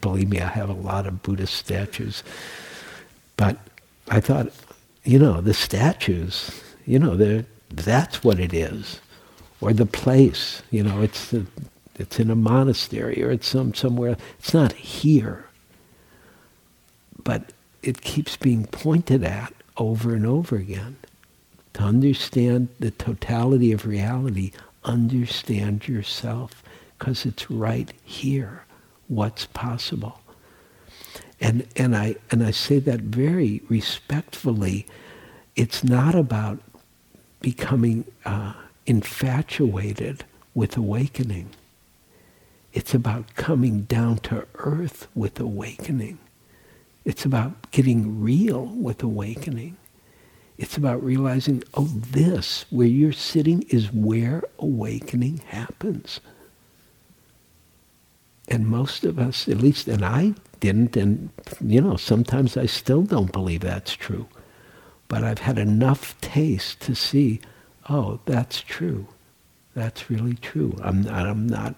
believe 0.00 0.28
me, 0.28 0.40
I 0.40 0.48
have 0.48 0.70
a 0.70 0.74
lot 0.74 1.06
of 1.06 1.22
Buddhist 1.22 1.54
statues. 1.54 2.22
But 3.36 3.58
I 4.08 4.20
thought, 4.20 4.48
you 5.04 5.18
know, 5.18 5.40
the 5.40 5.54
statues, 5.54 6.62
you 6.86 6.98
know, 6.98 7.44
that's 7.70 8.24
what 8.24 8.40
it 8.40 8.54
is. 8.54 9.00
Or 9.60 9.72
the 9.72 9.86
place, 9.86 10.62
you 10.70 10.82
know, 10.82 11.02
it's, 11.02 11.30
the, 11.30 11.46
it's 11.96 12.18
in 12.18 12.30
a 12.30 12.36
monastery 12.36 13.22
or 13.22 13.30
it's 13.30 13.48
some, 13.48 13.74
somewhere. 13.74 14.16
It's 14.38 14.54
not 14.54 14.72
here. 14.72 15.46
But 17.24 17.52
it 17.82 18.00
keeps 18.00 18.36
being 18.36 18.66
pointed 18.66 19.22
at 19.24 19.52
over 19.76 20.14
and 20.14 20.26
over 20.26 20.56
again. 20.56 20.96
To 21.74 21.82
understand 21.82 22.68
the 22.80 22.90
totality 22.90 23.70
of 23.72 23.86
reality, 23.86 24.52
understand 24.84 25.86
yourself, 25.86 26.62
because 26.98 27.24
it's 27.24 27.50
right 27.50 27.92
here 28.04 28.64
what's 29.06 29.46
possible. 29.46 30.20
And, 31.40 31.66
and, 31.76 31.96
I, 31.96 32.16
and 32.30 32.42
I 32.42 32.50
say 32.50 32.78
that 32.80 33.00
very 33.00 33.62
respectfully. 33.68 34.86
It's 35.54 35.84
not 35.84 36.14
about 36.14 36.58
becoming 37.40 38.04
uh, 38.24 38.54
infatuated 38.86 40.24
with 40.54 40.76
awakening. 40.76 41.50
It's 42.72 42.92
about 42.94 43.34
coming 43.36 43.82
down 43.82 44.18
to 44.18 44.46
earth 44.56 45.06
with 45.14 45.38
awakening. 45.40 46.18
It's 47.04 47.24
about 47.24 47.70
getting 47.70 48.20
real 48.20 48.66
with 48.66 49.02
awakening. 49.02 49.76
It's 50.58 50.76
about 50.76 51.02
realizing, 51.02 51.62
oh, 51.74 51.84
this, 51.86 52.66
where 52.70 52.86
you're 52.86 53.12
sitting, 53.12 53.62
is 53.68 53.92
where 53.92 54.42
awakening 54.58 55.38
happens. 55.46 56.20
And 58.48 58.66
most 58.66 59.04
of 59.04 59.18
us, 59.18 59.46
at 59.48 59.58
least, 59.58 59.88
and 59.88 60.04
I 60.04 60.34
didn't, 60.60 60.96
and 60.96 61.30
you 61.60 61.80
know, 61.80 61.96
sometimes 61.96 62.56
I 62.56 62.66
still 62.66 63.02
don't 63.02 63.32
believe 63.32 63.60
that's 63.60 63.94
true. 63.94 64.26
But 65.06 65.24
I've 65.24 65.40
had 65.40 65.58
enough 65.58 66.18
taste 66.20 66.80
to 66.80 66.94
see, 66.94 67.40
oh, 67.88 68.20
that's 68.26 68.60
true. 68.60 69.06
That's 69.74 70.10
really 70.10 70.34
true. 70.34 70.76
I'm 70.82 71.02
not, 71.02 71.26
I'm 71.26 71.46
not 71.46 71.74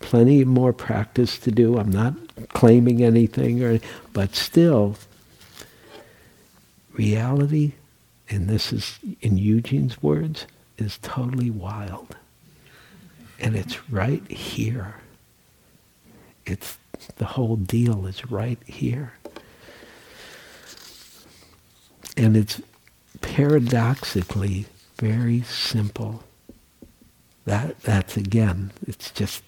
plenty 0.00 0.44
more 0.44 0.72
practice 0.72 1.38
to 1.38 1.50
do. 1.50 1.78
I'm 1.78 1.90
not 1.90 2.14
claiming 2.48 3.02
anything, 3.04 3.62
or, 3.62 3.78
but 4.12 4.34
still, 4.34 4.96
reality, 6.92 7.72
and 8.28 8.48
this 8.48 8.72
is 8.72 8.98
in 9.20 9.38
Eugene's 9.38 10.02
words, 10.02 10.46
is 10.78 10.98
totally 11.02 11.50
wild. 11.50 12.16
And 13.38 13.56
it's 13.56 13.90
right 13.90 14.26
here. 14.30 14.96
It's 16.46 16.78
the 17.16 17.24
whole 17.24 17.56
deal 17.56 18.06
is 18.06 18.30
right 18.30 18.58
here. 18.66 19.14
And 22.16 22.36
it's 22.36 22.60
paradoxically 23.20 24.66
very 24.98 25.42
simple. 25.42 26.22
That 27.46 27.80
that's 27.80 28.16
again, 28.16 28.72
it's 28.86 29.10
just 29.10 29.42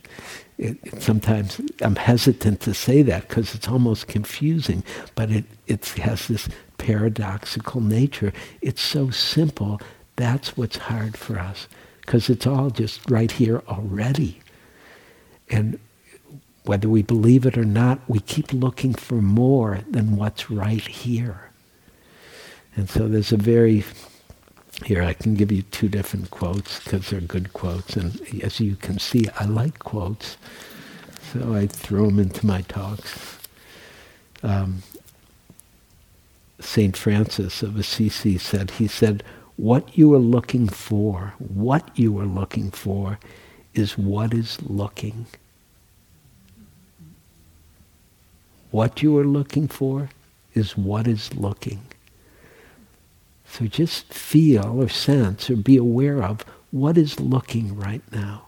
it, 0.59 0.79
it, 0.83 1.03
sometimes 1.03 1.61
I'm 1.83 1.97
hesitant 1.97 2.61
to 2.63 2.75
say 2.75 3.03
that 3.03 3.29
because 3.29 3.55
it's 3.55 3.69
almost 3.69 4.09
confusing, 4.09 4.83
but 5.15 5.31
it, 5.31 5.45
it 5.67 5.87
has 5.89 6.27
this 6.29 6.49
paradoxical 6.79 7.81
nature. 7.81 8.33
It's 8.63 8.81
so 8.81 9.11
simple, 9.11 9.81
that's 10.17 10.57
what's 10.57 10.77
hard 10.77 11.17
for 11.17 11.39
us 11.39 11.69
because 12.01 12.29
it's 12.31 12.47
all 12.47 12.71
just 12.71 13.09
right 13.11 13.31
here 13.31 13.63
already. 13.69 14.41
And 15.51 15.79
whether 16.65 16.89
we 16.89 17.03
believe 17.03 17.45
it 17.45 17.59
or 17.59 17.65
not, 17.65 18.01
we 18.09 18.21
keep 18.21 18.53
looking 18.53 18.95
for 18.95 19.17
more 19.17 19.81
than 19.91 20.17
what's 20.17 20.51
right 20.51 20.87
here. 20.87 21.51
And 22.77 22.89
so 22.89 23.09
there's 23.09 23.33
a 23.33 23.37
very, 23.37 23.85
here 24.85 25.03
I 25.03 25.13
can 25.13 25.35
give 25.35 25.51
you 25.51 25.63
two 25.63 25.89
different 25.89 26.31
quotes 26.31 26.83
because 26.83 27.11
they're 27.11 27.21
good 27.21 27.53
quotes. 27.53 27.97
And 27.97 28.21
as 28.43 28.61
you 28.61 28.77
can 28.77 28.99
see, 28.99 29.27
I 29.41 29.45
like 29.45 29.81
quotes. 29.81 30.37
So 31.33 31.55
I 31.55 31.67
throw 31.67 32.07
them 32.07 32.19
into 32.21 32.47
my 32.47 32.63
talks. 32.63 33.39
Um, 34.43 34.83
St. 36.61 36.97
Francis 36.97 37.63
of 37.63 37.77
Assisi 37.77 38.39
said, 38.39 38.73
he 38.73 38.87
said, 38.87 39.25
what 39.57 39.99
you 39.99 40.15
are 40.15 40.19
looking 40.19 40.69
for, 40.69 41.35
what 41.39 41.91
you 41.99 42.19
are 42.19 42.27
looking 42.27 42.71
for 42.71 43.19
is 43.75 43.99
what 43.99 44.33
is 44.33 44.63
looking. 44.63 45.27
What 48.73 49.03
you 49.03 49.17
are 49.19 49.25
looking 49.25 49.69
for 49.69 50.09
is 50.55 50.77
what 50.77 51.07
is 51.07 51.35
looking. 51.35 51.83
So 53.47 53.67
just 53.67 54.13
feel 54.13 54.81
or 54.83 54.89
sense 54.89 55.51
or 55.51 55.57
be 55.57 55.77
aware 55.77 56.23
of 56.23 56.45
what 56.71 56.97
is 56.97 57.21
looking 57.21 57.77
right 57.77 58.03
now. 58.11 58.47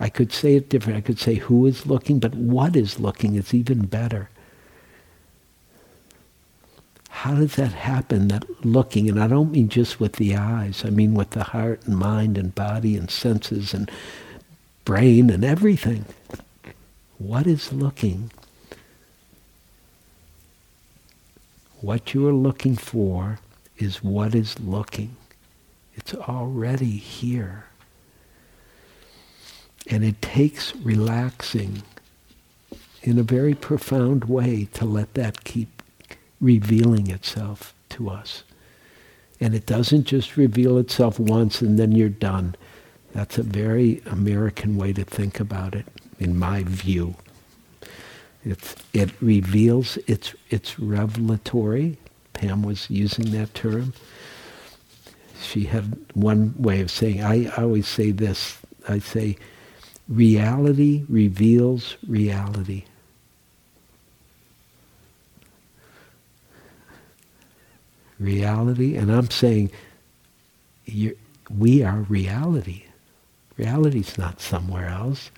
I 0.00 0.08
could 0.08 0.32
say 0.32 0.56
it 0.56 0.70
different. 0.70 0.96
I 0.96 1.02
could 1.02 1.18
say 1.18 1.34
who 1.34 1.66
is 1.66 1.86
looking, 1.86 2.18
but 2.20 2.34
what 2.34 2.74
is 2.74 2.98
looking 2.98 3.34
is 3.34 3.52
even 3.52 3.86
better. 3.86 4.30
How 7.10 7.34
does 7.34 7.56
that 7.56 7.72
happen, 7.72 8.28
that 8.28 8.64
looking? 8.64 9.10
And 9.10 9.22
I 9.22 9.28
don't 9.28 9.52
mean 9.52 9.68
just 9.68 10.00
with 10.00 10.14
the 10.14 10.36
eyes. 10.36 10.84
I 10.86 10.90
mean 10.90 11.12
with 11.12 11.30
the 11.30 11.44
heart 11.44 11.82
and 11.84 11.98
mind 11.98 12.38
and 12.38 12.54
body 12.54 12.96
and 12.96 13.10
senses 13.10 13.74
and 13.74 13.90
brain 14.86 15.28
and 15.28 15.44
everything. 15.44 16.06
What 17.18 17.46
is 17.46 17.74
looking? 17.74 18.30
What 21.84 22.14
you 22.14 22.26
are 22.26 22.32
looking 22.32 22.76
for 22.76 23.40
is 23.76 24.02
what 24.02 24.34
is 24.34 24.58
looking. 24.58 25.16
It's 25.94 26.14
already 26.14 26.96
here. 26.96 27.66
And 29.90 30.02
it 30.02 30.22
takes 30.22 30.74
relaxing 30.76 31.82
in 33.02 33.18
a 33.18 33.22
very 33.22 33.52
profound 33.52 34.24
way 34.24 34.66
to 34.72 34.86
let 34.86 35.12
that 35.12 35.44
keep 35.44 35.82
revealing 36.40 37.10
itself 37.10 37.74
to 37.90 38.08
us. 38.08 38.44
And 39.38 39.54
it 39.54 39.66
doesn't 39.66 40.04
just 40.04 40.38
reveal 40.38 40.78
itself 40.78 41.20
once 41.20 41.60
and 41.60 41.78
then 41.78 41.92
you're 41.92 42.08
done. 42.08 42.54
That's 43.12 43.36
a 43.36 43.42
very 43.42 44.00
American 44.06 44.78
way 44.78 44.94
to 44.94 45.04
think 45.04 45.38
about 45.38 45.74
it, 45.74 45.84
in 46.18 46.38
my 46.38 46.62
view. 46.62 47.16
It's, 48.44 48.76
it 48.92 49.10
reveals, 49.22 49.96
it's, 50.06 50.34
it's 50.50 50.78
revelatory. 50.78 51.98
Pam 52.34 52.62
was 52.62 52.90
using 52.90 53.30
that 53.30 53.54
term. 53.54 53.94
She 55.40 55.64
had 55.64 55.96
one 56.14 56.54
way 56.58 56.80
of 56.80 56.90
saying, 56.90 57.22
I, 57.22 57.46
I 57.56 57.62
always 57.62 57.88
say 57.88 58.10
this, 58.10 58.58
I 58.88 58.98
say, 58.98 59.36
reality 60.08 61.04
reveals 61.08 61.96
reality. 62.06 62.84
Reality, 68.18 68.96
and 68.96 69.10
I'm 69.10 69.30
saying, 69.30 69.70
we 71.50 71.82
are 71.82 72.00
reality. 72.08 72.84
Reality's 73.56 74.18
not 74.18 74.40
somewhere 74.40 74.88
else. 74.88 75.30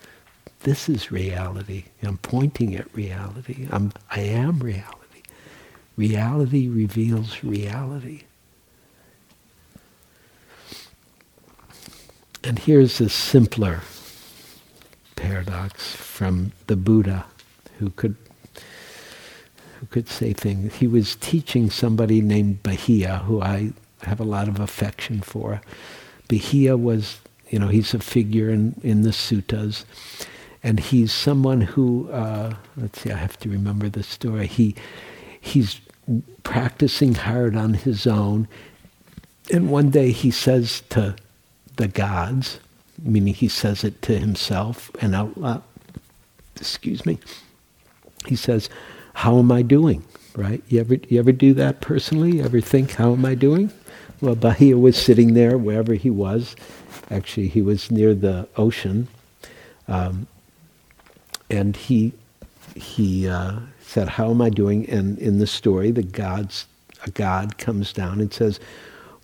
This 0.67 0.89
is 0.89 1.13
reality. 1.13 1.85
I'm 2.03 2.17
pointing 2.17 2.75
at 2.75 2.93
reality. 2.93 3.69
I'm, 3.71 3.93
I 4.11 4.19
am 4.19 4.59
reality. 4.59 5.21
Reality 5.95 6.67
reveals 6.67 7.41
reality. 7.41 8.23
And 12.43 12.59
here's 12.59 12.99
a 12.99 13.07
simpler 13.07 13.79
paradox 15.15 15.95
from 15.95 16.51
the 16.67 16.75
Buddha 16.75 17.23
who 17.79 17.91
could 17.91 18.17
who 19.79 19.85
could 19.85 20.09
say 20.09 20.33
things. 20.33 20.75
He 20.75 20.87
was 20.87 21.15
teaching 21.15 21.69
somebody 21.69 22.19
named 22.19 22.61
Bahiya, 22.63 23.23
who 23.23 23.41
I 23.41 23.71
have 24.01 24.19
a 24.19 24.25
lot 24.25 24.49
of 24.49 24.59
affection 24.59 25.21
for. 25.21 25.61
Bahiya 26.27 26.77
was, 26.77 27.19
you 27.49 27.57
know, 27.57 27.69
he's 27.69 27.93
a 27.93 27.99
figure 27.99 28.49
in, 28.49 28.77
in 28.83 29.03
the 29.03 29.11
suttas. 29.11 29.85
And 30.63 30.79
he's 30.79 31.13
someone 31.13 31.61
who, 31.61 32.09
uh, 32.11 32.55
let's 32.75 33.01
see, 33.01 33.11
I 33.11 33.17
have 33.17 33.37
to 33.39 33.49
remember 33.49 33.89
the 33.89 34.03
story. 34.03 34.47
He, 34.47 34.75
he's 35.39 35.79
practicing 36.43 37.15
hard 37.15 37.55
on 37.55 37.75
his 37.75 38.07
own. 38.07 38.47
And 39.51 39.69
one 39.69 39.89
day 39.89 40.11
he 40.11 40.31
says 40.31 40.81
to 40.89 41.15
the 41.75 41.87
gods, 41.87 42.59
meaning 43.01 43.33
he 43.33 43.47
says 43.47 43.83
it 43.83 44.01
to 44.03 44.17
himself 44.17 44.91
and 44.99 45.15
out 45.15 45.37
loud, 45.37 45.63
excuse 46.55 47.05
me, 47.05 47.19
he 48.25 48.35
says, 48.35 48.69
how 49.13 49.37
am 49.37 49.51
I 49.51 49.61
doing? 49.61 50.03
Right? 50.35 50.63
You 50.67 50.79
ever, 50.79 50.95
you 51.07 51.19
ever 51.19 51.31
do 51.31 51.53
that 51.55 51.81
personally? 51.81 52.37
You 52.37 52.43
ever 52.43 52.61
think, 52.61 52.91
how 52.91 53.13
am 53.13 53.25
I 53.25 53.35
doing? 53.35 53.71
Well, 54.21 54.35
Bahiya 54.35 54.79
was 54.79 54.97
sitting 54.97 55.33
there 55.33 55.57
wherever 55.57 55.93
he 55.93 56.09
was. 56.09 56.55
Actually, 57.09 57.47
he 57.47 57.61
was 57.61 57.91
near 57.91 58.13
the 58.13 58.47
ocean. 58.57 59.07
Um, 59.87 60.27
and 61.49 61.75
he 61.75 62.13
he 62.75 63.27
uh, 63.27 63.59
said, 63.81 64.09
"How 64.09 64.31
am 64.31 64.41
I 64.41 64.49
doing?" 64.49 64.89
And 64.89 65.17
in 65.19 65.39
the 65.39 65.47
story, 65.47 65.91
the 65.91 66.03
gods 66.03 66.65
a 67.05 67.11
god 67.11 67.57
comes 67.57 67.93
down 67.93 68.19
and 68.19 68.33
says, 68.33 68.59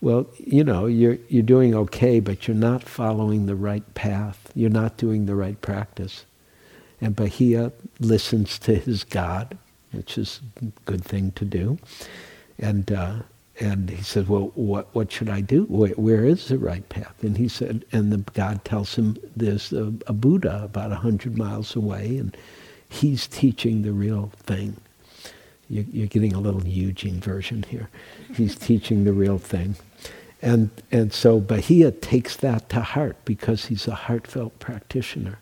"Well, 0.01 0.27
you 0.37 0.63
know, 0.63 0.85
you're 0.85 1.17
you're 1.29 1.43
doing 1.43 1.75
okay, 1.75 2.19
but 2.19 2.47
you're 2.47 2.55
not 2.55 2.83
following 2.83 3.45
the 3.45 3.55
right 3.55 3.93
path. 3.93 4.51
You're 4.55 4.69
not 4.69 4.97
doing 4.97 5.25
the 5.25 5.35
right 5.35 5.59
practice." 5.61 6.25
And 7.01 7.15
Bahiya 7.15 7.73
listens 7.99 8.57
to 8.59 8.75
his 8.75 9.03
god, 9.03 9.57
which 9.91 10.17
is 10.17 10.39
a 10.61 10.65
good 10.85 11.03
thing 11.03 11.31
to 11.31 11.43
do. 11.43 11.77
And 12.57 12.89
uh, 12.91 13.15
and 13.59 13.89
he 13.89 14.01
said, 14.01 14.27
well, 14.27 14.51
what, 14.55 14.93
what 14.95 15.11
should 15.11 15.29
I 15.29 15.41
do? 15.41 15.63
Where, 15.65 15.91
where 15.91 16.25
is 16.25 16.47
the 16.47 16.57
right 16.57 16.87
path? 16.89 17.13
And 17.21 17.37
he 17.37 17.47
said, 17.47 17.85
and 17.91 18.11
the 18.11 18.17
God 18.33 18.65
tells 18.65 18.95
him 18.95 19.17
there's 19.35 19.71
a, 19.71 19.93
a 20.07 20.13
Buddha 20.13 20.61
about 20.63 20.91
a 20.91 20.95
hundred 20.95 21.37
miles 21.37 21.75
away, 21.75 22.17
and 22.17 22.35
he's 22.89 23.27
teaching 23.27 23.83
the 23.83 23.91
real 23.91 24.31
thing. 24.37 24.77
You, 25.69 25.85
you're 25.91 26.07
getting 26.07 26.33
a 26.33 26.39
little 26.39 26.65
Eugene 26.65 27.19
version 27.19 27.63
here. 27.69 27.89
He's 28.35 28.55
teaching 28.57 29.03
the 29.03 29.13
real 29.13 29.37
thing. 29.37 29.75
And, 30.41 30.71
and 30.91 31.13
so 31.13 31.39
Bahiya 31.39 32.01
takes 32.01 32.35
that 32.37 32.69
to 32.69 32.81
heart 32.81 33.17
because 33.23 33.65
he's 33.67 33.87
a 33.87 33.95
heartfelt 33.95 34.59
practitioner. 34.59 35.39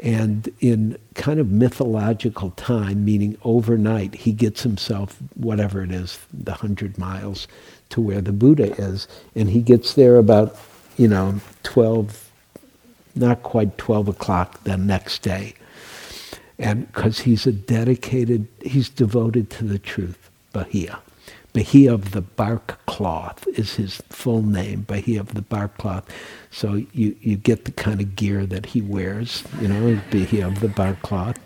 And 0.00 0.52
in 0.60 0.98
kind 1.14 1.38
of 1.38 1.50
mythological 1.50 2.50
time, 2.50 3.04
meaning 3.04 3.38
overnight, 3.44 4.14
he 4.14 4.32
gets 4.32 4.62
himself, 4.62 5.18
whatever 5.34 5.82
it 5.82 5.92
is, 5.92 6.18
the 6.32 6.52
hundred 6.52 6.98
miles 6.98 7.46
to 7.90 8.00
where 8.00 8.20
the 8.20 8.32
Buddha 8.32 8.74
is. 8.74 9.06
And 9.34 9.50
he 9.50 9.62
gets 9.62 9.94
there 9.94 10.16
about, 10.16 10.56
you 10.96 11.08
know, 11.08 11.40
12, 11.62 12.30
not 13.14 13.42
quite 13.42 13.78
12 13.78 14.08
o'clock 14.08 14.62
the 14.64 14.76
next 14.76 15.22
day. 15.22 15.54
And 16.58 16.92
because 16.92 17.20
he's 17.20 17.46
a 17.46 17.52
dedicated, 17.52 18.46
he's 18.62 18.88
devoted 18.88 19.50
to 19.50 19.64
the 19.64 19.78
truth, 19.78 20.30
Bahiya. 20.52 20.98
Bahiya 21.54 21.94
of 21.94 22.10
the 22.10 22.20
bark 22.20 22.84
cloth 22.86 23.46
is 23.54 23.74
his 23.74 24.02
full 24.08 24.42
name, 24.42 24.84
Bahiya 24.84 25.20
of 25.20 25.34
the 25.34 25.42
bark 25.42 25.78
cloth. 25.78 26.04
So 26.50 26.74
you, 26.92 27.16
you 27.20 27.36
get 27.36 27.64
the 27.64 27.70
kind 27.70 28.00
of 28.00 28.16
gear 28.16 28.44
that 28.44 28.66
he 28.66 28.80
wears, 28.80 29.44
you 29.60 29.68
know, 29.68 30.00
Bahiya 30.10 30.48
of 30.48 30.60
the 30.60 30.68
bark 30.68 31.00
cloth. 31.02 31.38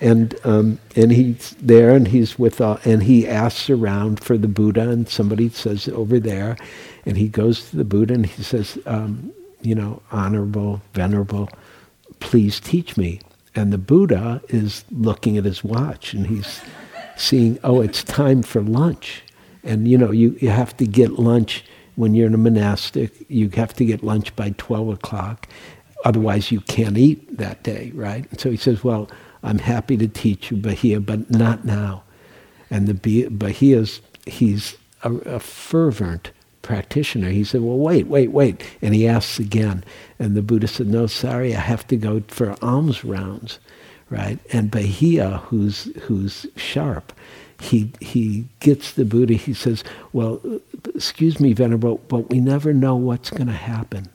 And 0.00 0.36
um, 0.44 0.78
and 0.94 1.10
he's 1.10 1.56
there, 1.60 1.90
and 1.90 2.06
he's 2.06 2.38
with, 2.38 2.60
uh, 2.60 2.78
and 2.84 3.02
he 3.02 3.26
asks 3.26 3.68
around 3.68 4.20
for 4.20 4.38
the 4.38 4.46
Buddha, 4.46 4.88
and 4.90 5.08
somebody 5.08 5.48
says 5.48 5.88
over 5.88 6.20
there, 6.20 6.56
and 7.04 7.16
he 7.16 7.26
goes 7.28 7.70
to 7.70 7.76
the 7.76 7.84
Buddha, 7.84 8.14
and 8.14 8.24
he 8.26 8.44
says, 8.44 8.78
um, 8.86 9.32
you 9.60 9.74
know, 9.74 10.00
honorable, 10.12 10.80
venerable, 10.94 11.48
please 12.20 12.60
teach 12.60 12.96
me. 12.96 13.20
And 13.56 13.72
the 13.72 13.78
Buddha 13.78 14.40
is 14.48 14.84
looking 14.92 15.36
at 15.36 15.44
his 15.44 15.64
watch, 15.64 16.12
and 16.14 16.28
he's 16.28 16.60
seeing, 17.16 17.58
oh, 17.64 17.80
it's 17.80 18.04
time 18.04 18.42
for 18.42 18.62
lunch. 18.62 19.24
And 19.64 19.88
you 19.88 19.98
know, 19.98 20.10
you, 20.10 20.36
you 20.40 20.50
have 20.50 20.76
to 20.78 20.86
get 20.86 21.18
lunch 21.18 21.64
when 21.96 22.14
you're 22.14 22.28
in 22.28 22.34
a 22.34 22.38
monastic, 22.38 23.12
you 23.28 23.48
have 23.50 23.74
to 23.74 23.84
get 23.84 24.04
lunch 24.04 24.34
by 24.36 24.54
12 24.56 24.88
o'clock. 24.90 25.48
Otherwise, 26.04 26.52
you 26.52 26.60
can't 26.60 26.96
eat 26.96 27.36
that 27.38 27.64
day, 27.64 27.90
right? 27.92 28.24
So 28.40 28.50
he 28.50 28.56
says, 28.56 28.84
Well, 28.84 29.10
I'm 29.42 29.58
happy 29.58 29.96
to 29.96 30.06
teach 30.06 30.50
you 30.50 30.56
Bahiya, 30.56 31.04
but 31.04 31.28
not 31.30 31.64
now. 31.64 32.04
And 32.70 32.86
the 32.86 32.94
Bahiya's, 32.94 34.00
he's 34.26 34.76
a, 35.02 35.12
a 35.12 35.40
fervent 35.40 36.30
practitioner. 36.62 37.30
He 37.30 37.42
said, 37.42 37.62
Well, 37.62 37.78
wait, 37.78 38.06
wait, 38.06 38.30
wait. 38.30 38.62
And 38.80 38.94
he 38.94 39.08
asks 39.08 39.38
again. 39.40 39.82
And 40.18 40.36
the 40.36 40.42
Buddha 40.42 40.68
said, 40.68 40.86
No, 40.86 41.08
sorry, 41.08 41.56
I 41.56 41.60
have 41.60 41.86
to 41.88 41.96
go 41.96 42.22
for 42.28 42.54
alms 42.62 43.04
rounds, 43.04 43.58
right? 44.08 44.38
And 44.52 44.70
Bahiya, 44.70 45.40
who's, 45.44 45.84
who's 46.02 46.46
sharp, 46.56 47.12
he, 47.60 47.90
he 48.00 48.46
gets 48.60 48.92
the 48.92 49.04
Buddha, 49.04 49.34
he 49.34 49.52
says, 49.52 49.82
well, 50.12 50.40
excuse 50.94 51.40
me, 51.40 51.52
Venerable, 51.52 52.00
but 52.08 52.30
we 52.30 52.40
never 52.40 52.72
know 52.72 52.94
what's 52.94 53.30
going 53.30 53.48
to 53.48 53.52
happen. 53.52 54.08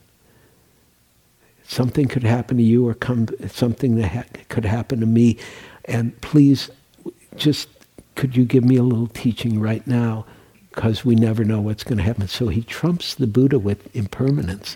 Something 1.63 2.07
could 2.07 2.23
happen 2.23 2.57
to 2.57 2.63
you 2.63 2.87
or 2.87 2.93
come, 2.93 3.27
something 3.47 3.95
that 3.95 4.07
ha- 4.07 4.43
could 4.49 4.65
happen 4.65 4.99
to 4.99 5.05
me. 5.05 5.37
And 5.85 6.19
please, 6.21 6.69
just 7.35 7.67
could 8.15 8.37
you 8.37 8.45
give 8.45 8.63
me 8.63 8.77
a 8.77 8.83
little 8.83 9.07
teaching 9.07 9.59
right 9.59 9.85
now? 9.85 10.25
Because 10.69 11.05
we 11.05 11.15
never 11.15 11.43
know 11.43 11.61
what's 11.61 11.83
going 11.83 11.97
to 11.97 12.03
happen. 12.03 12.27
So 12.27 12.47
he 12.47 12.63
trumps 12.63 13.15
the 13.15 13.27
Buddha 13.27 13.59
with 13.59 13.93
impermanence, 13.95 14.75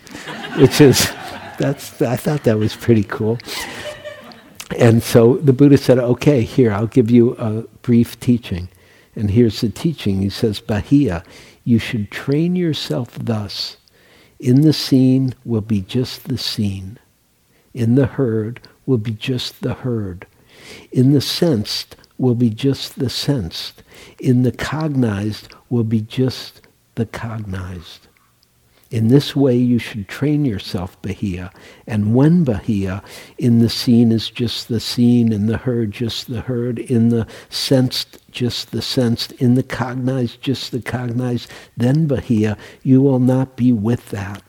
which 0.56 0.80
is, 0.80 1.10
that's, 1.58 2.00
I 2.02 2.16
thought 2.16 2.44
that 2.44 2.58
was 2.58 2.76
pretty 2.76 3.04
cool. 3.04 3.38
And 4.76 5.02
so 5.02 5.36
the 5.38 5.52
Buddha 5.52 5.78
said, 5.78 5.98
okay, 5.98 6.42
here, 6.42 6.72
I'll 6.72 6.86
give 6.86 7.10
you 7.10 7.34
a 7.36 7.62
brief 7.82 8.20
teaching. 8.20 8.68
And 9.16 9.30
here's 9.30 9.60
the 9.60 9.70
teaching. 9.70 10.20
He 10.20 10.30
says, 10.30 10.60
Bahiya, 10.60 11.24
you 11.64 11.78
should 11.78 12.10
train 12.10 12.54
yourself 12.54 13.14
thus. 13.18 13.76
In 14.38 14.60
the 14.60 14.72
seen 14.72 15.34
will 15.44 15.62
be 15.62 15.80
just 15.80 16.28
the 16.28 16.38
seen. 16.38 16.98
In 17.74 17.94
the 17.94 18.06
heard 18.06 18.60
will 18.86 18.98
be 18.98 19.12
just 19.12 19.62
the 19.62 19.74
heard. 19.74 20.26
In 20.92 21.12
the 21.12 21.20
sensed 21.20 21.96
will 22.18 22.34
be 22.34 22.50
just 22.50 22.98
the 22.98 23.10
sensed. 23.10 23.82
In 24.18 24.42
the 24.42 24.52
cognized 24.52 25.54
will 25.70 25.84
be 25.84 26.00
just 26.00 26.62
the 26.94 27.06
cognized. 27.06 28.07
In 28.90 29.08
this 29.08 29.36
way 29.36 29.54
you 29.56 29.78
should 29.78 30.08
train 30.08 30.46
yourself, 30.46 31.00
Bahiya. 31.02 31.52
And 31.86 32.14
when 32.14 32.44
Bahiya, 32.44 33.04
in 33.36 33.58
the 33.58 33.68
seen 33.68 34.10
is 34.12 34.30
just 34.30 34.68
the 34.68 34.80
seen, 34.80 35.30
in 35.30 35.46
the 35.46 35.58
heard 35.58 35.90
just 35.90 36.28
the 36.28 36.40
heard, 36.42 36.78
in 36.78 37.10
the 37.10 37.26
sensed 37.50 38.18
just 38.30 38.70
the 38.70 38.80
sensed, 38.80 39.32
in 39.32 39.54
the 39.54 39.62
cognized 39.62 40.40
just 40.40 40.72
the 40.72 40.80
cognized, 40.80 41.50
then 41.76 42.08
Bahiya, 42.08 42.56
you 42.82 43.02
will 43.02 43.18
not 43.18 43.56
be 43.56 43.72
with 43.72 44.08
that. 44.08 44.42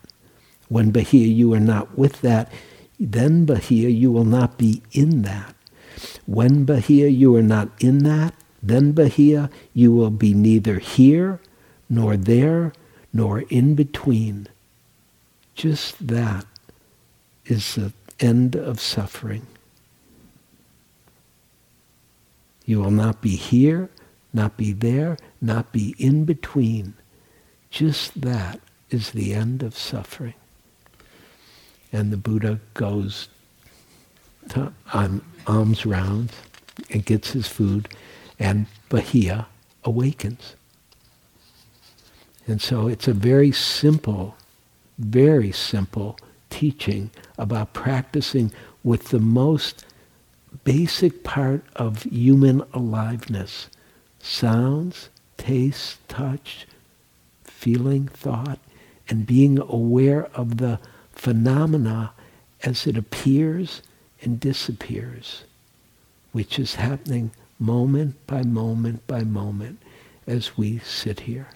When 0.70 0.94
Bahiya, 0.94 1.36
you 1.36 1.54
are 1.54 1.60
not 1.60 1.98
with 1.98 2.22
that, 2.22 2.50
then 2.98 3.46
Bahiya, 3.46 3.98
you 3.98 4.12
will 4.12 4.26
not 4.26 4.58
be 4.58 4.82
in 4.94 5.24
that. 5.24 5.54
When 6.26 6.66
Bahiya, 6.66 7.14
you 7.14 7.36
are 7.36 7.44
not 7.44 7.70
in 7.82 8.00
that, 8.00 8.36
then 8.64 8.94
Bahiya, 8.94 9.52
you 9.74 9.92
will 9.92 10.12
be 10.12 10.34
neither 10.34 10.80
here 10.80 11.42
nor 11.90 12.16
there 12.16 12.72
nor 13.12 13.42
in 13.42 13.76
between. 13.76 14.48
Just 15.56 16.08
that 16.08 16.46
is 17.46 17.76
the 17.76 17.92
end 18.20 18.56
of 18.56 18.80
suffering. 18.80 19.46
You 22.66 22.80
will 22.80 22.92
not 22.92 23.22
be 23.22 23.36
here, 23.36 23.90
not 24.32 24.56
be 24.56 24.74
there, 24.74 25.18
not 25.42 25.72
be 25.72 25.96
in 25.98 26.26
between. 26.26 26.94
Just 27.72 28.22
that 28.22 28.60
is 28.90 29.12
the 29.12 29.34
end 29.34 29.64
of 29.64 29.78
suffering. 29.78 30.36
And 31.92 32.12
the 32.12 32.18
Buddha 32.18 32.60
goes 32.76 33.30
to, 34.50 34.74
on 34.94 35.22
alms 35.48 35.86
rounds 35.86 36.34
and 36.92 37.04
gets 37.06 37.32
his 37.32 37.48
food, 37.48 37.90
and 38.38 38.68
Bahiya 38.90 39.48
awakens. 39.84 40.56
And 42.50 42.60
so 42.60 42.88
it's 42.88 43.08
a 43.08 43.14
very 43.14 43.52
simple, 43.52 44.36
very 44.98 45.52
simple 45.52 46.18
teaching 46.50 47.12
about 47.38 47.74
practicing 47.74 48.52
with 48.84 49.10
the 49.10 49.20
most 49.20 49.86
basic 50.64 51.24
part 51.24 51.64
of 51.76 52.02
human 52.04 52.64
aliveness. 52.74 53.70
Sounds, 54.18 55.10
taste, 55.38 56.00
touch, 56.10 56.66
feeling, 57.44 58.08
thought, 58.08 58.58
and 59.08 59.28
being 59.28 59.60
aware 59.60 60.26
of 60.34 60.58
the 60.58 60.80
phenomena 61.12 62.14
as 62.64 62.88
it 62.88 62.98
appears 62.98 63.84
and 64.24 64.40
disappears, 64.40 65.44
which 66.32 66.58
is 66.58 66.76
happening 66.76 67.30
moment 67.60 68.16
by 68.26 68.42
moment 68.42 69.06
by 69.06 69.22
moment 69.22 69.80
as 70.26 70.58
we 70.58 70.80
sit 70.80 71.20
here. 71.22 71.50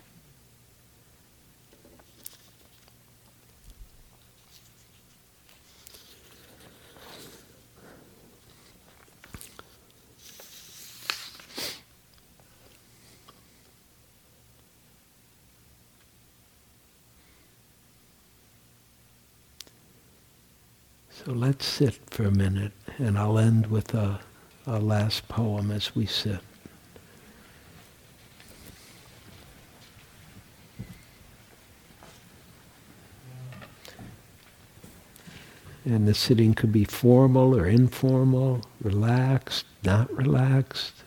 So 21.25 21.31
let's 21.31 21.65
sit 21.65 21.99
for 22.09 22.25
a 22.25 22.31
minute, 22.31 22.73
and 22.97 23.17
I'll 23.17 23.39
end 23.39 23.67
with 23.67 23.93
a, 23.93 24.19
a 24.67 24.77
last 24.79 25.29
poem 25.29 25.71
as 25.71 25.95
we 25.95 26.05
sit. 26.05 26.39
And 35.85 36.09
the 36.09 36.13
sitting 36.13 36.53
could 36.53 36.73
be 36.73 36.83
formal 36.83 37.55
or 37.55 37.67
informal, 37.67 38.61
relaxed, 38.81 39.65
not 39.85 40.13
relaxed. 40.13 41.03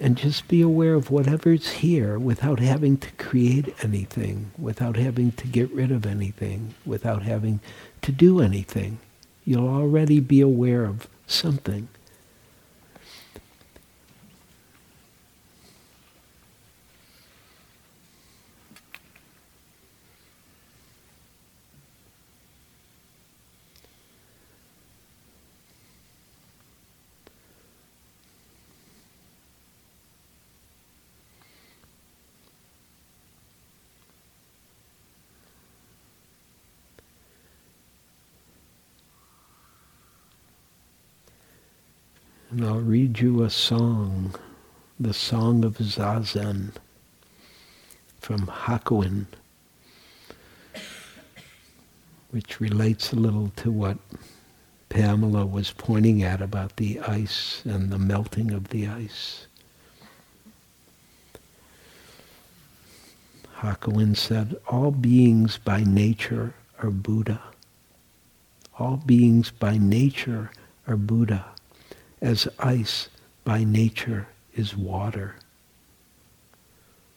And 0.00 0.16
just 0.16 0.48
be 0.48 0.62
aware 0.62 0.94
of 0.94 1.10
whatever's 1.10 1.68
here 1.68 2.18
without 2.18 2.58
having 2.58 2.96
to 2.98 3.10
create 3.12 3.74
anything, 3.82 4.52
without 4.56 4.96
having 4.96 5.32
to 5.32 5.46
get 5.46 5.70
rid 5.72 5.90
of 5.90 6.06
anything, 6.06 6.74
without 6.86 7.22
having 7.22 7.60
to 8.02 8.12
do 8.12 8.40
anything. 8.40 8.98
You'll 9.44 9.68
already 9.68 10.20
be 10.20 10.40
aware 10.40 10.84
of 10.84 11.08
something. 11.26 11.88
Read 43.10 43.18
you 43.18 43.42
a 43.42 43.50
song, 43.50 44.32
the 45.00 45.12
Song 45.12 45.64
of 45.64 45.78
Zazen 45.78 46.70
from 48.20 48.46
Hakuin, 48.46 49.26
which 52.30 52.60
relates 52.60 53.12
a 53.12 53.16
little 53.16 53.50
to 53.56 53.72
what 53.72 53.98
Pamela 54.90 55.44
was 55.44 55.72
pointing 55.72 56.22
at 56.22 56.40
about 56.40 56.76
the 56.76 57.00
ice 57.00 57.62
and 57.64 57.90
the 57.90 57.98
melting 57.98 58.52
of 58.52 58.68
the 58.68 58.86
ice. 58.86 59.48
Hakuin 63.56 64.16
said, 64.16 64.56
all 64.68 64.92
beings 64.92 65.58
by 65.58 65.82
nature 65.82 66.54
are 66.80 66.92
Buddha. 66.92 67.40
All 68.78 68.98
beings 69.04 69.50
by 69.50 69.78
nature 69.78 70.52
are 70.86 70.96
Buddha, 70.96 71.44
as 72.20 72.48
ice 72.58 73.08
by 73.44 73.64
nature 73.64 74.28
is 74.54 74.76
water. 74.76 75.36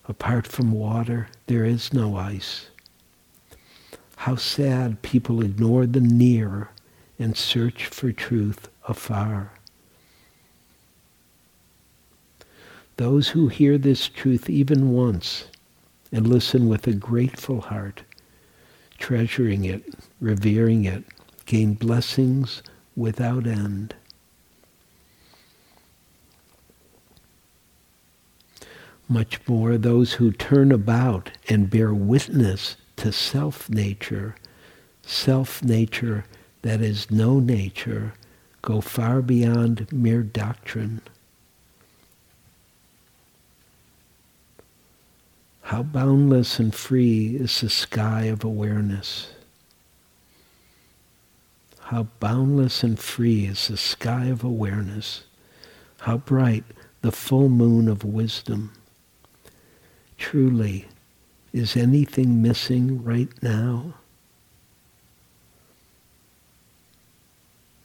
Apart 0.08 0.48
from 0.48 0.72
water, 0.72 1.28
there 1.48 1.66
is 1.66 1.94
no 1.94 2.16
ice. 2.18 2.68
How 4.18 4.36
sad 4.36 5.02
people 5.02 5.42
ignore 5.42 5.86
the 5.86 6.02
near 6.02 6.70
and 7.20 7.36
search 7.38 7.86
for 7.86 8.12
truth 8.12 8.70
afar. 8.88 9.52
Those 12.98 13.30
who 13.30 13.48
hear 13.48 13.78
this 13.78 14.08
truth 14.08 14.50
even 14.50 14.92
once 14.92 15.46
and 16.12 16.28
listen 16.28 16.68
with 16.68 16.86
a 16.86 16.94
grateful 16.94 17.62
heart, 17.62 18.04
treasuring 18.98 19.66
it, 19.66 19.84
revering 20.22 20.86
it, 20.86 21.04
gain 21.46 21.74
blessings 21.74 22.62
without 22.96 23.48
end. 23.48 23.96
Much 29.14 29.40
more 29.48 29.78
those 29.78 30.14
who 30.14 30.32
turn 30.32 30.72
about 30.72 31.30
and 31.48 31.70
bear 31.70 31.94
witness 31.94 32.78
to 32.96 33.12
self-nature, 33.12 34.36
self-nature 35.04 36.26
that 36.64 36.82
is 36.82 37.12
no 37.12 37.40
nature, 37.40 38.16
go 38.64 38.82
far 38.82 39.22
beyond 39.22 39.86
mere 39.94 40.24
doctrine. 40.24 41.00
How 45.62 45.84
boundless 45.84 46.58
and 46.58 46.74
free 46.74 47.36
is 47.36 47.62
the 47.62 47.70
sky 47.70 48.24
of 48.24 48.44
awareness. 48.44 49.32
How 51.82 52.08
boundless 52.20 52.82
and 52.82 52.98
free 52.98 53.46
is 53.46 53.68
the 53.68 53.78
sky 53.78 54.26
of 54.26 54.44
awareness. 54.44 55.26
How 56.00 56.18
bright 56.18 56.64
the 57.04 57.12
full 57.12 57.50
moon 57.50 57.88
of 57.88 58.04
wisdom. 58.04 58.72
Truly, 60.24 60.88
is 61.52 61.76
anything 61.76 62.42
missing 62.42 63.04
right 63.04 63.30
now? 63.44 63.96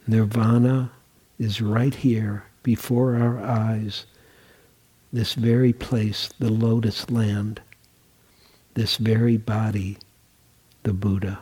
Nirvana 0.07 0.93
is 1.41 1.61
right 1.61 1.93
here 1.93 2.45
before 2.63 3.17
our 3.17 3.41
eyes, 3.41 4.07
this 5.13 5.35
very 5.35 5.73
place, 5.73 6.31
the 6.39 6.49
lotus 6.49 7.11
land, 7.11 7.61
this 8.75 8.99
very 8.99 9.37
body, 9.37 9.99
the 10.85 10.93
Buddha. 10.93 11.41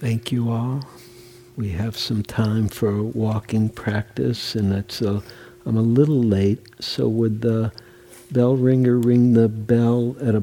Thank 0.00 0.32
you 0.32 0.50
all. 0.50 0.80
We 1.56 1.68
have 1.90 1.98
some 1.98 2.22
time 2.22 2.68
for 2.68 3.02
walking 3.02 3.68
practice, 3.68 4.54
and 4.54 4.72
it's 4.72 5.02
a, 5.02 5.16
uh, 5.16 5.20
I'm 5.66 5.76
a 5.76 5.82
little 5.82 6.22
late, 6.22 6.64
so 6.78 7.08
would 7.08 7.40
the 7.40 7.72
bell 8.30 8.54
ringer 8.54 8.96
ring 8.96 9.32
the 9.32 9.48
bell 9.48 10.14
at 10.22 10.36